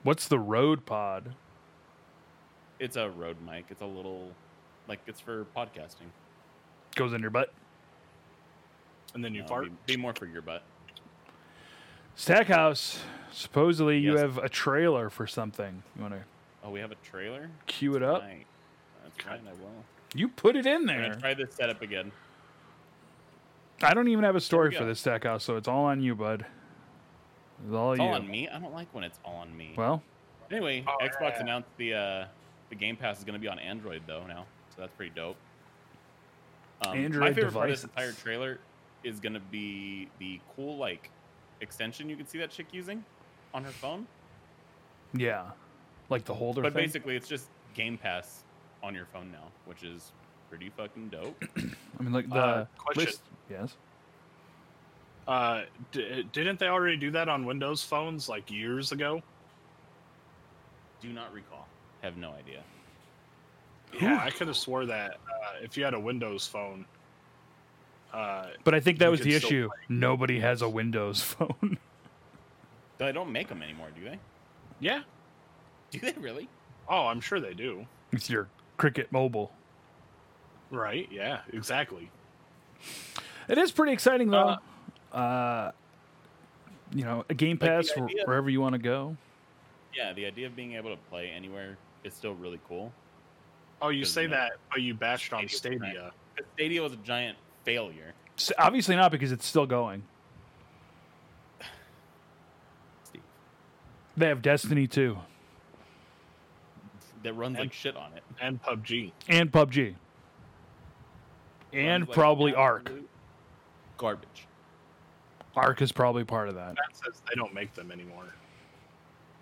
What's 0.07 0.29
the 0.29 0.39
Rode 0.39 0.87
Pod? 0.87 1.35
it's 2.79 2.95
a 2.95 3.11
Rode 3.11 3.39
mic. 3.45 3.65
It's 3.71 3.81
a 3.81 3.87
little, 3.87 4.31
like 4.87 5.01
it's 5.09 5.19
for 5.19 5.47
podcasting. 5.57 6.07
Goes 6.95 7.13
in 7.13 7.21
your 7.21 7.31
butt. 7.31 7.53
And 9.15 9.25
then 9.25 9.35
you 9.35 9.41
No, 9.43 9.49
fart. 9.49 9.65
Be, 9.85 9.97
be 9.97 10.01
more 10.01 10.13
for 10.15 10.27
your 10.27 10.43
butt. 10.43 10.63
Stackhouse. 12.15 13.01
Supposedly 13.33 13.99
you 13.99 14.17
have 14.17 14.39
a 14.39 14.49
trailer 14.49 15.11
for 15.11 15.27
something. 15.27 15.83
You 15.97 16.03
want 16.03 16.15
to 16.15 16.21
Oh, 16.63 16.71
we 16.71 16.79
have 16.79 16.93
a 16.93 16.97
trailer. 17.03 17.51
cue 17.67 17.97
it 17.97 18.03
up? 18.05 18.23
Right. 18.23 18.47
That's 19.03 19.27
right. 19.27 19.41
I 19.45 19.53
will. 19.55 19.85
You 20.15 20.29
put 20.29 20.55
it 20.55 20.67
in 20.67 20.83
I'm 20.83 20.87
there. 20.87 21.03
gonna 21.09 21.21
try 21.21 21.35
this 21.35 21.53
setup 21.57 21.83
again. 21.83 22.13
I 23.83 23.93
don't 23.93 24.07
even 24.07 24.23
have 24.23 24.37
a 24.37 24.41
story 24.41 24.71
for 24.71 24.85
this 24.85 25.01
Stackhouse, 25.01 25.43
so 25.43 25.57
it's 25.57 25.67
all 25.67 25.87
on 25.87 26.01
you, 26.01 26.15
bud. 26.15 26.47
It's 27.65 27.75
all 27.75 27.93
It's 27.93 28.01
all 28.01 28.15
on 28.15 28.29
me. 28.29 28.49
I 28.49 28.59
don't 28.59 28.73
like 28.75 28.89
when 28.93 29.05
it's 29.05 29.19
all 29.25 29.37
on 29.37 29.57
me. 29.57 29.73
Well, 29.77 30.03
Anyway, 30.51 30.85
Oh, 30.87 30.97
Xbox 31.05 31.33
yeah. 31.37 31.41
announced 31.41 31.69
the 31.77 31.95
uh, 31.95 32.27
the 32.71 32.77
Game 32.77 32.97
Pass 32.97 33.19
is 33.19 33.25
going 33.25 33.35
to 33.35 33.41
be 33.41 33.49
on 33.49 33.59
Android 33.59 34.03
though 34.07 34.25
now, 34.27 34.47
so 34.75 34.81
that's 34.83 34.93
pretty 34.95 35.13
dope. 35.15 35.37
Um, 36.83 36.91
my 36.93 36.97
Android 37.05 37.35
favorite 37.35 37.55
part 37.55 37.71
of 37.71 37.77
this 37.77 37.85
entire 37.85 38.13
trailer 38.13 38.59
is 39.03 39.19
going 39.21 39.33
to 39.33 39.41
be 39.41 40.09
the 40.19 40.39
cool 40.55 40.77
like 40.77 41.11
extension 41.61 42.09
you 42.09 42.17
can 42.17 42.27
see 42.27 42.39
that 42.39 42.51
chick 42.51 42.67
using 42.73 43.05
on 43.55 43.65
her 43.65 43.71
phone. 43.71 44.07
yeah, 45.15 45.47
like 46.11 46.25
the 46.25 46.35
holder. 46.35 46.63
But 46.63 46.75
thing. 46.75 46.85
basically, 46.85 47.17
it's 47.17 47.29
just 47.29 47.49
Game 47.75 47.97
Pass 47.99 48.45
on 48.83 48.95
your 48.95 49.07
phone 49.07 49.33
now, 49.33 49.49
which 49.65 49.83
is 49.83 50.13
pretty 50.51 50.71
fucking 50.77 51.09
dope. 51.09 51.43
I 51.57 52.03
mean, 52.03 52.13
like 52.13 52.29
the 52.29 52.37
Uh, 52.37 52.67
question. 52.77 53.05
list- 53.05 53.23
Yes. 53.51 53.77
Uh, 55.27 55.63
d- 55.93 56.27
didn't 56.33 56.59
they 56.59 56.69
already 56.69 56.97
do 56.97 57.11
that 57.11 57.29
on 57.29 57.45
Windows 57.45 57.83
phones 57.83 58.29
like 58.29 58.51
years 58.51 58.93
ago? 58.93 59.23
Do 61.01 61.13
not 61.13 61.33
recall. 61.33 61.67
Have 62.03 62.17
no 62.17 62.31
idea. 62.33 62.63
Yeah, 64.01 64.21
I 64.23 64.31
could 64.31 64.47
have 64.49 64.57
swore 64.57 64.87
that 64.87 65.13
uh, 65.13 65.57
if 65.63 65.77
you 65.77 65.85
had 65.85 65.95
a 65.95 66.01
Windows 66.01 66.47
phone, 66.47 66.85
uh, 68.13 68.47
But 68.65 68.75
I 68.75 68.81
think 68.81 68.99
that 68.99 69.11
was 69.11 69.21
the 69.21 69.33
still 69.39 69.49
issue. 69.49 69.69
Nobody 69.89 70.39
has 70.41 70.63
a 70.63 70.69
Windows 70.69 71.23
phone. 71.23 71.79
They 72.99 73.13
don't 73.13 73.31
make 73.33 73.49
them 73.49 73.63
anymore, 73.63 73.89
do 73.97 74.05
they? 74.05 74.19
yeah. 74.81 75.03
Do 75.91 76.01
they 76.01 76.15
really? 76.21 76.49
Oh, 76.89 77.07
I'm 77.07 77.21
sure 77.21 77.39
they 77.41 77.55
do. 77.55 77.87
it's 78.13 78.29
your 78.29 78.49
Cricket 78.77 79.11
Mobile. 79.13 79.53
Right? 80.71 81.09
Yeah, 81.13 81.41
exactly. 81.53 82.11
It 83.49 83.57
is 83.57 83.71
pretty 83.71 83.93
exciting 83.93 84.31
though. 84.31 84.49
Uh, 84.49 84.57
Uh, 85.13 85.71
you 86.93 87.05
know, 87.05 87.25
a 87.29 87.35
Game 87.35 87.59
Pass 87.59 87.89
wh- 87.91 88.03
idea- 88.03 88.25
wherever 88.27 88.49
you 88.51 88.61
want 88.61 88.75
to 88.75 88.79
go. 88.79 89.17
Yeah, 89.95 90.13
the 90.13 90.27
idea 90.27 90.47
of 90.47 90.55
being 90.55 90.75
able 90.75 90.91
to 90.91 91.01
play 91.11 91.31
anywhere 91.31 91.77
is 92.05 92.13
still 92.15 92.35
really 92.35 92.61
cool. 92.69 92.93
Oh, 93.83 93.89
you 93.89 94.05
say 94.05 94.23
you 94.23 94.29
know, 94.29 94.37
that, 94.37 94.53
but 94.71 94.81
you 94.83 94.95
bashed 94.95 95.33
on 95.33 95.49
Stadia's 95.49 95.81
right. 95.83 95.91
Stadia. 95.93 96.13
'Cause 96.37 96.47
Stadia 96.55 96.83
was 96.83 96.93
a 96.93 96.97
giant 96.99 97.39
failure. 97.65 98.13
S 98.37 98.53
obviously 98.59 98.95
not 98.97 99.11
because 99.11 99.33
it's 99.33 99.47
still 99.47 99.67
going. 99.67 100.03
Steve, 103.05 103.23
They 104.17 104.29
have 104.29 104.43
Destiny 104.43 104.87
too. 104.87 105.19
that 107.23 107.33
runs 107.33 107.59
like 107.59 107.73
shit 107.73 107.97
on 107.97 108.13
it. 108.13 108.23
and 108.41 108.63
PUBG. 108.63 109.13
and 109.29 109.51
PUBG 109.51 109.95
and 111.73 111.87
Runs 112.03 112.09
like 112.09 112.15
probably 112.15 112.55
Ark. 112.55 112.91
Garbage. 113.99 114.46
Ark 115.57 115.81
is 115.83 115.91
probably 115.91 116.25
part 116.25 116.49
of 116.49 116.55
that. 116.55 116.77
That 116.77 116.95
says 116.95 117.23
they 117.29 117.35
don't 117.35 117.55
make 117.55 117.75
them 117.75 117.91
anymore. 117.91 118.27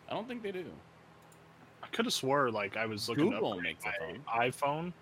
I 0.08 0.14
don't 0.14 0.28
think 0.28 0.42
they 0.42 0.52
do. 0.52 0.64
I 1.82 1.86
could 1.88 2.04
have 2.04 2.14
swore 2.14 2.50
like 2.50 2.76
I 2.76 2.86
was 2.86 3.08
looking 3.08 3.30
Google 3.30 3.54
up 3.54 3.60
makes 3.60 3.84
a 3.84 4.14
my 4.26 4.48
iPhone, 4.50 4.92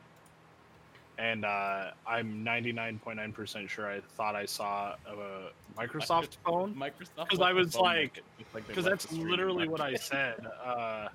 and 1.19 1.45
uh, 1.45 1.91
I'm 2.07 2.45
99.9% 2.45 3.69
sure 3.69 3.91
I 3.91 4.01
thought 4.17 4.35
I 4.35 4.47
saw 4.47 4.95
a 5.07 5.51
Microsoft 5.81 6.37
phone 6.47 6.75
Microsoft. 6.75 7.29
'Cause 7.29 7.39
left 7.39 7.43
I 7.43 7.53
was 7.53 7.75
phone 7.75 7.83
like- 7.83 7.97
market, 7.97 8.25
just 8.39 8.55
like 8.55 8.67
because 8.67 8.85
that's 8.85 9.13
literally 9.13 9.69
what 9.69 9.81
I 9.81 9.95
said. 9.95 10.47
Uh, 10.65 11.09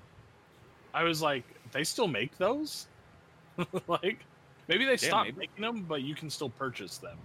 I 0.94 1.02
was 1.02 1.20
like, 1.20 1.44
they 1.72 1.84
still 1.84 2.08
make 2.08 2.36
those? 2.38 2.86
like, 3.88 4.20
maybe 4.68 4.84
they 4.84 4.96
stopped 4.96 5.26
maybe. 5.26 5.38
making 5.38 5.62
them, 5.62 5.82
but 5.88 6.02
you 6.02 6.14
can 6.14 6.30
still 6.30 6.50
purchase 6.50 6.98
them. 6.98 7.18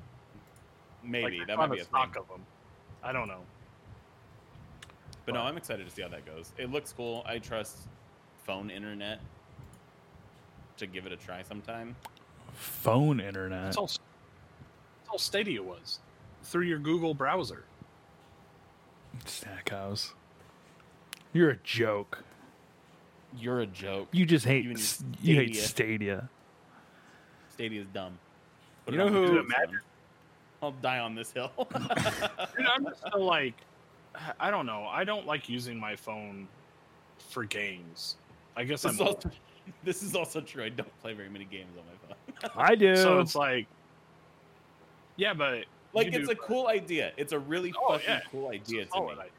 Maybe 1.03 1.39
like, 1.39 1.47
that 1.47 1.57
might 1.57 1.71
be 1.71 1.79
a 1.79 1.83
stock 1.85 2.13
thing. 2.13 2.21
of 2.23 2.27
them. 2.29 2.45
I 3.03 3.11
don't 3.11 3.27
know. 3.27 3.41
But 5.25 5.35
no, 5.35 5.41
I'm 5.41 5.57
excited 5.57 5.87
to 5.87 5.93
see 5.93 6.01
how 6.01 6.09
that 6.09 6.25
goes. 6.25 6.51
It 6.57 6.71
looks 6.71 6.91
cool. 6.93 7.23
I 7.25 7.39
trust 7.39 7.77
phone 8.45 8.69
internet 8.69 9.19
to 10.77 10.87
give 10.87 11.05
it 11.05 11.11
a 11.11 11.17
try 11.17 11.41
sometime. 11.43 11.95
Phone 12.53 13.19
internet. 13.19 13.63
That's 13.65 13.77
all. 13.77 13.87
That's 13.87 13.99
all 15.09 15.17
Stadia 15.17 15.61
was 15.63 15.99
through 16.43 16.65
your 16.65 16.79
Google 16.79 17.13
browser. 17.13 17.63
Stackhouse. 19.25 20.13
You're 21.31 21.51
a 21.51 21.57
joke. 21.63 22.23
You're 23.37 23.61
a 23.61 23.65
joke. 23.65 24.09
You 24.11 24.25
just 24.25 24.45
hate 24.45 24.63
You 24.65 24.71
and 24.71 24.79
your 24.79 24.85
s- 24.85 25.03
you 25.21 25.35
hate 25.35 25.55
Stadia. 25.55 25.67
Stadia. 25.67 26.29
Stadia's 27.49 27.87
dumb. 27.93 28.17
Put 28.85 28.93
You 28.93 28.97
know 28.99 29.07
on 29.07 29.13
my 29.13 29.19
who- 29.19 29.35
tombstone. 29.37 29.79
I'll 30.63 30.71
die 30.71 30.99
on 30.99 31.13
this 31.13 31.31
hill. 31.31 31.51
Dude, 31.57 32.65
I'm 32.65 32.85
just 32.85 33.03
so 33.11 33.19
like, 33.19 33.55
I 34.39 34.49
don't 34.49 34.65
know. 34.65 34.85
I 34.89 35.03
don't 35.03 35.25
like 35.25 35.49
using 35.49 35.77
my 35.77 35.95
phone 35.95 36.47
for 37.29 37.43
games. 37.43 38.15
I 38.55 38.63
guess 38.63 38.83
this, 38.83 38.91
I'm 38.91 38.95
is 38.95 39.01
also, 39.01 39.31
this 39.83 40.03
is 40.03 40.15
also 40.15 40.39
true. 40.41 40.63
I 40.63 40.69
don't 40.69 41.01
play 41.01 41.13
very 41.13 41.29
many 41.29 41.45
games 41.45 41.71
on 41.77 41.83
my 41.85 42.47
phone. 42.47 42.51
I 42.63 42.75
do. 42.75 42.95
so 42.95 43.19
it's 43.19 43.35
like, 43.35 43.67
yeah, 45.17 45.33
but 45.33 45.65
like 45.93 46.07
it's 46.07 46.27
do- 46.27 46.31
a 46.31 46.35
cool 46.35 46.67
idea. 46.67 47.11
It's 47.17 47.33
a 47.33 47.39
really 47.39 47.73
Oh, 47.77 47.93
fucking 47.93 48.05
yeah. 48.07 48.19
cool 48.31 48.49
it's 48.51 48.69
idea 48.69 48.83
a 48.83 48.85
to 48.85 49.01
me. 49.01 49.11
idea. 49.11 49.29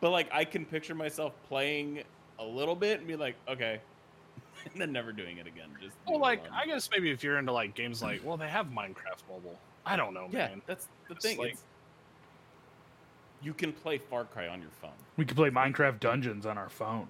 But 0.00 0.10
like 0.10 0.28
I 0.32 0.44
can 0.44 0.64
picture 0.66 0.94
myself 0.94 1.32
playing 1.48 2.02
a 2.38 2.44
little 2.44 2.74
bit 2.74 2.98
and 2.98 3.06
be 3.08 3.16
like, 3.16 3.36
okay, 3.48 3.80
and 4.72 4.80
then 4.80 4.92
never 4.92 5.12
doing 5.12 5.38
it 5.38 5.46
again. 5.46 5.68
Just 5.80 5.94
Well, 6.08 6.18
like. 6.20 6.42
I 6.52 6.66
guess 6.66 6.88
maybe 6.90 7.10
if 7.10 7.22
you're 7.22 7.38
into 7.38 7.52
like 7.52 7.74
games 7.74 8.02
like, 8.02 8.22
well, 8.24 8.36
they 8.36 8.48
have 8.48 8.66
Minecraft 8.66 9.22
Mobile. 9.30 9.58
I 9.86 9.96
don't 9.96 10.14
know, 10.14 10.28
yeah, 10.30 10.48
man. 10.48 10.62
that's 10.66 10.88
the 11.08 11.14
It's 11.14 11.24
thing. 11.24 11.38
like- 11.38 11.52
it's, 11.52 11.62
you 13.42 13.52
can 13.52 13.72
play 13.72 13.98
Far 13.98 14.24
Cry 14.24 14.48
on 14.48 14.60
your 14.62 14.70
phone. 14.80 14.92
we 15.16 15.24
could 15.26 15.36
play 15.36 15.50
Minecraft 15.50 16.00
Dungeons 16.00 16.46
on 16.46 16.56
our 16.56 16.70
phone. 16.70 17.08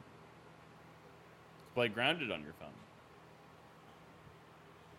Play 1.75 1.89
Grounded 1.89 2.31
on 2.33 2.43
your 2.43 2.53
phone. 2.55 2.69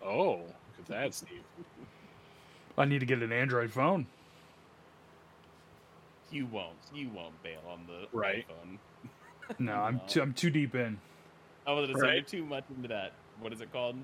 Oh, 0.02 0.32
look 0.38 0.46
at 0.80 0.86
that, 0.88 1.14
Steve. 1.14 1.42
I 2.78 2.86
need 2.86 3.00
to 3.00 3.06
get 3.06 3.22
an 3.22 3.32
Android 3.32 3.72
phone. 3.72 4.06
You 6.32 6.46
won't. 6.48 6.76
You 6.94 7.10
won't 7.10 7.42
bail 7.44 7.62
on 7.70 7.86
the 7.88 8.08
Right. 8.18 8.46
iPhone. 8.48 8.78
No, 9.60 9.74
I'm 9.76 9.96
No. 9.98 10.02
too, 10.08 10.22
I'm 10.22 10.34
too 10.34 10.50
deep 10.50 10.76
in. 10.76 11.00
I 11.68 11.72
was 11.72 11.88
gonna 11.90 12.00
say 12.00 12.14
you're 12.16 12.22
too 12.24 12.46
much 12.46 12.64
into 12.76 12.88
that. 12.90 13.14
What 13.40 13.52
is 13.54 13.62
it 13.62 13.72
called? 13.72 13.96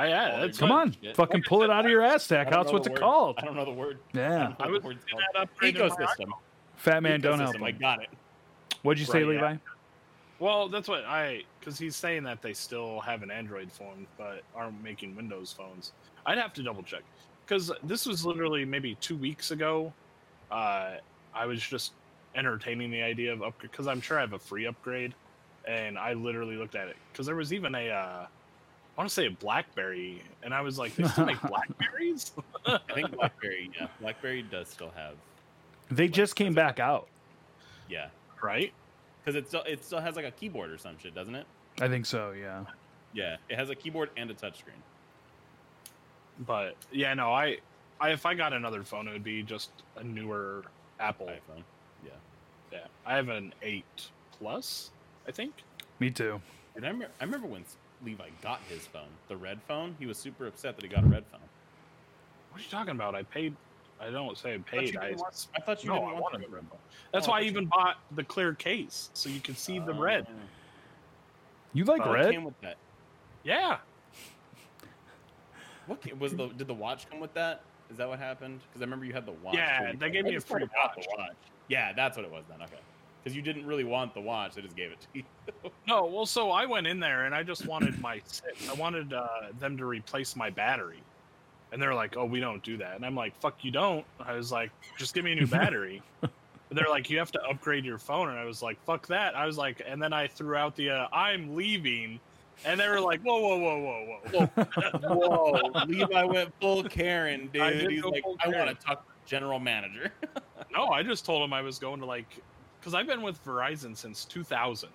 I 0.00 0.08
yeah, 0.08 0.32
Oh, 0.36 0.40
that's 0.40 0.58
Come 0.58 0.68
Good 0.70 0.74
on, 0.74 0.96
shit. 1.02 1.16
fucking 1.16 1.42
pull 1.42 1.62
it 1.62 1.68
out 1.70 1.84
of 1.84 1.90
your 1.90 2.00
ass, 2.02 2.30
I 2.32 2.36
don't 2.36 2.46
Stackhouse. 2.46 2.72
What's 2.72 2.86
it 2.86 2.92
word. 2.92 3.00
called? 3.00 3.38
I 3.38 3.44
don't 3.44 3.54
know 3.54 3.66
the 3.66 3.70
word. 3.70 3.98
Yeah. 4.14 4.54
I 4.58 4.66
was 4.68 4.82
Word's 4.82 5.04
that 5.34 5.42
upgrade 5.42 5.76
Ecosystem. 5.76 6.30
Fat 6.76 7.02
man, 7.02 7.20
don't 7.20 7.38
help 7.38 7.56
Ecosystem, 7.56 7.62
I 7.64 7.70
got 7.72 8.02
it. 8.02 8.08
What'd 8.82 8.98
you 8.98 9.04
say, 9.04 9.24
Right, 9.24 9.34
yeah. 9.34 9.40
Levi? 9.42 9.56
Well, 10.38 10.68
that's 10.70 10.88
what 10.88 11.04
I 11.04 11.42
because 11.58 11.78
he's 11.78 11.96
saying 11.96 12.22
that 12.24 12.40
they 12.40 12.54
still 12.54 13.00
have 13.00 13.22
an 13.22 13.30
Android 13.30 13.70
phone 13.70 14.06
but 14.16 14.42
aren't 14.56 14.82
making 14.82 15.14
Windows 15.14 15.52
phones. 15.52 15.92
I'd 16.24 16.38
have 16.38 16.54
to 16.54 16.62
double 16.62 16.82
check 16.82 17.02
because 17.46 17.70
this 17.82 18.06
was 18.06 18.24
literally 18.24 18.64
maybe 18.64 18.94
two 19.02 19.16
weeks 19.18 19.50
ago. 19.50 19.92
Uh, 20.50 20.92
I 21.34 21.44
was 21.44 21.60
just 21.60 21.92
entertaining 22.34 22.90
the 22.90 23.02
idea 23.02 23.34
of 23.34 23.42
upgrade 23.42 23.70
because 23.70 23.86
I'm 23.86 24.00
sure 24.00 24.16
I 24.16 24.22
have 24.22 24.32
a 24.32 24.38
free 24.38 24.64
upgrade, 24.66 25.14
and 25.68 25.98
I 25.98 26.14
literally 26.14 26.56
looked 26.56 26.74
at 26.74 26.88
it 26.88 26.96
because 27.12 27.26
there 27.26 27.36
was 27.36 27.52
even 27.52 27.74
a 27.74 27.90
uh, 27.90 28.26
I 28.96 29.00
want 29.00 29.08
to 29.08 29.14
say 29.14 29.26
a 29.26 29.30
BlackBerry, 29.30 30.22
and 30.42 30.52
I 30.52 30.60
was 30.60 30.78
like, 30.78 30.94
they 30.94 31.04
still 31.04 31.26
make 31.26 31.40
Blackberries, 31.48 32.32
I 32.66 32.78
think 32.94 33.12
BlackBerry. 33.12 33.70
Yeah, 33.78 33.88
BlackBerry 34.00 34.42
does 34.42 34.68
still 34.68 34.92
have. 34.94 35.14
They 35.90 36.08
just 36.08 36.36
came 36.36 36.52
back 36.54 36.78
out. 36.78 37.08
Yeah, 37.88 38.08
right? 38.42 38.72
because 39.20 39.36
it 39.36 39.48
still 39.48 39.62
it 39.62 39.84
still 39.84 40.00
has 40.00 40.16
like 40.16 40.24
a 40.24 40.30
keyboard 40.30 40.70
or 40.70 40.78
some 40.78 40.96
shit, 40.98 41.14
doesn't 41.14 41.34
it? 41.34 41.46
I 41.80 41.88
think 41.88 42.06
so. 42.06 42.32
Yeah. 42.32 42.64
Yeah, 43.12 43.36
it 43.48 43.56
has 43.56 43.70
a 43.70 43.74
keyboard 43.74 44.10
and 44.16 44.30
a 44.30 44.34
touchscreen. 44.34 44.80
But 46.46 46.76
yeah, 46.92 47.12
no, 47.14 47.32
I, 47.32 47.58
I 48.00 48.10
if 48.10 48.24
I 48.24 48.34
got 48.34 48.52
another 48.52 48.82
phone, 48.82 49.08
it 49.08 49.12
would 49.12 49.24
be 49.24 49.42
just 49.42 49.70
a 49.96 50.04
newer 50.04 50.64
Apple. 50.98 51.26
iPhone. 51.26 51.62
Yeah. 52.04 52.12
Yeah, 52.72 52.86
I 53.04 53.16
have 53.16 53.28
an 53.28 53.52
eight 53.62 54.08
plus, 54.38 54.90
I 55.26 55.32
think. 55.32 55.52
Me 55.98 56.10
too. 56.10 56.40
And 56.76 56.84
I 56.84 56.88
remember, 56.88 57.12
I 57.20 57.24
remember 57.24 57.48
when 57.48 57.64
Levi 58.04 58.28
got 58.42 58.60
his 58.68 58.86
phone, 58.86 59.08
the 59.28 59.36
red 59.36 59.60
phone. 59.68 59.94
He 59.98 60.06
was 60.06 60.16
super 60.18 60.46
upset 60.46 60.76
that 60.76 60.82
he 60.82 60.88
got 60.88 61.04
a 61.04 61.06
red 61.06 61.24
phone. 61.30 61.40
What 62.50 62.60
are 62.60 62.64
you 62.64 62.70
talking 62.70 62.92
about? 62.92 63.14
I 63.14 63.22
paid. 63.24 63.54
I 64.00 64.10
don't 64.10 64.36
say 64.38 64.54
I 64.54 64.58
paid. 64.58 64.96
I, 64.96 65.12
want- 65.12 65.46
I 65.54 65.60
thought 65.60 65.84
you 65.84 65.90
no, 65.90 65.96
didn't 65.96 66.08
I 66.08 66.12
want 66.12 66.22
wanted 66.22 66.40
the 66.40 66.46
the 66.46 66.52
red 66.54 66.62
red 66.62 66.70
phone. 66.70 66.78
That's 67.12 67.28
Oh, 67.28 67.32
why 67.32 67.38
I 67.38 67.42
thought 67.42 67.46
even 67.50 67.66
bought 67.66 67.96
the 68.12 68.24
clear 68.24 68.54
case 68.54 69.10
so 69.12 69.28
you 69.28 69.40
can 69.40 69.54
see 69.56 69.78
the 69.78 69.92
Oh. 69.92 70.00
red. 70.00 70.26
You 71.74 71.84
like 71.84 72.00
Uh, 72.00 72.04
What 72.08 72.14
red? 72.14 72.32
came 72.32 72.44
with 72.44 72.58
that? 72.62 72.76
Yeah, 73.44 73.78
What 75.86 76.00
came, 76.02 76.18
was 76.18 76.34
the 76.34 76.48
did 76.48 76.66
the 76.66 76.74
watch 76.74 77.08
come 77.10 77.20
with 77.20 77.32
that? 77.34 77.62
Is 77.90 77.96
that 77.96 78.08
what 78.08 78.18
happened? 78.18 78.60
Because 78.68 78.80
I 78.80 78.84
remember 78.84 79.04
you 79.04 79.12
had 79.12 79.26
the 79.26 79.32
watch. 79.32 79.54
Yeah, 79.56 79.92
too. 79.92 79.98
they 79.98 80.10
gave 80.10 80.24
me 80.24 80.30
a 80.30 80.34
just 80.34 80.46
free 80.48 80.60
thought 80.66 80.92
about 80.96 81.06
watch. 81.18 81.36
Yeah, 81.68 81.92
that's 81.92 82.16
what 82.16 82.24
it 82.24 82.30
was 82.30 82.44
then. 82.48 82.62
Okay. 82.62 82.76
Because 83.22 83.36
you 83.36 83.42
didn't 83.42 83.66
really 83.66 83.84
want 83.84 84.14
the 84.14 84.20
watch, 84.20 84.54
they 84.54 84.62
just 84.62 84.76
gave 84.76 84.90
it 84.90 85.00
to 85.00 85.06
you. 85.14 85.24
no. 85.86 86.06
Well, 86.06 86.26
so 86.26 86.50
I 86.50 86.64
went 86.64 86.86
in 86.86 87.00
there 87.00 87.26
and 87.26 87.34
I 87.34 87.42
just 87.42 87.66
wanted 87.66 88.00
my. 88.00 88.20
I 88.68 88.74
wanted 88.74 89.12
uh, 89.12 89.28
them 89.58 89.76
to 89.76 89.84
replace 89.84 90.36
my 90.36 90.48
battery, 90.48 91.02
and 91.72 91.82
they're 91.82 91.94
like, 91.94 92.16
"Oh, 92.16 92.24
we 92.24 92.40
don't 92.40 92.62
do 92.62 92.76
that." 92.78 92.96
And 92.96 93.04
I'm 93.04 93.14
like, 93.14 93.38
"Fuck, 93.40 93.62
you 93.62 93.70
don't." 93.70 94.04
I 94.20 94.32
was 94.34 94.50
like, 94.50 94.70
"Just 94.96 95.14
give 95.14 95.24
me 95.24 95.32
a 95.32 95.36
new 95.36 95.46
battery." 95.46 96.02
And 96.70 96.78
they're 96.78 96.88
like, 96.88 97.10
"You 97.10 97.18
have 97.18 97.32
to 97.32 97.42
upgrade 97.42 97.84
your 97.84 97.98
phone," 97.98 98.28
and 98.28 98.38
I 98.38 98.44
was 98.44 98.62
like, 98.62 98.80
"Fuck 98.84 99.08
that!" 99.08 99.34
I 99.34 99.44
was 99.44 99.58
like, 99.58 99.82
and 99.84 100.00
then 100.00 100.12
I 100.12 100.28
threw 100.28 100.54
out 100.54 100.76
the 100.76 100.90
uh, 100.90 101.08
"I'm 101.12 101.56
leaving," 101.56 102.20
and 102.64 102.78
they 102.78 102.88
were 102.88 103.00
like, 103.00 103.20
"Whoa, 103.22 103.40
whoa, 103.40 103.58
whoa, 103.58 103.80
whoa, 103.80 104.46
whoa, 104.46 104.46
whoa!" 105.02 105.60
Whoa, 105.72 105.84
Levi 105.86 106.24
went 106.24 106.52
full 106.60 106.84
Karen, 106.84 107.50
I 107.60 107.72
dude. 107.72 107.90
He's 107.90 108.04
like, 108.04 108.22
full 108.22 108.36
I 108.44 108.48
want 108.50 108.68
to 108.68 108.86
talk 108.86 109.04
to 109.04 109.12
the 109.12 109.28
general 109.28 109.58
manager. 109.58 110.12
no, 110.72 110.86
I 110.86 111.02
just 111.02 111.24
told 111.24 111.42
him 111.42 111.52
I 111.52 111.60
was 111.60 111.80
going 111.80 111.98
to 111.98 112.06
like, 112.06 112.40
because 112.80 112.94
I've 112.94 113.06
been 113.06 113.22
with 113.22 113.44
Verizon 113.44 113.96
since 113.96 114.24
2000. 114.24 114.88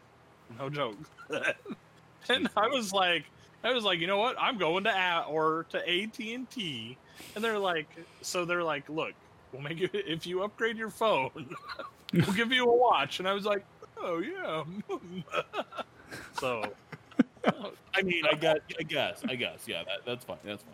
No 0.59 0.69
joke. 0.69 0.95
and 2.29 2.49
I 2.57 2.67
was 2.67 2.91
like, 2.91 3.25
I 3.63 3.71
was 3.71 3.83
like, 3.83 3.99
you 3.99 4.07
know 4.07 4.17
what? 4.19 4.35
I'm 4.39 4.57
going 4.57 4.83
to 4.85 4.89
a- 4.91 5.25
or 5.29 5.65
to 5.69 5.77
AT 5.79 6.19
and 6.19 6.49
T, 6.49 6.97
and 7.35 7.43
they're 7.43 7.57
like, 7.59 7.87
so 8.21 8.45
they're 8.45 8.63
like, 8.63 8.87
look, 8.89 9.13
we'll 9.51 9.61
make 9.61 9.79
you 9.79 9.89
if 9.93 10.27
you 10.27 10.43
upgrade 10.43 10.77
your 10.77 10.89
phone, 10.89 11.31
we'll 12.13 12.33
give 12.33 12.51
you 12.51 12.65
a 12.65 12.75
watch. 12.75 13.19
And 13.19 13.27
I 13.27 13.33
was 13.33 13.45
like, 13.45 13.65
oh 13.97 14.19
yeah. 14.19 14.63
so, 16.39 16.63
I 17.95 18.01
mean, 18.03 18.23
I 18.31 18.35
got, 18.35 18.57
I 18.79 18.83
guess, 18.83 19.23
I 19.27 19.35
guess, 19.35 19.63
yeah, 19.67 19.83
that, 19.83 20.05
that's 20.05 20.25
fine, 20.25 20.37
that's 20.43 20.63
fine. 20.63 20.73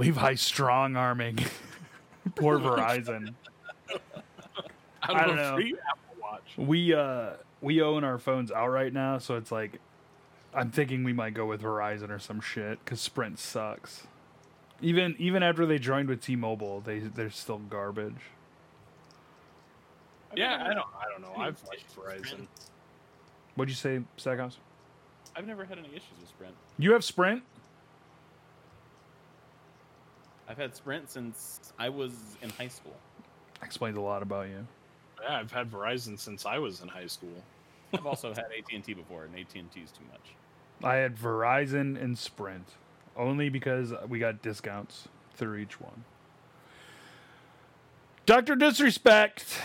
Levi 0.00 0.34
strong 0.34 0.96
arming. 0.96 1.38
Poor 2.36 2.58
Verizon. 2.58 3.34
I 5.02 5.12
I 5.12 5.26
don't 5.26 5.28
don't 5.28 5.36
know. 5.36 5.50
know. 5.50 5.56
Free 5.56 5.74
Apple 5.74 5.78
Watch. 5.78 5.93
We 6.56 6.94
uh 6.94 7.30
we 7.60 7.82
own 7.82 8.04
our 8.04 8.18
phones 8.18 8.52
outright 8.52 8.92
now, 8.92 9.18
so 9.18 9.36
it's 9.36 9.50
like 9.50 9.80
I'm 10.54 10.70
thinking 10.70 11.02
we 11.02 11.12
might 11.12 11.34
go 11.34 11.46
with 11.46 11.62
Verizon 11.62 12.10
or 12.10 12.18
some 12.18 12.40
shit 12.40 12.78
because 12.84 13.00
Sprint 13.00 13.38
sucks. 13.38 14.06
Even 14.80 15.16
even 15.18 15.42
after 15.42 15.66
they 15.66 15.78
joined 15.78 16.08
with 16.08 16.20
T-Mobile, 16.20 16.80
they 16.80 17.00
they're 17.00 17.30
still 17.30 17.58
garbage. 17.58 18.30
Yeah, 20.36 20.64
I 20.68 20.74
don't. 20.74 20.86
I 21.00 21.10
don't 21.10 21.22
know. 21.22 21.32
I've 21.40 21.62
liked 21.68 21.94
Verizon. 21.96 22.46
What'd 23.54 23.70
you 23.70 23.76
say, 23.76 24.00
Stackhouse? 24.16 24.58
I've 25.36 25.46
never 25.46 25.64
had 25.64 25.78
any 25.78 25.88
issues 25.88 26.18
with 26.20 26.28
Sprint. 26.28 26.54
You 26.78 26.92
have 26.92 27.04
Sprint? 27.04 27.42
I've 30.48 30.56
had 30.56 30.74
Sprint 30.74 31.10
since 31.10 31.72
I 31.78 31.88
was 31.88 32.36
in 32.42 32.50
high 32.50 32.68
school. 32.68 32.96
Explains 33.62 33.96
a 33.96 34.00
lot 34.00 34.22
about 34.22 34.48
you. 34.48 34.66
Yeah, 35.24 35.38
I've 35.38 35.50
had 35.52 35.70
Verizon 35.70 36.18
since 36.18 36.44
I 36.44 36.58
was 36.58 36.80
in 36.82 36.88
high 36.88 37.06
school. 37.06 37.42
I've 37.92 38.06
also 38.06 38.28
had 38.30 38.46
AT 38.46 38.72
and 38.72 38.84
T 38.84 38.92
before, 38.94 39.24
and 39.24 39.34
AT 39.34 39.54
and 39.54 39.70
T 39.70 39.80
is 39.80 39.90
too 39.90 40.04
much. 40.12 40.34
I 40.82 40.96
had 40.96 41.16
Verizon 41.16 42.00
and 42.02 42.18
Sprint 42.18 42.68
only 43.16 43.48
because 43.48 43.92
we 44.08 44.18
got 44.18 44.42
discounts 44.42 45.08
through 45.34 45.58
each 45.58 45.80
one. 45.80 46.04
Doctor 48.26 48.54
Disrespect, 48.56 49.58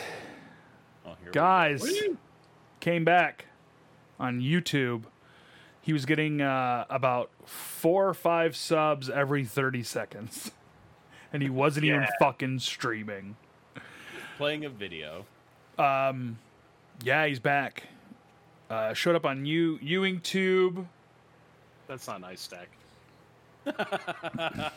Oh, 1.06 1.16
here 1.22 1.32
guys, 1.32 1.82
Woo! 1.82 2.18
came 2.80 3.04
back 3.04 3.46
on 4.20 4.40
YouTube. 4.42 5.04
He 5.82 5.94
was 5.94 6.06
getting 6.06 6.42
uh, 6.42 6.86
about 6.90 7.32
four 7.46 8.08
or 8.08 8.14
five 8.14 8.56
subs 8.56 9.10
every 9.10 9.46
30 9.46 9.84
seconds. 9.84 10.52
And 11.32 11.42
he 11.42 11.50
wasn't 11.50 11.86
even 11.86 12.06
fucking 12.20 12.60
streaming. 12.60 13.38
Playing 14.38 14.66
a 14.66 14.70
video. 14.70 15.26
Um, 15.80 16.38
yeah, 17.04 17.26
he's 17.26 17.40
back. 17.40 17.84
Uh, 18.70 18.94
showed 18.94 19.16
up 19.16 19.26
on 19.26 19.46
U 19.46 19.80
Ewing 19.82 20.20
Tube. 20.22 20.86
That's 21.88 22.08
not 22.08 22.22
nice, 22.22 22.42
Stack. 22.42 22.70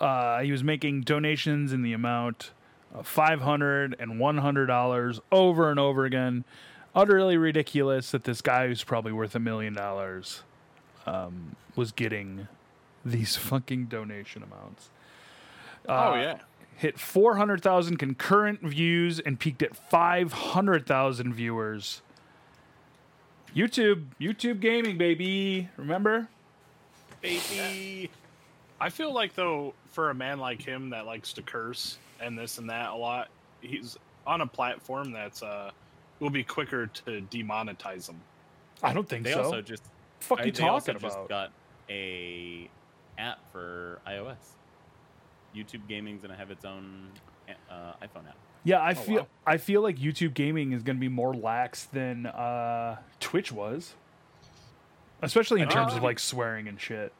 Uh, 0.00 0.40
he 0.40 0.50
was 0.50 0.64
making 0.64 1.02
donations 1.02 1.72
in 1.74 1.82
the 1.82 1.92
amount 1.92 2.52
of 2.94 3.06
five 3.06 3.42
hundred 3.42 3.94
and 3.98 4.18
one 4.18 4.38
hundred 4.38 4.64
dollars 4.66 5.20
over 5.30 5.70
and 5.70 5.78
over 5.78 6.06
again. 6.06 6.44
Utterly 6.94 7.36
ridiculous 7.36 8.10
that 8.12 8.24
this 8.24 8.40
guy 8.40 8.66
who's 8.66 8.82
probably 8.82 9.12
worth 9.12 9.34
a 9.34 9.38
million 9.38 9.74
dollars 9.74 10.42
um, 11.06 11.54
was 11.76 11.92
getting 11.92 12.48
these 13.04 13.36
fucking 13.36 13.86
donation 13.86 14.42
amounts. 14.42 14.88
oh 15.86 16.12
Uh, 16.12 16.14
yeah. 16.14 16.38
Hit 16.80 16.98
400,000 16.98 17.98
concurrent 17.98 18.62
views 18.62 19.20
and 19.20 19.38
peaked 19.38 19.62
at 19.62 19.76
500,000 19.76 21.34
viewers. 21.34 22.00
YouTube, 23.54 24.06
YouTube 24.18 24.60
gaming, 24.60 24.96
baby. 24.96 25.68
Remember? 25.76 26.26
Baby. 27.20 28.10
I 28.80 28.88
feel 28.88 29.12
like 29.12 29.34
though, 29.34 29.74
for 29.90 30.08
a 30.08 30.14
man 30.14 30.38
like 30.38 30.62
him 30.62 30.88
that 30.90 31.04
likes 31.04 31.34
to 31.34 31.42
curse 31.42 31.98
and 32.18 32.38
this 32.38 32.56
and 32.56 32.70
that 32.70 32.88
a 32.90 32.94
lot, 32.94 33.28
he's 33.60 33.98
on 34.26 34.40
a 34.40 34.46
platform 34.46 35.12
that's 35.12 35.42
uh 35.42 35.70
will 36.18 36.30
be 36.30 36.42
quicker 36.44 36.86
to 36.86 37.20
demonetize 37.30 38.08
him. 38.08 38.20
I 38.82 38.94
don't 38.94 39.06
think 39.06 39.24
They 39.24 39.32
so. 39.32 39.42
also 39.42 39.60
just 39.60 39.82
fuck 40.20 40.40
I- 40.40 40.44
you 40.44 40.52
they 40.52 40.66
also 40.66 40.92
talking 40.94 41.06
just 41.08 41.16
about? 41.18 41.28
got 41.28 41.52
a 41.90 42.70
app 43.18 43.38
for 43.52 43.98
iOS. 44.06 44.36
YouTube 45.54 45.86
Gaming's 45.88 46.22
gonna 46.22 46.36
have 46.36 46.50
its 46.50 46.64
own 46.64 47.08
uh, 47.70 47.92
iPhone 48.02 48.28
app. 48.28 48.36
yeah, 48.64 48.78
I 48.80 48.90
Oh, 48.90 48.94
feel 48.94 49.20
wow. 49.22 49.26
I 49.46 49.56
feel 49.56 49.80
like 49.82 49.96
YouTube 49.96 50.34
gaming 50.34 50.72
is 50.72 50.82
going 50.84 50.96
to 50.96 51.00
be 51.00 51.08
more 51.08 51.34
lax 51.34 51.84
than 51.86 52.26
uh, 52.26 52.96
Twitch 53.18 53.50
was, 53.50 53.94
especially 55.22 55.60
in 55.62 55.68
I 55.68 55.70
terms 55.72 55.88
think- 55.88 55.98
of 55.98 56.04
like 56.04 56.18
swearing 56.18 56.68
and 56.68 56.80
shit. 56.80 57.12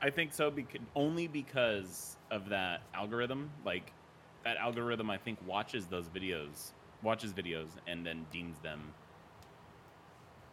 I 0.00 0.10
think 0.10 0.32
so, 0.32 0.50
because 0.50 0.80
only 0.96 1.28
because 1.28 2.16
of 2.32 2.48
that 2.48 2.82
algorithm. 2.92 3.50
Like 3.64 3.92
that 4.44 4.56
algorithm, 4.56 5.10
I 5.10 5.16
think 5.18 5.38
watches 5.46 5.86
those 5.86 6.06
videos, 6.08 6.72
watches 7.04 7.32
videos, 7.32 7.68
and 7.86 8.04
then 8.04 8.26
deems 8.32 8.58
them 8.58 8.80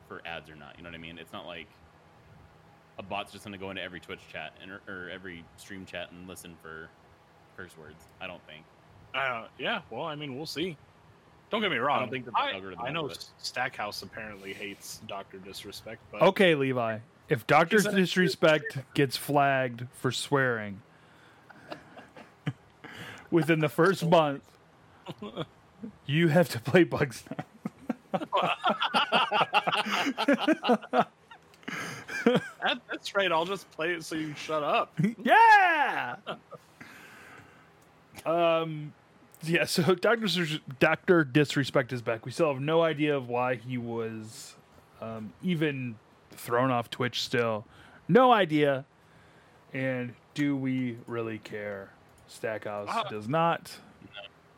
for 0.07 0.21
ads 0.25 0.49
or 0.51 0.55
not. 0.55 0.75
You 0.77 0.83
know 0.83 0.89
what 0.89 0.95
I 0.95 0.99
mean? 0.99 1.17
It's 1.17 1.33
not 1.33 1.47
like 1.47 1.67
a 2.99 3.03
bot's 3.03 3.31
just 3.31 3.43
gonna 3.43 3.57
go 3.57 3.71
into 3.71 3.81
every 3.81 3.99
Twitch 3.99 4.19
chat 4.31 4.53
and 4.61 4.69
or, 4.71 4.81
or 4.87 5.09
every 5.09 5.43
stream 5.57 5.83
chat 5.85 6.11
and 6.11 6.27
listen 6.27 6.55
for 6.61 6.89
curse 7.59 7.77
words. 7.77 8.01
I 8.21 8.27
don't 8.27 8.41
think. 8.47 8.63
Uh, 9.13 9.47
yeah. 9.57 9.81
Well, 9.89 10.03
I 10.03 10.15
mean, 10.15 10.37
we'll 10.37 10.45
see. 10.45 10.77
Don't 11.49 11.61
get 11.61 11.71
me 11.71 11.77
wrong. 11.77 12.09
think 12.09 12.25
the 12.25 12.31
I, 12.35 12.53
algorithm 12.53 12.85
I 12.85 12.91
know 12.91 13.03
will, 13.03 13.13
Stackhouse 13.39 14.01
apparently 14.01 14.53
hates 14.53 15.01
Doctor 15.07 15.39
Disrespect, 15.39 16.01
but 16.11 16.21
Okay, 16.21 16.55
Levi. 16.55 16.99
If 17.27 17.45
Doctor 17.47 17.79
Disrespect 17.79 18.77
gets 18.93 19.17
flagged 19.17 19.87
for 19.93 20.11
swearing 20.11 20.81
within 23.31 23.59
the 23.59 23.69
first 23.69 24.05
month, 24.09 24.43
you 26.05 26.29
have 26.29 26.49
to 26.49 26.59
play 26.59 26.83
Bugs. 26.83 27.23
that, 28.11 28.27
that's 32.63 33.15
right. 33.15 33.31
I'll 33.31 33.45
just 33.45 33.69
play 33.71 33.91
it 33.91 34.03
so 34.03 34.15
you 34.15 34.33
shut 34.35 34.63
up. 34.63 34.97
yeah. 35.23 36.15
Um. 38.29 38.93
Yeah. 39.43 39.65
So 39.65 39.95
Doctor 39.95 40.27
Doctor 40.79 41.23
Disrespect 41.23 41.93
is 41.93 42.01
back. 42.01 42.25
We 42.25 42.31
still 42.31 42.51
have 42.53 42.61
no 42.61 42.81
idea 42.81 43.15
of 43.15 43.29
why 43.29 43.55
he 43.55 43.77
was 43.77 44.55
um, 45.01 45.33
even 45.41 45.95
thrown 46.31 46.71
off 46.71 46.89
Twitch. 46.89 47.21
Still, 47.23 47.65
no 48.07 48.31
idea. 48.31 48.85
And 49.73 50.13
do 50.33 50.55
we 50.55 50.97
really 51.07 51.37
care? 51.39 51.89
Stackhouse 52.27 52.89
Uh, 52.91 53.03
does 53.09 53.27
not. 53.27 53.71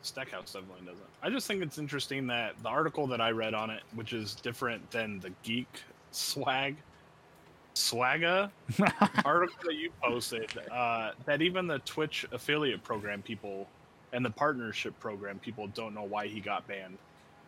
Stackhouse 0.03 0.53
definitely 0.53 0.85
doesn't. 0.85 1.05
I 1.21 1.29
just 1.29 1.47
think 1.47 1.61
it's 1.61 1.77
interesting 1.77 2.27
that 2.27 2.55
the 2.63 2.69
article 2.69 3.05
that 3.07 3.21
I 3.21 3.31
read 3.31 3.53
on 3.53 3.69
it, 3.69 3.83
which 3.93 4.13
is 4.13 4.35
different 4.35 4.89
than 4.91 5.19
the 5.19 5.31
geek 5.43 5.67
swag 6.11 6.75
swagga 7.75 8.51
article 9.25 9.57
that 9.65 9.75
you 9.75 9.91
posted, 10.03 10.49
uh, 10.71 11.11
that 11.25 11.41
even 11.41 11.67
the 11.67 11.79
Twitch 11.79 12.25
affiliate 12.31 12.83
program 12.83 13.21
people 13.21 13.67
and 14.13 14.25
the 14.25 14.29
partnership 14.29 14.97
program 14.99 15.39
people 15.39 15.67
don't 15.67 15.93
know 15.93 16.03
why 16.03 16.27
he 16.27 16.39
got 16.39 16.67
banned. 16.67 16.97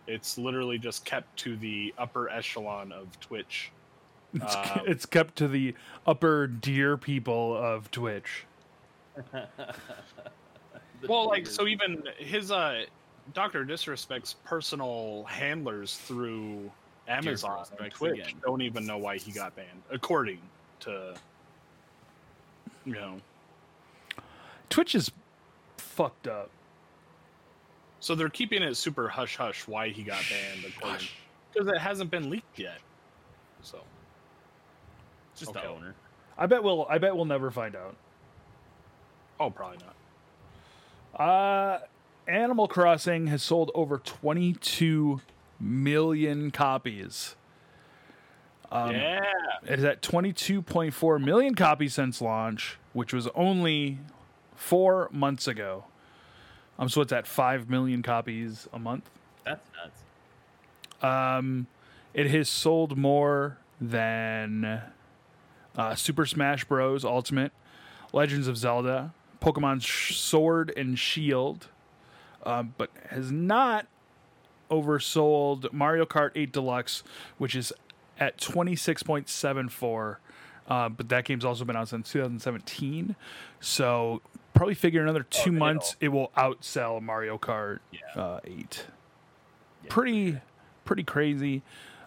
It's 0.07 0.38
literally 0.38 0.78
just 0.78 1.05
kept 1.05 1.36
to 1.39 1.55
the 1.55 1.93
upper 1.97 2.30
echelon 2.30 2.91
of 2.91 3.19
Twitch. 3.19 3.71
It's, 4.34 4.55
Um, 4.55 4.82
it's 4.86 5.05
kept 5.05 5.36
to 5.38 5.47
the 5.47 5.76
upper 6.07 6.47
dear 6.47 6.97
people 6.97 7.55
of 7.55 7.91
Twitch. 7.91 8.45
Well, 11.07 11.28
like 11.28 11.47
so, 11.47 11.67
even 11.67 12.03
his 12.17 12.51
uh, 12.51 12.86
Doctor 13.34 13.65
Disrespect's 13.65 14.36
personal 14.45 15.26
handlers 15.26 15.97
through 15.97 16.71
Amazon 17.08 17.66
and 17.80 17.80
Disrespects 17.80 17.93
Twitch 17.93 18.20
again. 18.20 18.34
don't 18.43 18.62
even 18.62 18.86
know 18.86 18.97
why 18.97 19.18
he 19.18 19.32
got 19.32 19.56
banned, 19.56 19.84
according 19.91 20.39
to 20.82 21.16
you 22.86 22.93
know. 22.93 23.20
Twitch 24.70 24.95
is 24.95 25.12
fucked 25.78 26.28
up. 26.28 26.49
So 27.99 28.16
they're 28.16 28.30
keeping 28.30 28.62
it 28.64 28.76
super 28.76 29.08
hush 29.08 29.38
hush 29.38 29.68
why 29.68 29.89
he 29.89 30.04
got 30.04 30.22
banned, 30.30 30.66
according 30.66 31.08
because 31.54 31.68
it 31.68 31.78
hasn't 31.78 32.12
been 32.12 32.30
leaked 32.30 32.60
yet. 32.60 32.80
So 33.62 33.80
just 35.36 35.51
okay. 35.51 35.62
the 35.62 35.68
owner. 35.68 35.95
I 36.38 36.45
bet 36.47 36.64
we'll. 36.64 36.86
I 36.89 36.97
bet 36.97 37.16
we'll 37.16 37.26
never 37.26 37.51
find 37.51 37.76
out. 37.76 37.95
oh, 39.39 39.49
probably 39.49 39.78
not. 39.78 39.95
Uh, 41.20 41.80
Animal 42.28 42.68
Crossing 42.68 43.28
has 43.28 43.43
sold 43.43 43.72
over 43.76 43.99
22 43.99 45.22
million 45.60 46.51
copies. 46.51 47.36
Um, 48.72 48.91
yeah, 48.91 49.22
It 49.68 49.80
is 49.80 49.86
at 49.86 50.01
22.4 50.01 51.24
million 51.24 51.54
copies 51.54 51.93
since 51.93 52.22
launch, 52.22 52.78
which 52.93 53.14
was 53.14 53.28
only 53.36 53.99
four 54.56 55.10
months 55.12 55.47
ago. 55.47 55.86
Um, 56.80 56.89
so 56.89 57.01
it's 57.01 57.12
at 57.14 57.28
5 57.28 57.70
million 57.70 58.01
copies 58.01 58.68
a 58.74 58.80
month. 58.80 59.10
That's 59.45 59.62
nuts. 59.76 61.04
Um, 61.04 61.68
it 62.16 62.28
has 62.32 62.49
sold 62.49 62.97
more 62.97 63.58
than 63.80 64.82
uh, 65.78 65.95
Super 65.95 66.26
Smash 66.26 66.66
Bros. 66.66 67.06
Ultimate, 67.06 67.51
Legends 68.12 68.47
of 68.47 68.58
Zelda, 68.58 69.14
Pokemon 69.41 69.84
Sword 69.84 70.74
and 70.76 70.97
Shield, 70.97 71.68
um, 72.43 72.74
but 72.78 72.89
has 73.10 73.32
not 73.32 73.86
oversold 74.82 75.71
Mario 75.74 76.05
Kart 76.05 76.32
8 76.36 76.51
Deluxe, 76.51 77.03
which 77.38 77.55
is 77.55 77.71
at 78.19 78.38
26.74. 78.38 80.17
Uh, 80.67 80.89
but 80.89 81.09
that 81.09 81.26
game's 81.26 81.43
also 81.43 81.65
been 81.65 81.76
out 81.76 81.89
since 81.89 82.11
2017. 82.11 83.15
So 83.59 84.21
probably 84.53 84.76
figure 84.76 85.01
another 85.01 85.24
two 85.24 85.51
months 85.51 85.95
it 85.99 86.09
will 86.09 86.32
outsell 86.38 87.01
Mario 87.01 87.38
Kart 87.38 87.80
Yeah. 87.91 88.21
uh, 88.21 88.39
8. 88.45 88.86
Pretty, 89.89 90.38
pretty 90.86 91.03
crazy. 91.03 91.61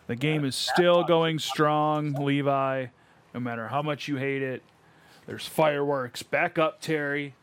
The 0.07 0.17
game 0.17 0.45
is 0.45 0.55
still 0.57 1.05
going 1.05 1.39
strong, 1.39 2.13
Levi. 2.15 2.87
No 3.35 3.41
matter 3.41 3.69
how 3.69 3.83
much 3.83 4.09
you 4.09 4.17
hate 4.17 4.41
it, 4.43 4.63
there's 5.27 5.47
fireworks. 5.47 6.23
Back 6.23 6.59
up, 6.59 6.81
Terry. 6.81 7.35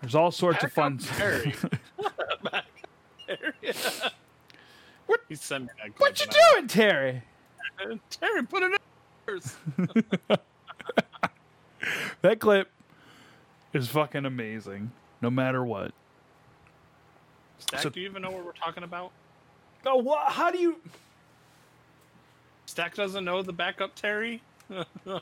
There's 0.00 0.14
all 0.14 0.30
sorts 0.30 0.64
of 0.64 0.72
fun. 0.72 0.96
Terry. 0.98 1.54
What- 5.06 5.20
He 5.28 5.34
sent 5.34 5.64
me 5.64 5.70
that 5.82 5.98
what 5.98 6.20
you 6.20 6.26
doing, 6.54 6.68
Terry? 6.68 7.22
Terry, 8.10 8.42
put 8.44 8.62
it 8.62 8.72
in. 9.28 9.40
That 12.22 12.38
clip 12.40 12.68
is 13.72 13.88
fucking 13.88 14.26
amazing. 14.26 14.90
No 15.22 15.30
matter 15.30 15.64
what. 15.64 15.92
Stack, 17.58 17.80
So- 17.80 17.90
do 17.90 18.00
you 18.00 18.08
even 18.08 18.22
know 18.22 18.30
what 18.30 18.44
we're 18.44 18.52
talking 18.52 18.82
about? 18.84 19.12
Oh, 19.86 19.96
what? 19.96 20.30
How 20.32 20.50
do 20.50 20.58
you? 20.58 20.76
Stack 22.66 22.94
doesn't 22.94 23.24
know 23.24 23.42
the 23.42 23.52
backup 23.52 23.94
Terry. 23.94 24.42
oh 24.70 24.84
my 25.06 25.20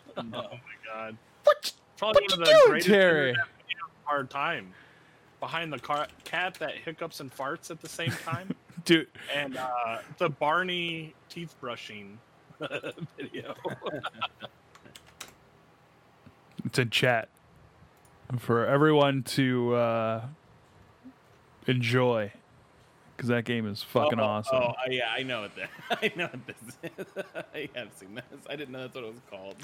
god! 0.85 1.17
What? 1.45 1.73
Probably 1.97 2.23
What 2.23 2.39
one 2.41 2.47
you 2.49 2.55
of 2.55 2.61
the 2.61 2.67
doing, 2.69 2.81
Terry? 2.83 3.29
internet 3.31 3.47
videos 3.47 3.87
of 3.87 4.09
our 4.09 4.25
time. 4.25 4.73
Behind 5.41 5.72
the 5.72 5.78
car- 5.78 6.09
cat 6.24 6.55
that 6.55 6.74
hiccups 6.74 7.20
and 7.20 7.34
farts 7.34 7.70
at 7.70 7.80
the 7.80 7.89
same 7.89 8.11
time, 8.24 8.55
Dude, 8.84 9.07
and 9.34 9.57
uh, 9.57 9.99
the 10.18 10.28
Barney 10.28 11.14
teeth 11.28 11.55
brushing 11.61 12.18
video. 13.16 13.55
it's 16.64 16.78
in 16.78 16.91
chat 16.91 17.28
for 18.39 18.66
everyone 18.66 19.22
to 19.22 19.74
uh, 19.74 20.22
enjoy 21.66 22.32
because 23.16 23.28
that 23.28 23.45
game 23.45 23.66
is 23.66 23.82
fucking 23.82 24.18
oh, 24.20 24.24
awesome. 24.24 24.59
Oh, 24.61 24.72
I- 24.84 24.91
yeah, 24.91 25.11
I 25.11 25.22
know 25.22 25.43
what 25.43 25.53
that. 25.57 25.70
I 26.03 26.12
know 26.16 26.26
what 26.28 26.47
this 26.47 26.57
is. 27.16 27.24
I 27.55 27.68
have 27.76 27.89
seen 27.95 28.14
this. 28.14 28.24
I 28.49 28.57
didn't 28.57 28.70
know 28.72 28.80
that's 28.80 28.95
what 28.95 29.05
it 29.05 29.12
was 29.12 29.20
called. 29.30 29.57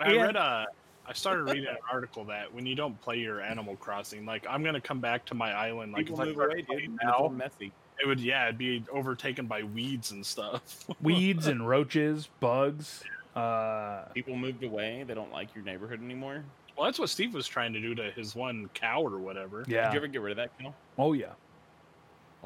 I 0.00 0.12
Yeah. 0.12 0.22
read 0.22 0.36
a. 0.36 0.66
I 1.10 1.12
started 1.12 1.42
reading 1.42 1.66
an 1.66 1.76
article 1.92 2.24
that 2.26 2.54
when 2.54 2.66
you 2.66 2.76
don't 2.76 2.98
play 3.02 3.16
your 3.18 3.40
Animal 3.40 3.74
Crossing, 3.74 4.24
like 4.24 4.46
I'm 4.48 4.62
gonna 4.62 4.80
come 4.80 5.00
back 5.00 5.24
to 5.26 5.34
my 5.34 5.52
island, 5.52 5.92
like 5.92 6.06
People 6.06 6.20
if 6.20 6.20
I 6.20 6.24
move 6.26 6.34
start 6.36 6.52
away, 6.52 6.58
dude. 6.60 6.66
playing 6.68 6.98
It's 7.02 7.12
all 7.12 7.28
now, 7.30 7.36
messy. 7.36 7.72
it 8.00 8.06
would 8.06 8.20
yeah, 8.20 8.44
it'd 8.44 8.58
be 8.58 8.84
overtaken 8.92 9.46
by 9.46 9.64
weeds 9.64 10.12
and 10.12 10.24
stuff. 10.24 10.84
Weeds 11.02 11.48
and 11.48 11.68
roaches, 11.68 12.28
bugs. 12.38 13.02
Uh, 13.34 14.04
People 14.14 14.36
moved 14.36 14.62
away. 14.62 15.04
They 15.06 15.14
don't 15.14 15.32
like 15.32 15.52
your 15.54 15.64
neighborhood 15.64 16.00
anymore. 16.02 16.44
well, 16.76 16.84
that's 16.86 16.98
what 17.00 17.08
Steve 17.08 17.34
was 17.34 17.48
trying 17.48 17.72
to 17.72 17.80
do 17.80 17.92
to 17.96 18.10
his 18.12 18.36
one 18.36 18.70
cow 18.74 19.02
or 19.02 19.18
whatever. 19.18 19.64
yeah. 19.66 19.86
Did 19.86 19.94
you 19.94 19.98
ever 19.98 20.06
get 20.06 20.20
rid 20.20 20.30
of 20.32 20.36
that 20.36 20.56
cow? 20.60 20.72
oh 20.96 21.12
yeah. 21.12 21.32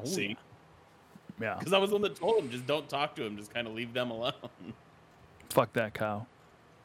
See, 0.05 0.35
Yeah. 1.39 1.55
Because 1.59 1.71
I 1.73 1.77
was 1.77 1.93
on 1.93 2.01
the 2.01 2.07
one 2.07 2.13
that 2.13 2.19
told 2.19 2.39
him, 2.43 2.49
just 2.49 2.65
don't 2.65 2.89
talk 2.89 3.15
to 3.17 3.23
him. 3.23 3.37
Just 3.37 3.53
kind 3.53 3.67
of 3.67 3.73
leave 3.75 3.93
them 3.93 4.09
alone. 4.11 4.33
Fuck 5.51 5.71
that 5.73 5.93
cow. 5.93 6.25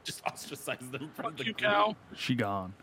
just 0.05 0.25
ostracize 0.25 0.79
them 0.91 1.11
from 1.15 1.25
fuck 1.25 1.37
the 1.37 1.45
you, 1.45 1.53
group. 1.53 1.71
cow. 1.71 1.97
She 2.17 2.35
gone. 2.35 2.75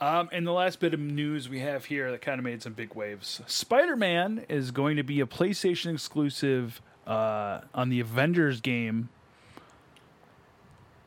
Um, 0.00 0.28
and 0.32 0.46
the 0.46 0.52
last 0.52 0.80
bit 0.80 0.92
of 0.92 1.00
news 1.00 1.48
we 1.48 1.60
have 1.60 1.84
here 1.86 2.10
that 2.10 2.20
kind 2.20 2.38
of 2.38 2.44
made 2.44 2.62
some 2.62 2.72
big 2.72 2.94
waves. 2.94 3.40
Spider 3.46 3.96
Man 3.96 4.44
is 4.48 4.70
going 4.70 4.96
to 4.96 5.02
be 5.02 5.20
a 5.20 5.26
PlayStation 5.26 5.92
exclusive 5.94 6.82
uh, 7.06 7.60
on 7.72 7.88
the 7.90 8.00
Avengers 8.00 8.60
game. 8.60 9.08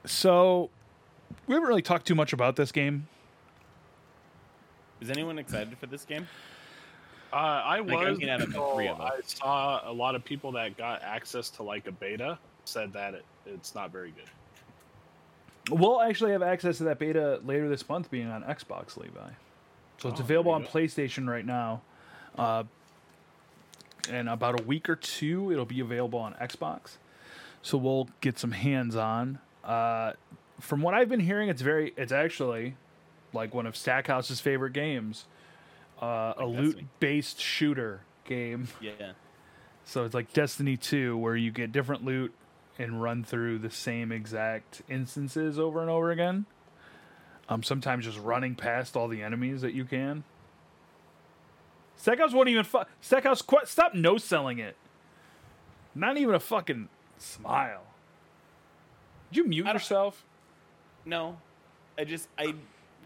So 0.05 0.69
we 1.45 1.53
haven't 1.53 1.67
really 1.67 1.81
talked 1.81 2.07
too 2.07 2.15
much 2.15 2.33
about 2.33 2.55
this 2.55 2.71
game. 2.71 3.07
Is 5.01 5.11
anyone 5.11 5.38
excited 5.38 5.77
for 5.77 5.85
this 5.85 6.05
game? 6.05 6.27
Uh, 7.31 7.35
I 7.35 7.79
Like, 7.79 8.07
I'm 8.07 8.17
was 8.17 8.29
out 8.29 8.41
of 8.41 8.53
the 8.53 8.73
three 8.73 8.88
of 8.88 8.97
them. 8.97 9.07
I 9.07 9.19
saw 9.25 9.81
a 9.89 9.91
lot 9.91 10.15
of 10.15 10.23
people 10.23 10.53
that 10.53 10.77
got 10.77 11.03
access 11.03 11.49
to 11.51 11.63
like 11.63 11.88
a 11.88 11.91
beta 11.91 12.39
said 12.63 12.93
that 12.93 13.13
it, 13.13 13.25
it's 13.45 13.75
not 13.75 13.91
very 13.91 14.11
good. 14.11 14.29
We'll 15.70 16.01
actually 16.01 16.32
have 16.32 16.41
access 16.43 16.78
to 16.78 16.86
that 16.86 16.99
beta 16.99 17.39
later 17.43 17.68
this 17.70 17.88
month, 17.89 18.09
being 18.09 18.28
on 18.28 18.43
Xbox, 18.43 18.95
Levi. 18.97 19.30
So 19.97 20.09
it's 20.09 20.20
Oh, 20.20 20.24
available 20.24 20.51
on. 20.51 20.63
PlayStation 20.65 21.28
right 21.28 21.45
now. 21.45 21.82
Uh, 22.38 22.63
in 24.09 24.28
about 24.28 24.59
a 24.59 24.63
week 24.63 24.88
or 24.89 24.95
two, 24.95 25.51
it'll 25.51 25.65
be 25.65 25.80
available 25.80 26.20
on 26.20 26.34
Xbox. 26.36 26.97
So 27.61 27.78
we'll 27.78 28.07
get 28.22 28.39
some 28.39 28.51
hands 28.51 28.95
on. 28.95 29.39
Uh, 29.63 30.13
from 30.61 30.82
what 30.82 30.93
I've 30.93 31.09
been 31.09 31.20
hearing, 31.20 31.49
it's 31.49 31.61
very, 31.61 31.93
it's 31.97 32.11
actually 32.13 32.76
like 33.34 33.53
one 33.53 33.65
of 33.65 33.76
Stackhouse's 33.76 34.39
favorite 34.39 34.72
games, 34.74 35.26
uh, 36.01 36.34
a 36.38 36.45
loot 36.45 36.80
based 36.99 37.41
shooter 37.41 38.01
game. 38.24 38.70
Yeah. 38.80 39.11
So 39.84 40.05
it's 40.05 40.13
like 40.13 40.32
Destiny 40.32 40.78
2, 40.78 41.18
where 41.18 41.36
you 41.36 41.51
get 41.51 41.72
different 41.72 42.05
loot 42.05 42.34
and 42.78 43.01
run 43.01 43.23
through 43.23 43.59
the 43.59 43.71
same 43.71 44.11
exact 44.11 44.82
instances 44.89 45.57
over 45.57 45.82
and 45.82 45.89
over 45.89 46.11
again. 46.11 46.45
Um, 47.49 47.63
sometimes 47.63 48.05
just 48.05 48.19
running 48.19 48.55
past 48.55 48.95
all 48.95 49.07
the 49.07 49.23
enemies 49.23 49.61
that 49.61 49.73
you 49.73 49.86
can. 49.86 50.23
Stackhouse 51.95 52.34
won't 52.34 52.49
even 52.49 52.63
fu- 52.63 52.84
Stackhouse 53.01 53.41
qu- 53.41 53.65
stop 53.65 53.93
no 53.95 54.17
selling 54.17 54.59
it. 54.59 54.75
Not 55.95 56.17
even 56.17 56.36
a 56.36 56.39
fucking 56.39 56.89
smile. 57.17 57.84
Did 59.32 59.38
you 59.38 59.43
mute 59.45 59.65
yourself? 59.65 60.23
No, 61.05 61.38
I 61.97 62.03
just 62.03 62.28
I 62.38 62.53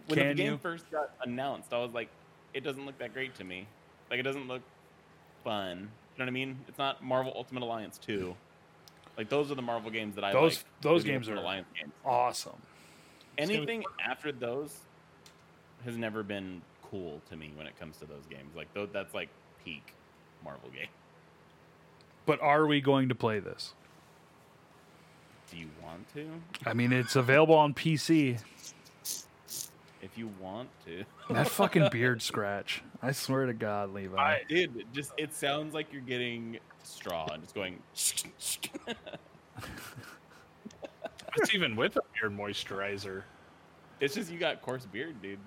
when 0.07 0.17
Can 0.19 0.27
the 0.29 0.33
game 0.33 0.51
you? 0.53 0.57
first 0.57 0.89
got 0.91 1.11
announced, 1.23 1.71
I 1.71 1.77
was 1.77 1.93
like, 1.93 2.09
it 2.53 2.63
doesn't 2.63 2.85
look 2.85 2.97
that 2.99 3.13
great 3.13 3.35
to 3.35 3.43
me. 3.43 3.67
Like 4.09 4.19
it 4.19 4.23
doesn't 4.23 4.47
look 4.47 4.61
fun. 5.43 5.77
You 5.77 5.83
know 5.83 6.25
what 6.25 6.27
I 6.27 6.31
mean? 6.31 6.57
It's 6.67 6.77
not 6.77 7.01
Marvel 7.03 7.31
Ultimate 7.35 7.63
Alliance 7.63 7.97
two. 7.97 8.35
Like 9.17 9.29
those 9.29 9.51
are 9.51 9.55
the 9.55 9.61
Marvel 9.61 9.91
games 9.91 10.15
that 10.15 10.23
I 10.23 10.31
Those- 10.33 10.57
like. 10.57 10.81
those 10.81 11.03
games 11.03 11.29
are- 11.29 11.35
Alliance 11.35 11.67
games. 11.77 11.91
Awesome. 12.05 12.61
Anything 13.37 13.83
after 14.03 14.31
those 14.31 14.75
has 15.85 15.97
never 15.97 16.23
been 16.23 16.61
cool 16.83 17.21
to 17.29 17.35
me 17.35 17.51
when 17.55 17.65
it 17.67 17.77
comes 17.79 17.97
to 17.97 18.05
those 18.05 18.25
games. 18.29 18.55
Like 18.55 18.73
tho- 18.73 18.85
that's 18.91 19.13
like 19.13 19.29
peak 19.63 19.93
Marvel 20.43 20.69
game. 20.75 20.87
But 22.25 22.41
are 22.41 22.65
we 22.67 22.81
going 22.81 23.09
to 23.09 23.15
play 23.15 23.39
this? 23.39 23.73
Do 25.51 25.57
you 25.57 25.69
want 25.83 26.07
to? 26.15 26.29
I 26.65 26.73
mean, 26.73 26.93
it's 26.93 27.15
available 27.15 27.55
on 27.55 27.73
PC. 27.73 28.39
If 30.01 30.17
you 30.17 30.31
want 30.39 30.69
to, 30.85 31.03
That 31.33 31.47
fucking 31.47 31.89
beard 31.91 32.21
scratch. 32.21 32.81
I 33.01 33.11
swear 33.11 33.45
to 33.47 33.53
God, 33.53 33.93
Levi. 33.93 34.17
I- 34.17 34.41
dude, 34.47 34.77
it 34.77 34.93
just 34.93 35.11
it 35.17 35.33
sounds 35.33 35.73
like 35.73 35.91
you're 35.91 36.01
getting 36.01 36.59
straw 36.83 37.27
and 37.33 37.43
it's 37.43 37.53
going. 37.53 37.81
It's 41.37 41.55
even 41.55 41.75
with 41.75 41.95
a 41.95 42.01
beard 42.13 42.37
moisturizer. 42.37 43.23
It's 43.99 44.15
just 44.15 44.31
you 44.31 44.37
got 44.37 44.61
coarse 44.61 44.85
beard, 44.85 45.21
dude. 45.21 45.39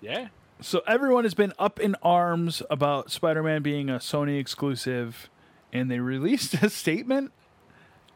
Yeah. 0.00 0.28
So 0.62 0.82
everyone 0.86 1.24
has 1.24 1.34
been 1.34 1.52
up 1.58 1.78
in 1.80 1.96
arms 2.02 2.62
about 2.70 3.10
Spider-Man 3.10 3.62
being 3.62 3.90
a 3.90 3.94
Sony 3.94 4.38
exclusive, 4.38 5.28
and 5.72 5.90
they 5.90 5.98
released 5.98 6.54
a 6.54 6.70
statement. 6.70 7.32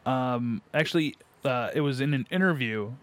Um, 0.05 0.61
actually, 0.73 1.15
uh, 1.43 1.69
it 1.75 1.81
was 1.81 2.01
in 2.01 2.13
an 2.13 2.27
interview, 2.31 2.93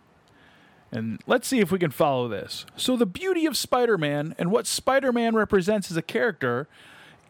and 0.91 1.21
let's 1.27 1.47
see 1.47 1.61
if 1.61 1.71
we 1.71 1.79
can 1.79 1.91
follow 1.91 2.29
this. 2.29 2.67
So 2.77 2.97
the 2.97 3.07
beauty 3.07 3.47
of 3.47 3.57
Spider-Man 3.57 4.35
and 4.39 4.51
what 4.51 4.67
Spider-Man 4.67 5.35
represents 5.35 5.91
as 5.91 5.97
a 5.97 6.03
character 6.03 6.69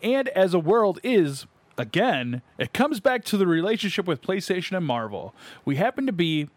and 0.02 0.28
as 0.28 0.54
a 0.54 0.58
world 0.58 1.00
is. 1.02 1.46
Again, 1.78 2.42
it 2.58 2.72
comes 2.72 3.00
back 3.00 3.24
to 3.24 3.36
the 3.36 3.46
relationship 3.46 4.06
with 4.06 4.22
PlayStation 4.22 4.76
and 4.76 4.86
Marvel. 4.86 5.34
We 5.64 5.76
happen 5.76 6.06
to 6.06 6.12
be 6.12 6.48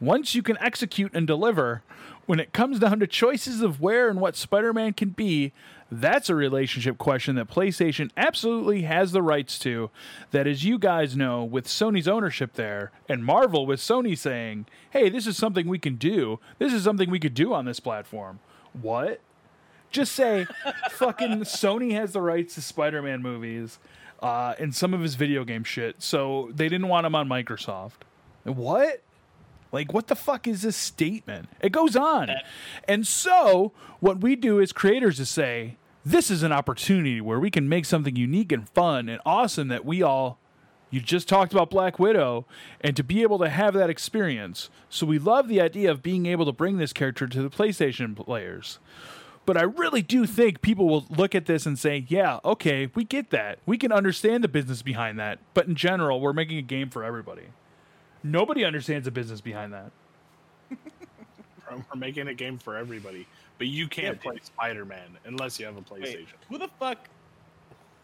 once 0.00 0.34
you 0.34 0.42
can 0.42 0.58
execute 0.60 1.14
and 1.14 1.26
deliver, 1.26 1.82
when 2.26 2.40
it 2.40 2.52
comes 2.52 2.78
down 2.78 3.00
to 3.00 3.06
choices 3.06 3.62
of 3.62 3.80
where 3.80 4.08
and 4.08 4.20
what 4.20 4.36
Spider 4.36 4.72
Man 4.72 4.92
can 4.92 5.10
be, 5.10 5.52
that's 5.90 6.28
a 6.28 6.34
relationship 6.34 6.98
question 6.98 7.36
that 7.36 7.48
PlayStation 7.48 8.10
absolutely 8.16 8.82
has 8.82 9.12
the 9.12 9.22
rights 9.22 9.58
to. 9.60 9.90
That, 10.32 10.46
as 10.46 10.64
you 10.64 10.78
guys 10.78 11.16
know, 11.16 11.44
with 11.44 11.66
Sony's 11.66 12.08
ownership 12.08 12.54
there, 12.54 12.90
and 13.08 13.24
Marvel 13.24 13.64
with 13.64 13.80
Sony 13.80 14.18
saying, 14.18 14.66
hey, 14.90 15.08
this 15.08 15.26
is 15.26 15.36
something 15.36 15.68
we 15.68 15.78
can 15.78 15.94
do, 15.94 16.40
this 16.58 16.72
is 16.72 16.82
something 16.82 17.10
we 17.10 17.20
could 17.20 17.34
do 17.34 17.54
on 17.54 17.64
this 17.64 17.80
platform. 17.80 18.40
What? 18.72 19.20
Just 19.90 20.12
say, 20.12 20.46
fucking 20.90 21.42
Sony 21.42 21.92
has 21.92 22.12
the 22.12 22.20
rights 22.20 22.56
to 22.56 22.62
Spider 22.62 23.00
Man 23.00 23.22
movies 23.22 23.78
uh, 24.22 24.54
and 24.58 24.74
some 24.74 24.94
of 24.94 25.00
his 25.00 25.14
video 25.14 25.44
game 25.44 25.64
shit, 25.64 26.02
so 26.02 26.50
they 26.54 26.68
didn't 26.68 26.88
want 26.88 27.06
him 27.06 27.14
on 27.14 27.28
Microsoft. 27.28 28.04
What? 28.44 29.02
Like, 29.72 29.92
what 29.92 30.06
the 30.06 30.14
fuck 30.14 30.46
is 30.46 30.62
this 30.62 30.76
statement? 30.76 31.48
It 31.60 31.72
goes 31.72 31.96
on. 31.96 32.30
And 32.86 33.06
so, 33.06 33.72
what 34.00 34.20
we 34.20 34.36
do 34.36 34.60
as 34.60 34.72
creators 34.72 35.20
is 35.20 35.28
say, 35.28 35.76
this 36.04 36.30
is 36.30 36.42
an 36.42 36.52
opportunity 36.52 37.20
where 37.20 37.40
we 37.40 37.50
can 37.50 37.68
make 37.68 37.84
something 37.84 38.16
unique 38.16 38.52
and 38.52 38.68
fun 38.70 39.08
and 39.08 39.20
awesome 39.26 39.68
that 39.68 39.84
we 39.84 40.02
all, 40.02 40.38
you 40.90 41.00
just 41.00 41.28
talked 41.28 41.52
about 41.52 41.68
Black 41.68 41.98
Widow, 41.98 42.46
and 42.80 42.96
to 42.96 43.02
be 43.02 43.22
able 43.22 43.38
to 43.40 43.48
have 43.48 43.74
that 43.74 43.90
experience. 43.90 44.70
So, 44.88 45.04
we 45.04 45.18
love 45.18 45.48
the 45.48 45.60
idea 45.60 45.90
of 45.90 46.02
being 46.02 46.26
able 46.26 46.46
to 46.46 46.52
bring 46.52 46.78
this 46.78 46.92
character 46.92 47.26
to 47.26 47.42
the 47.42 47.50
PlayStation 47.50 48.16
players. 48.16 48.78
But 49.46 49.56
I 49.56 49.62
really 49.62 50.02
do 50.02 50.26
think 50.26 50.60
people 50.60 50.88
will 50.88 51.06
look 51.08 51.34
at 51.34 51.46
this 51.46 51.66
and 51.66 51.78
say, 51.78 52.04
yeah, 52.08 52.40
okay, 52.44 52.90
we 52.94 53.04
get 53.04 53.30
that. 53.30 53.60
We 53.64 53.78
can 53.78 53.92
understand 53.92 54.42
the 54.44 54.48
business 54.48 54.82
behind 54.82 55.18
that. 55.20 55.38
But 55.54 55.68
in 55.68 55.76
general, 55.76 56.20
we're 56.20 56.32
making 56.32 56.58
a 56.58 56.62
game 56.62 56.90
for 56.90 57.04
everybody. 57.04 57.44
Nobody 58.24 58.64
understands 58.64 59.04
the 59.04 59.12
business 59.12 59.40
behind 59.40 59.72
that. 59.72 59.92
We're 61.70 61.98
making 61.98 62.28
a 62.28 62.34
game 62.34 62.58
for 62.58 62.76
everybody, 62.76 63.26
but 63.58 63.66
you 63.66 63.86
can't 63.88 64.16
Yeah, 64.16 64.30
play 64.30 64.40
Spider-Man 64.42 65.18
unless 65.24 65.58
you 65.60 65.66
have 65.66 65.76
a 65.76 65.80
PlayStation. 65.82 66.16
Wait, 66.16 66.28
who 66.48 66.58
the 66.58 66.68
fuck? 66.78 66.98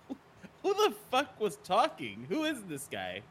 Who 0.63 0.75
the 0.75 0.95
fuck 1.11 1.41
was 1.41 1.57
talking? 1.65 2.27
Who 2.29 2.45
is 2.45 2.63
this 2.69 2.89
guy? 2.91 3.23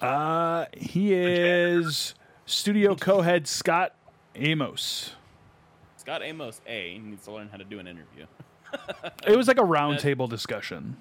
Uh, 0.00 0.66
he 0.74 1.12
is 1.12 2.14
studio 2.46 2.94
co-head 2.94 3.46
Scott 3.46 3.94
Amos. 4.34 5.12
Scott 6.08 6.22
Amos 6.22 6.62
A 6.66 6.98
needs 7.04 7.26
to 7.26 7.32
learn 7.32 7.50
how 7.50 7.58
to 7.58 7.64
do 7.64 7.78
an 7.80 7.86
interview. 7.86 8.24
It 9.26 9.36
was 9.36 9.46
like 9.46 9.58
a 9.58 9.62
roundtable 9.62 10.26
discussion. 10.26 10.96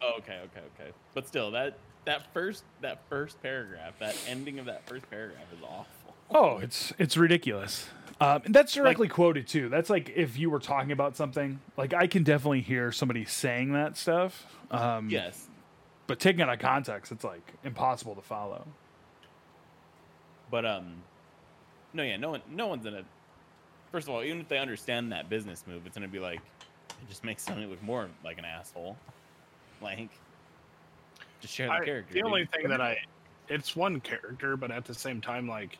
Oh, 0.00 0.14
okay, 0.20 0.38
okay, 0.44 0.62
okay. 0.80 0.90
But 1.12 1.28
still, 1.28 1.50
that 1.50 1.76
that 2.06 2.32
first 2.32 2.64
that 2.80 3.00
first 3.10 3.42
paragraph, 3.42 3.98
that 3.98 4.16
ending 4.26 4.58
of 4.58 4.64
that 4.64 4.88
first 4.88 5.08
paragraph 5.10 5.44
is 5.54 5.62
awful. 5.62 6.14
Oh, 6.30 6.56
it's 6.58 6.94
it's 6.98 7.18
ridiculous. 7.18 7.90
Um, 8.22 8.40
and 8.46 8.54
that's 8.54 8.72
directly 8.72 9.06
quoted 9.06 9.46
too. 9.46 9.68
That's 9.68 9.90
like 9.90 10.14
if 10.16 10.38
you 10.38 10.48
were 10.48 10.60
talking 10.60 10.92
about 10.92 11.14
something. 11.14 11.60
Like 11.76 11.92
I 11.92 12.06
can 12.06 12.22
definitely 12.22 12.62
hear 12.62 12.90
somebody 12.90 13.26
saying 13.26 13.74
that 13.74 13.98
stuff. 13.98 14.46
Um, 14.70 15.10
Yes, 15.10 15.46
But 16.06 16.20
taking 16.20 16.40
it 16.40 16.44
out 16.44 16.54
of 16.54 16.58
context, 16.60 17.12
it's 17.12 17.22
like 17.24 17.52
impossible 17.64 18.14
to 18.14 18.22
follow. 18.22 18.66
but 20.50 20.64
um, 20.64 21.02
no, 21.92 22.02
yeah, 22.02 22.16
no 22.16 22.30
one, 22.30 22.40
no 22.50 22.66
one's 22.68 22.84
gonna. 22.84 23.04
First 23.92 24.08
of 24.08 24.14
all, 24.14 24.22
even 24.22 24.40
if 24.40 24.48
they 24.48 24.58
understand 24.58 25.12
that 25.12 25.28
business 25.30 25.64
move, 25.66 25.86
it's 25.86 25.96
gonna 25.96 26.08
be 26.08 26.18
like 26.18 26.40
it 26.40 27.08
just 27.08 27.24
makes 27.24 27.42
somebody 27.42 27.66
look 27.66 27.82
more 27.82 28.08
like 28.24 28.38
an 28.38 28.44
asshole. 28.44 28.96
Like, 29.80 30.10
just 31.40 31.54
share 31.54 31.68
the 31.68 31.72
I- 31.74 31.84
character. 31.84 32.12
the 32.14 32.20
dude. 32.20 32.26
only 32.26 32.46
thing 32.46 32.68
that 32.68 32.80
I, 32.80 32.98
it's 33.48 33.76
one 33.76 34.00
character, 34.00 34.56
but 34.56 34.70
at 34.70 34.84
the 34.84 34.94
same 34.94 35.20
time, 35.20 35.48
like 35.48 35.78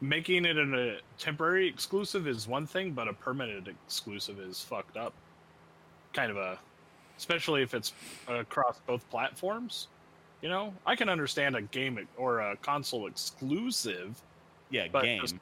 making 0.00 0.44
it 0.44 0.56
in 0.56 0.72
a 0.74 0.98
temporary 1.18 1.66
exclusive 1.68 2.28
is 2.28 2.46
one 2.46 2.66
thing, 2.66 2.92
but 2.92 3.08
a 3.08 3.12
permanent 3.12 3.66
exclusive 3.66 4.38
is 4.38 4.62
fucked 4.62 4.96
up. 4.96 5.12
Kind 6.12 6.30
of 6.30 6.36
a, 6.36 6.58
especially 7.18 7.62
if 7.62 7.74
it's 7.74 7.92
across 8.28 8.78
both 8.86 9.08
platforms. 9.10 9.88
You 10.40 10.48
know, 10.48 10.72
I 10.86 10.94
can 10.94 11.08
understand 11.08 11.56
a 11.56 11.62
game 11.62 12.06
or 12.16 12.38
a 12.38 12.56
console 12.58 13.08
exclusive, 13.08 14.22
yeah, 14.70 14.86
game. 14.86 15.20
just- 15.20 15.34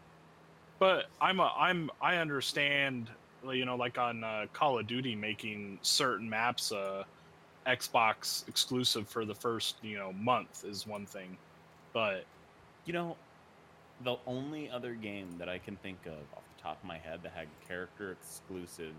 but 0.78 1.06
I'm 1.20 1.40
a 1.40 1.52
I'm 1.58 1.90
I 2.00 2.16
understand 2.16 3.08
you 3.50 3.64
know 3.64 3.76
like 3.76 3.98
on 3.98 4.24
uh, 4.24 4.46
Call 4.52 4.78
of 4.78 4.86
Duty 4.86 5.14
making 5.14 5.78
certain 5.82 6.28
maps 6.28 6.72
uh 6.72 7.04
Xbox 7.66 8.46
exclusive 8.48 9.08
for 9.08 9.24
the 9.24 9.34
first 9.34 9.76
you 9.82 9.98
know 9.98 10.12
month 10.14 10.64
is 10.64 10.86
one 10.86 11.06
thing, 11.06 11.36
but 11.92 12.24
You 12.86 12.92
know, 12.92 13.16
the 14.04 14.16
only 14.26 14.70
other 14.70 14.94
game 14.94 15.36
that 15.38 15.48
I 15.48 15.58
can 15.58 15.76
think 15.76 16.06
of 16.06 16.14
off 16.36 16.44
the 16.56 16.62
top 16.62 16.78
of 16.82 16.86
my 16.88 16.98
head 16.98 17.20
that 17.24 17.32
had 17.32 17.48
character 17.66 18.12
exclusive, 18.12 18.94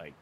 like 0.00 0.14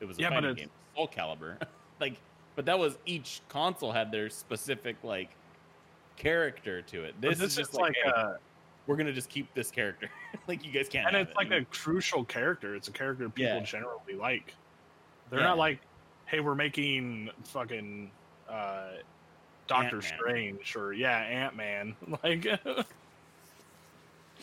it 0.00 0.06
was 0.06 0.18
a 0.18 0.22
Yeah, 0.22 0.30
fighting 0.30 0.54
game, 0.54 0.70
Soul 0.96 1.08
Calibur. 1.08 1.56
like, 2.00 2.16
but 2.56 2.64
that 2.66 2.78
was 2.78 2.98
each 3.06 3.42
console 3.48 3.92
had 3.92 4.10
their 4.12 4.30
specific 4.30 4.96
like 5.02 5.30
character 6.16 6.82
to 6.82 7.04
it. 7.04 7.14
but 7.20 7.38
This, 7.38 7.40
is 7.40 7.56
just 7.56 7.74
like, 7.74 7.94
hey, 8.02 8.10
a 8.10 8.38
we're 8.86 8.96
gonna 8.96 9.12
just 9.12 9.28
keep 9.28 9.52
this 9.54 9.70
character. 9.70 10.08
like 10.48 10.64
you 10.64 10.72
guys 10.72 10.88
can't. 10.88 11.06
and 11.06 11.16
have 11.16 11.28
it's 11.28 11.30
it. 11.32 11.36
like 11.36 11.50
a 11.50 11.64
crucial 11.66 12.24
character. 12.24 12.74
It's 12.74 12.88
a 12.88 12.92
character 12.92 13.28
people 13.28 13.52
Yeah. 13.54 13.60
generally 13.60 14.14
like. 14.18 14.54
They're 15.30 15.40
Yeah. 15.40 15.46
not 15.46 15.58
like, 15.58 15.78
hey, 16.26 16.40
we're 16.40 16.54
making 16.54 17.30
fucking 17.44 18.10
uh, 18.48 18.88
Doctor 19.66 19.96
Ant-Man. 19.96 20.02
Strange 20.18 20.76
or 20.76 20.92
yeah, 20.92 21.18
Ant 21.18 21.56
Man. 21.56 21.94
Like, 22.22 22.46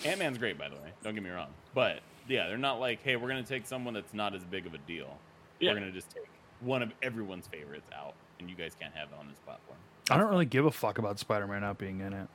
Ant 0.06 0.20
Man's 0.20 0.38
great, 0.38 0.58
by 0.58 0.70
the 0.70 0.76
way. 0.76 0.92
Don't 1.04 1.14
get 1.14 1.24
me 1.24 1.30
wrong, 1.30 1.50
but 1.74 2.00
yeah, 2.28 2.48
they're 2.48 2.58
not 2.58 2.80
like, 2.80 3.04
hey, 3.04 3.16
we're 3.18 3.28
gonna 3.28 3.44
take 3.44 3.66
someone 3.68 3.94
that's 3.94 4.14
not 4.14 4.34
as 4.34 4.44
big 4.46 4.66
of 4.66 4.74
a 4.74 4.78
deal. 4.80 5.18
Yeah. 5.60 5.72
We're 5.74 5.80
gonna 5.80 5.92
just 5.92 6.10
take 6.12 6.24
one 6.62 6.82
of 6.82 6.92
everyone's 7.04 7.48
favorites 7.48 7.90
out, 7.94 8.14
and 8.40 8.50
you 8.50 8.56
guys 8.56 8.76
can't 8.80 8.94
have 8.96 9.10
it 9.10 9.16
on 9.20 9.28
this 9.28 9.38
platform. 9.46 9.78
I 10.10 10.18
don't 10.18 10.30
really 10.30 10.46
give 10.46 10.66
a 10.66 10.72
fuck 10.72 10.98
about 10.98 11.20
Spider-Man 11.20 11.62
not 11.62 11.78
being 11.78 12.00
in 12.00 12.14
it. 12.14 12.28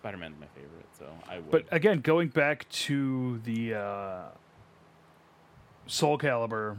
Spider 0.00 0.16
Man's 0.16 0.38
my 0.38 0.46
favorite, 0.54 0.86
so 0.96 1.06
I 1.28 1.38
would. 1.38 1.50
But 1.50 1.64
again, 1.70 2.00
going 2.00 2.28
back 2.28 2.68
to 2.70 3.40
the 3.44 3.74
uh, 3.74 4.22
Soul 5.86 6.18
Calibur 6.18 6.76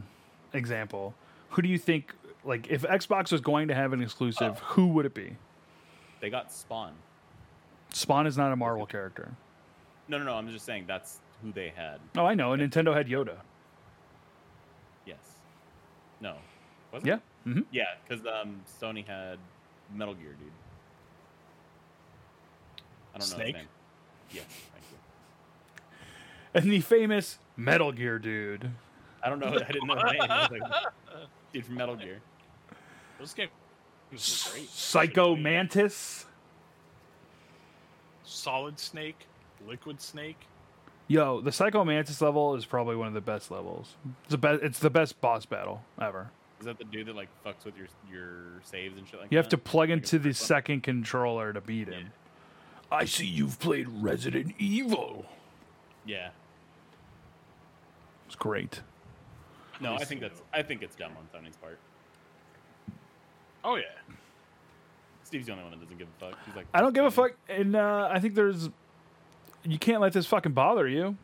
example, 0.54 1.14
who 1.50 1.62
do 1.62 1.68
you 1.68 1.78
think? 1.78 2.14
Like, 2.44 2.68
if 2.70 2.82
Xbox 2.82 3.30
was 3.30 3.42
going 3.42 3.68
to 3.68 3.74
have 3.74 3.92
an 3.92 4.00
exclusive, 4.02 4.58
who 4.60 4.88
would 4.88 5.04
it 5.04 5.14
be? 5.14 5.36
they 6.20 6.30
got 6.30 6.50
Spawn. 6.52 6.92
Spawn 7.92 8.26
is 8.26 8.36
not 8.38 8.52
a 8.52 8.56
Marvel 8.56 8.86
character. 8.86 9.32
No, 10.08 10.18
no, 10.18 10.24
no. 10.24 10.34
I'm 10.34 10.48
just 10.48 10.64
saying 10.64 10.84
that's 10.86 11.18
who 11.42 11.52
they 11.52 11.72
had. 11.74 11.98
Oh, 12.16 12.24
I 12.24 12.34
know. 12.34 12.52
And 12.52 12.62
Nintendo 12.62 12.94
had 12.94 13.08
Yoda. 13.08 13.36
Yes. 15.06 15.18
No. 16.20 16.36
Was 16.92 17.02
it? 17.02 17.06
Yeah. 17.08 17.18
hmm 17.44 17.60
Yeah, 17.70 17.84
because 18.08 18.24
um, 18.26 18.60
Sony 18.80 19.06
had 19.06 19.38
Metal 19.94 20.14
Gear, 20.14 20.34
dude. 20.38 20.50
I 23.14 23.18
don't 23.18 23.30
know 23.30 23.36
Snake? 23.36 23.46
his 23.46 23.54
name. 23.56 23.68
Yes, 24.32 24.44
thank 24.72 24.84
you. 24.92 26.60
And 26.62 26.70
the 26.72 26.80
famous 26.80 27.38
Metal 27.56 27.92
Gear 27.92 28.18
dude. 28.18 28.70
I 29.22 29.28
don't 29.28 29.38
know. 29.38 29.48
I 29.48 29.70
didn't 29.72 29.86
know 29.86 29.94
his 29.96 30.04
name. 30.12 30.20
I 30.22 30.48
was 30.50 30.60
like, 30.60 30.88
dude 31.52 31.66
from 31.66 31.74
Metal 31.76 31.96
Gear. 31.96 32.20
this 33.20 33.34
game 33.34 33.48
is 34.12 34.50
great. 34.52 34.68
Psycho 34.68 35.36
Mantis. 35.36 36.26
Solid 38.24 38.78
Snake, 38.78 39.26
Liquid 39.66 40.00
Snake. 40.00 40.38
Yo, 41.08 41.40
the 41.40 41.50
Psycho 41.50 41.84
Mantis 41.84 42.20
level 42.20 42.54
is 42.54 42.64
probably 42.64 42.94
one 42.94 43.08
of 43.08 43.14
the 43.14 43.20
best 43.20 43.50
levels. 43.50 43.96
It's 44.22 44.30
the 44.30 44.38
best. 44.38 44.62
It's 44.62 44.78
the 44.78 44.90
best 44.90 45.20
boss 45.20 45.44
battle 45.44 45.82
ever. 46.00 46.30
Is 46.60 46.66
that 46.66 46.78
the 46.78 46.84
dude 46.84 47.06
that 47.08 47.16
like 47.16 47.28
fucks 47.44 47.64
with 47.64 47.76
your 47.76 47.88
your 48.12 48.60
saves 48.62 48.96
and 48.96 49.08
shit 49.08 49.18
like 49.20 49.32
You 49.32 49.36
that? 49.36 49.44
have 49.44 49.48
to 49.48 49.58
plug 49.58 49.88
Like 49.90 49.98
into 49.98 50.18
the 50.20 50.32
second 50.32 50.82
controller 50.82 51.52
to 51.52 51.60
beat 51.60 51.88
him. 51.88 52.12
I 52.92 53.04
see 53.04 53.26
you've 53.26 53.58
played 53.60 53.86
Resident 53.88 54.54
Evil. 54.58 55.24
Yeah. 56.04 56.30
It's 58.26 58.34
great. 58.36 58.80
No, 59.80 59.94
I 59.94 60.04
think 60.04 60.20
that's 60.20 60.42
I 60.52 60.62
think 60.62 60.82
it's 60.82 60.94
dumb 60.96 61.12
on 61.16 61.26
Sony's 61.40 61.56
part. 61.56 61.78
Oh 63.64 63.76
yeah, 63.76 63.84
Steve's 65.24 65.46
the 65.46 65.52
only 65.52 65.64
one 65.64 65.72
that 65.72 65.80
doesn't 65.82 65.98
give 65.98 66.08
a 66.08 66.20
fuck. 66.30 66.38
He's 66.46 66.54
like, 66.56 66.66
I 66.74 66.80
don't 66.80 66.94
give 66.94 67.04
a 67.04 67.10
fuck, 67.10 67.32
and 67.48 67.74
uh, 67.76 68.08
I 68.10 68.18
think 68.20 68.34
there's. 68.34 68.68
You 69.64 69.78
can't 69.78 70.00
let 70.00 70.12
this 70.14 70.26
fucking 70.26 70.52
bother 70.52 70.88
you. 70.88 71.16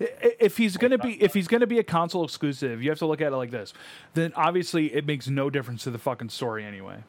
I- 0.00 0.04
i- 0.24 0.36
If 0.40 0.56
he's 0.56 0.76
gonna 0.76 0.98
be, 0.98 1.20
if 1.22 1.34
he's 1.34 1.46
gonna 1.48 1.66
be 1.66 1.78
a 1.78 1.84
console 1.84 2.24
exclusive, 2.24 2.82
you 2.82 2.90
have 2.90 2.98
to 3.00 3.06
look 3.06 3.20
at 3.20 3.32
it 3.32 3.36
like 3.36 3.50
this. 3.52 3.72
Then 4.14 4.32
obviously 4.34 4.92
it 4.94 5.06
makes 5.06 5.28
no 5.28 5.50
difference 5.50 5.84
to 5.84 5.90
the 5.90 5.98
fucking 5.98 6.30
story 6.30 6.64
anyway. 6.64 7.04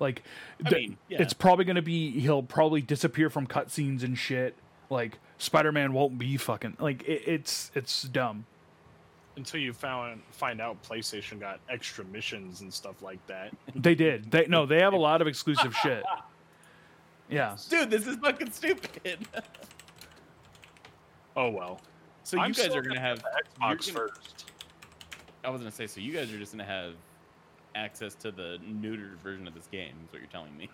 Like, 0.00 0.22
I 0.64 0.68
th- 0.70 0.88
mean, 0.90 0.98
yeah. 1.08 1.20
it's 1.22 1.32
probably 1.32 1.64
gonna 1.64 1.82
be 1.82 2.10
he'll 2.20 2.42
probably 2.42 2.80
disappear 2.82 3.30
from 3.30 3.46
cutscenes 3.46 4.02
and 4.02 4.16
shit. 4.16 4.54
Like 4.90 5.18
Spider 5.38 5.72
Man 5.72 5.92
won't 5.92 6.18
be 6.18 6.36
fucking 6.36 6.76
like 6.80 7.02
it, 7.08 7.22
it's 7.26 7.70
it's 7.74 8.02
dumb. 8.04 8.46
until 9.36 9.60
you 9.60 9.72
found 9.72 10.22
find 10.30 10.60
out 10.60 10.82
PlayStation 10.82 11.38
got 11.40 11.60
extra 11.68 12.04
missions 12.06 12.60
and 12.62 12.72
stuff 12.72 13.02
like 13.02 13.24
that. 13.26 13.52
They 13.74 13.94
did. 13.94 14.30
They 14.30 14.46
no, 14.46 14.66
they 14.66 14.80
have 14.80 14.92
a 14.94 14.98
lot 14.98 15.20
of 15.20 15.26
exclusive 15.26 15.74
shit. 15.82 16.04
Yeah. 17.28 17.56
Dude, 17.68 17.90
this 17.90 18.06
is 18.06 18.16
fucking 18.16 18.50
stupid. 18.52 19.18
Oh 21.36 21.50
well. 21.50 21.80
so 22.24 22.36
you 22.36 22.42
I'm 22.42 22.52
guys 22.52 22.74
are 22.74 22.82
gonna 22.82 23.00
have 23.00 23.18
Xbox 23.58 23.86
gonna- 23.94 24.08
first. 24.08 24.50
I 25.44 25.50
was 25.50 25.60
gonna 25.60 25.70
say, 25.70 25.86
so 25.86 26.00
you 26.00 26.12
guys 26.12 26.32
are 26.32 26.38
just 26.38 26.52
gonna 26.52 26.64
have 26.64 26.94
access 27.78 28.14
to 28.16 28.30
the 28.30 28.58
neutered 28.66 29.16
version 29.22 29.46
of 29.46 29.54
this 29.54 29.66
game. 29.70 29.94
Is 30.06 30.12
what 30.12 30.20
you're 30.20 30.30
telling 30.30 30.56
me? 30.56 30.68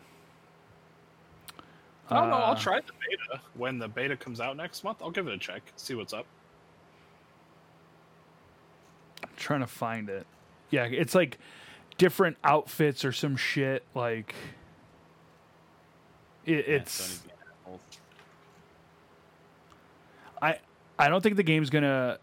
I 2.10 2.20
don't 2.20 2.28
know. 2.30 2.36
I'll 2.36 2.52
Uh, 2.52 2.58
try 2.58 2.80
the 2.80 2.92
beta 3.08 3.40
when 3.54 3.78
the 3.78 3.88
beta 3.88 4.16
comes 4.16 4.40
out 4.40 4.56
next 4.56 4.84
month. 4.84 4.98
I'll 5.00 5.10
give 5.10 5.26
it 5.28 5.32
a 5.34 5.38
check, 5.38 5.62
see 5.76 5.94
what's 5.94 6.12
up. 6.12 6.26
I'm 9.22 9.30
trying 9.36 9.60
to 9.60 9.66
find 9.66 10.08
it. 10.10 10.26
Yeah, 10.70 10.84
it's 10.84 11.14
like 11.14 11.38
different 11.96 12.36
outfits 12.44 13.04
or 13.04 13.12
some 13.12 13.36
shit. 13.36 13.84
Like 13.94 14.34
it, 16.44 16.66
Yeah, 16.68 16.74
it's. 16.76 17.22
Sony's. 17.66 17.98
I 20.42 20.58
I 20.98 21.08
don't 21.08 21.22
think 21.22 21.36
the 21.36 21.42
game's 21.42 21.70
gonna 21.70 22.18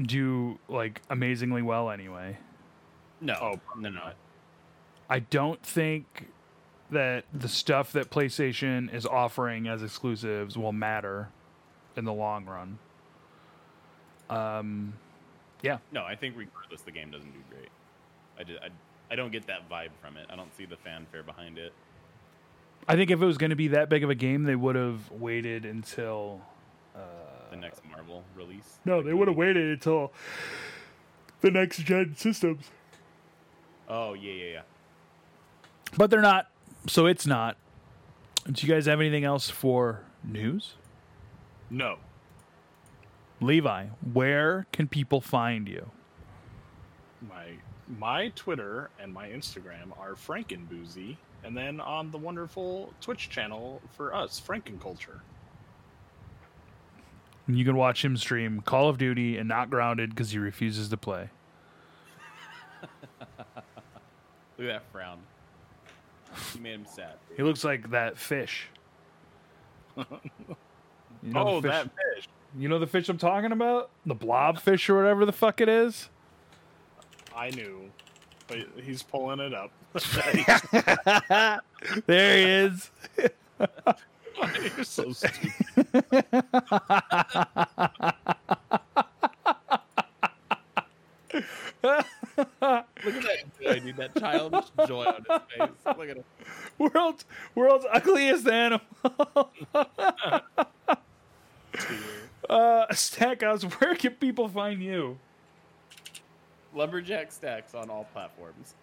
do 0.00 0.58
like 0.68 1.00
amazingly 1.10 1.62
well 1.62 1.90
anyway. 1.90 2.38
No, 3.20 3.34
Oh, 3.40 3.60
no, 3.78 3.88
no. 3.88 4.10
I 5.08 5.18
don't 5.20 5.62
think 5.62 6.28
that 6.90 7.24
the 7.32 7.48
stuff 7.48 7.92
that 7.92 8.10
PlayStation 8.10 8.92
is 8.92 9.06
offering 9.06 9.66
as 9.68 9.82
exclusives 9.82 10.56
will 10.56 10.72
matter 10.72 11.28
in 11.96 12.04
the 12.04 12.12
long 12.12 12.44
run. 12.46 12.78
Um, 14.30 14.94
yeah, 15.62 15.78
No, 15.92 16.04
I 16.04 16.14
think 16.14 16.34
regardless, 16.36 16.82
the 16.82 16.90
game 16.90 17.10
doesn't 17.10 17.30
do 17.32 17.38
great. 17.50 17.68
I, 18.38 18.44
just, 18.44 18.60
I, 18.62 18.68
I 19.12 19.16
don't 19.16 19.30
get 19.32 19.46
that 19.46 19.68
vibe 19.70 19.90
from 20.02 20.16
it. 20.16 20.26
I 20.30 20.36
don't 20.36 20.54
see 20.56 20.64
the 20.64 20.76
fanfare 20.76 21.22
behind 21.22 21.58
it. 21.58 21.72
I 22.88 22.96
think 22.96 23.10
if 23.10 23.22
it 23.22 23.24
was 23.24 23.38
going 23.38 23.50
to 23.50 23.56
be 23.56 23.68
that 23.68 23.88
big 23.88 24.04
of 24.04 24.10
a 24.10 24.14
game, 24.14 24.44
they 24.44 24.56
would 24.56 24.76
have 24.76 25.10
waited 25.10 25.64
until. 25.64 26.40
The 27.50 27.60
next 27.60 27.82
Marvel 27.88 28.24
release. 28.36 28.78
No, 28.84 29.00
they 29.00 29.12
would 29.14 29.28
have 29.28 29.36
waited 29.36 29.70
until 29.70 30.12
the 31.40 31.52
next 31.52 31.78
gen 31.78 32.16
systems. 32.16 32.64
Oh 33.88 34.14
yeah, 34.14 34.32
yeah, 34.32 34.52
yeah. 34.52 34.62
But 35.96 36.10
they're 36.10 36.20
not, 36.20 36.50
so 36.86 37.06
it's 37.06 37.26
not. 37.26 37.56
Do 38.50 38.66
you 38.66 38.72
guys 38.72 38.86
have 38.86 39.00
anything 39.00 39.24
else 39.24 39.48
for 39.48 40.00
news? 40.22 40.74
No. 41.70 41.96
Levi, 43.40 43.86
where 44.12 44.66
can 44.72 44.88
people 44.88 45.20
find 45.20 45.68
you? 45.68 45.90
My 47.28 47.46
my 47.98 48.28
Twitter 48.34 48.90
and 49.00 49.12
my 49.12 49.28
Instagram 49.28 49.96
are 49.98 50.14
Frankenboozy, 50.14 51.16
and 51.42 51.56
then 51.56 51.80
on 51.80 52.10
the 52.10 52.18
wonderful 52.18 52.92
Twitch 53.00 53.28
channel 53.28 53.80
for 53.96 54.14
us, 54.14 54.40
Frankenculture. 54.40 55.20
And 57.46 57.58
you 57.58 57.64
can 57.64 57.76
watch 57.76 58.04
him 58.04 58.16
stream 58.16 58.62
Call 58.62 58.88
of 58.88 58.98
Duty 58.98 59.36
and 59.36 59.48
not 59.48 59.68
grounded 59.68 60.10
because 60.10 60.30
he 60.30 60.38
refuses 60.38 60.88
to 60.88 60.96
play. 60.96 61.28
Look 64.58 64.68
at 64.68 64.72
that 64.72 64.82
frown. 64.92 65.18
You 66.54 66.60
made 66.60 66.74
him 66.74 66.86
sad. 66.86 67.14
He 67.36 67.42
looks 67.42 67.64
like 67.64 67.90
that 67.90 68.18
fish. 68.18 68.68
You 69.96 70.04
know 71.22 71.48
oh, 71.48 71.62
fish, 71.62 71.70
that 71.70 71.84
fish! 71.84 72.28
You 72.56 72.68
know 72.68 72.78
the 72.78 72.86
fish 72.86 73.08
I'm 73.08 73.18
talking 73.18 73.52
about? 73.52 73.90
The 74.06 74.14
blob 74.14 74.58
fish 74.58 74.88
or 74.90 74.96
whatever 74.96 75.24
the 75.24 75.32
fuck 75.32 75.60
it 75.60 75.68
is? 75.68 76.08
I 77.34 77.50
knew, 77.50 77.90
but 78.46 78.58
he's 78.82 79.02
pulling 79.02 79.40
it 79.40 79.54
up. 79.54 79.70
There 82.06 82.36
he 82.38 82.44
is. 82.44 82.90
You're 84.76 84.84
so 84.84 85.12
stupid. 85.12 85.54
Look 93.04 93.16
at 93.16 93.22
that 93.22 93.44
joy, 93.60 93.73
dude. 93.84 93.96
That 93.96 94.14
childish 94.16 94.66
joy 94.86 95.04
on 95.04 95.16
his 95.16 95.24
face. 95.58 95.70
Look 95.98 96.08
at 96.08 96.16
him. 96.16 96.24
World's 96.78 97.24
world's 97.54 97.86
ugliest 97.92 98.48
animal. 98.48 98.80
uh 102.48 102.86
Stackhouse, 102.92 103.62
where 103.64 103.94
can 103.94 104.12
people 104.12 104.48
find 104.48 104.82
you? 104.82 105.18
Lumberjack 106.74 107.30
stacks 107.32 107.74
on 107.74 107.88
all 107.90 108.04
platforms. 108.12 108.74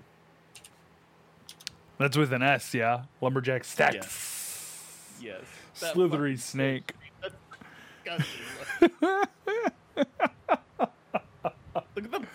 That's 1.98 2.18
with 2.18 2.32
an 2.34 2.42
S, 2.42 2.74
yeah. 2.74 3.04
Lumberjack 3.20 3.64
stacks. 3.64 5.16
Yes. 5.22 5.42
That 5.82 5.94
Slithery 5.94 6.36
fucking- 6.36 6.38
snake. 6.38 6.94
That's 7.22 7.36
disgusting. 8.04 8.90
Look 11.96 12.06
at 12.06 12.12
the. 12.12 12.26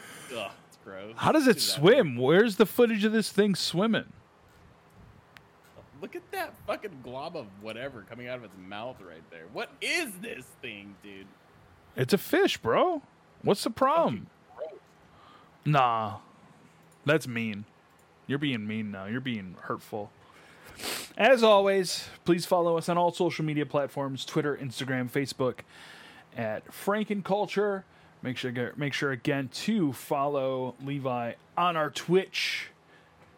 How 1.16 1.32
does 1.32 1.46
it 1.46 1.60
swim? 1.60 2.16
Where's 2.16 2.56
the 2.56 2.66
footage 2.66 3.04
of 3.04 3.12
this 3.12 3.30
thing 3.30 3.54
swimming? 3.54 4.12
Look 6.00 6.14
at 6.14 6.30
that 6.32 6.54
fucking 6.66 7.00
glob 7.02 7.36
of 7.36 7.46
whatever 7.62 8.04
coming 8.08 8.28
out 8.28 8.38
of 8.38 8.44
its 8.44 8.54
mouth 8.68 8.96
right 9.00 9.22
there. 9.30 9.44
What 9.52 9.70
is 9.80 10.12
this 10.20 10.44
thing, 10.60 10.94
dude? 11.02 11.26
It's 11.96 12.12
a 12.12 12.18
fish, 12.18 12.58
bro. 12.58 13.02
What's 13.42 13.64
the 13.64 13.70
problem? 13.70 14.26
Nah. 15.64 16.16
That's 17.04 17.26
mean. 17.26 17.64
You're 18.26 18.38
being 18.38 18.66
mean 18.66 18.90
now. 18.90 19.06
You're 19.06 19.20
being 19.20 19.56
hurtful. 19.62 20.10
As 21.16 21.42
always, 21.42 22.08
please 22.24 22.44
follow 22.44 22.76
us 22.76 22.88
on 22.88 22.98
all 22.98 23.12
social 23.12 23.44
media 23.44 23.64
platforms 23.64 24.24
Twitter, 24.24 24.56
Instagram, 24.56 25.10
Facebook 25.10 25.60
at 26.36 26.66
Frankenculture. 26.70 27.84
Make 28.26 28.38
sure 28.38 28.72
make 28.76 28.92
sure 28.92 29.12
again 29.12 29.50
to 29.52 29.92
follow 29.92 30.74
Levi 30.84 31.34
on 31.56 31.76
our 31.76 31.90
Twitch 31.90 32.70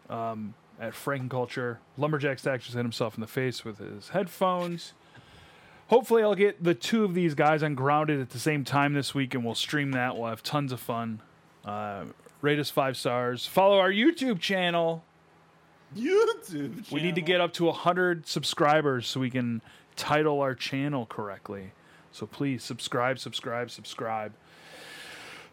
um, 0.09 0.55
at 0.81 0.93
Frankenculture. 0.93 1.77
Lumberjack 1.95 2.39
Stack 2.39 2.61
just 2.61 2.73
hit 2.73 2.81
himself 2.81 3.13
in 3.13 3.21
the 3.21 3.27
face 3.27 3.63
with 3.63 3.77
his 3.77 4.09
headphones. 4.09 4.93
Hopefully, 5.89 6.23
I'll 6.23 6.33
get 6.33 6.63
the 6.63 6.73
two 6.73 7.03
of 7.03 7.13
these 7.13 7.35
guys 7.35 7.61
on 7.61 7.75
Grounded 7.75 8.19
at 8.19 8.31
the 8.31 8.39
same 8.39 8.63
time 8.63 8.93
this 8.93 9.13
week, 9.13 9.35
and 9.35 9.45
we'll 9.45 9.53
stream 9.53 9.91
that. 9.91 10.17
We'll 10.17 10.29
have 10.29 10.41
tons 10.41 10.71
of 10.71 10.79
fun. 10.79 11.21
Uh, 11.63 12.05
rate 12.41 12.57
us 12.57 12.71
five 12.71 12.97
stars. 12.97 13.45
Follow 13.45 13.77
our 13.77 13.91
YouTube 13.91 14.39
channel. 14.39 15.03
YouTube. 15.95 16.91
We 16.91 17.03
need 17.03 17.13
to 17.13 17.21
get 17.21 17.41
up 17.41 17.53
to 17.53 17.65
100 17.65 18.25
subscribers 18.25 19.05
so 19.05 19.19
we 19.19 19.29
can 19.29 19.61
title 19.95 20.41
our 20.41 20.55
channel 20.55 21.05
correctly. 21.05 21.73
So 22.11 22.25
please 22.25 22.63
subscribe, 22.63 23.19
subscribe, 23.19 23.69
subscribe. 23.69 24.33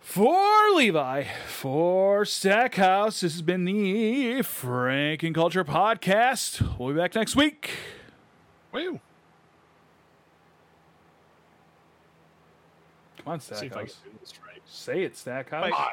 For 0.06 0.70
Levi, 0.76 1.24
for 1.48 2.24
Stackhouse, 2.24 3.20
this 3.22 3.32
has 3.32 3.42
been 3.42 3.64
the 3.64 4.36
Frankenculture 4.38 5.64
Podcast. 5.64 6.78
We'll 6.78 6.90
be 6.90 6.94
back 6.94 7.16
next 7.16 7.34
week. 7.34 7.72
Woo! 8.70 9.00
Come 13.18 13.32
on, 13.32 13.40
See 13.40 13.52
if 13.66 13.76
I 13.76 13.80
can 13.80 13.88
Stackhouse. 13.88 13.96
do 14.04 14.10
this 14.20 14.32
right. 14.46 14.62
Say 14.64 15.02
it, 15.02 15.16
Stackhouse. 15.18 15.70
Bye. 15.72 15.90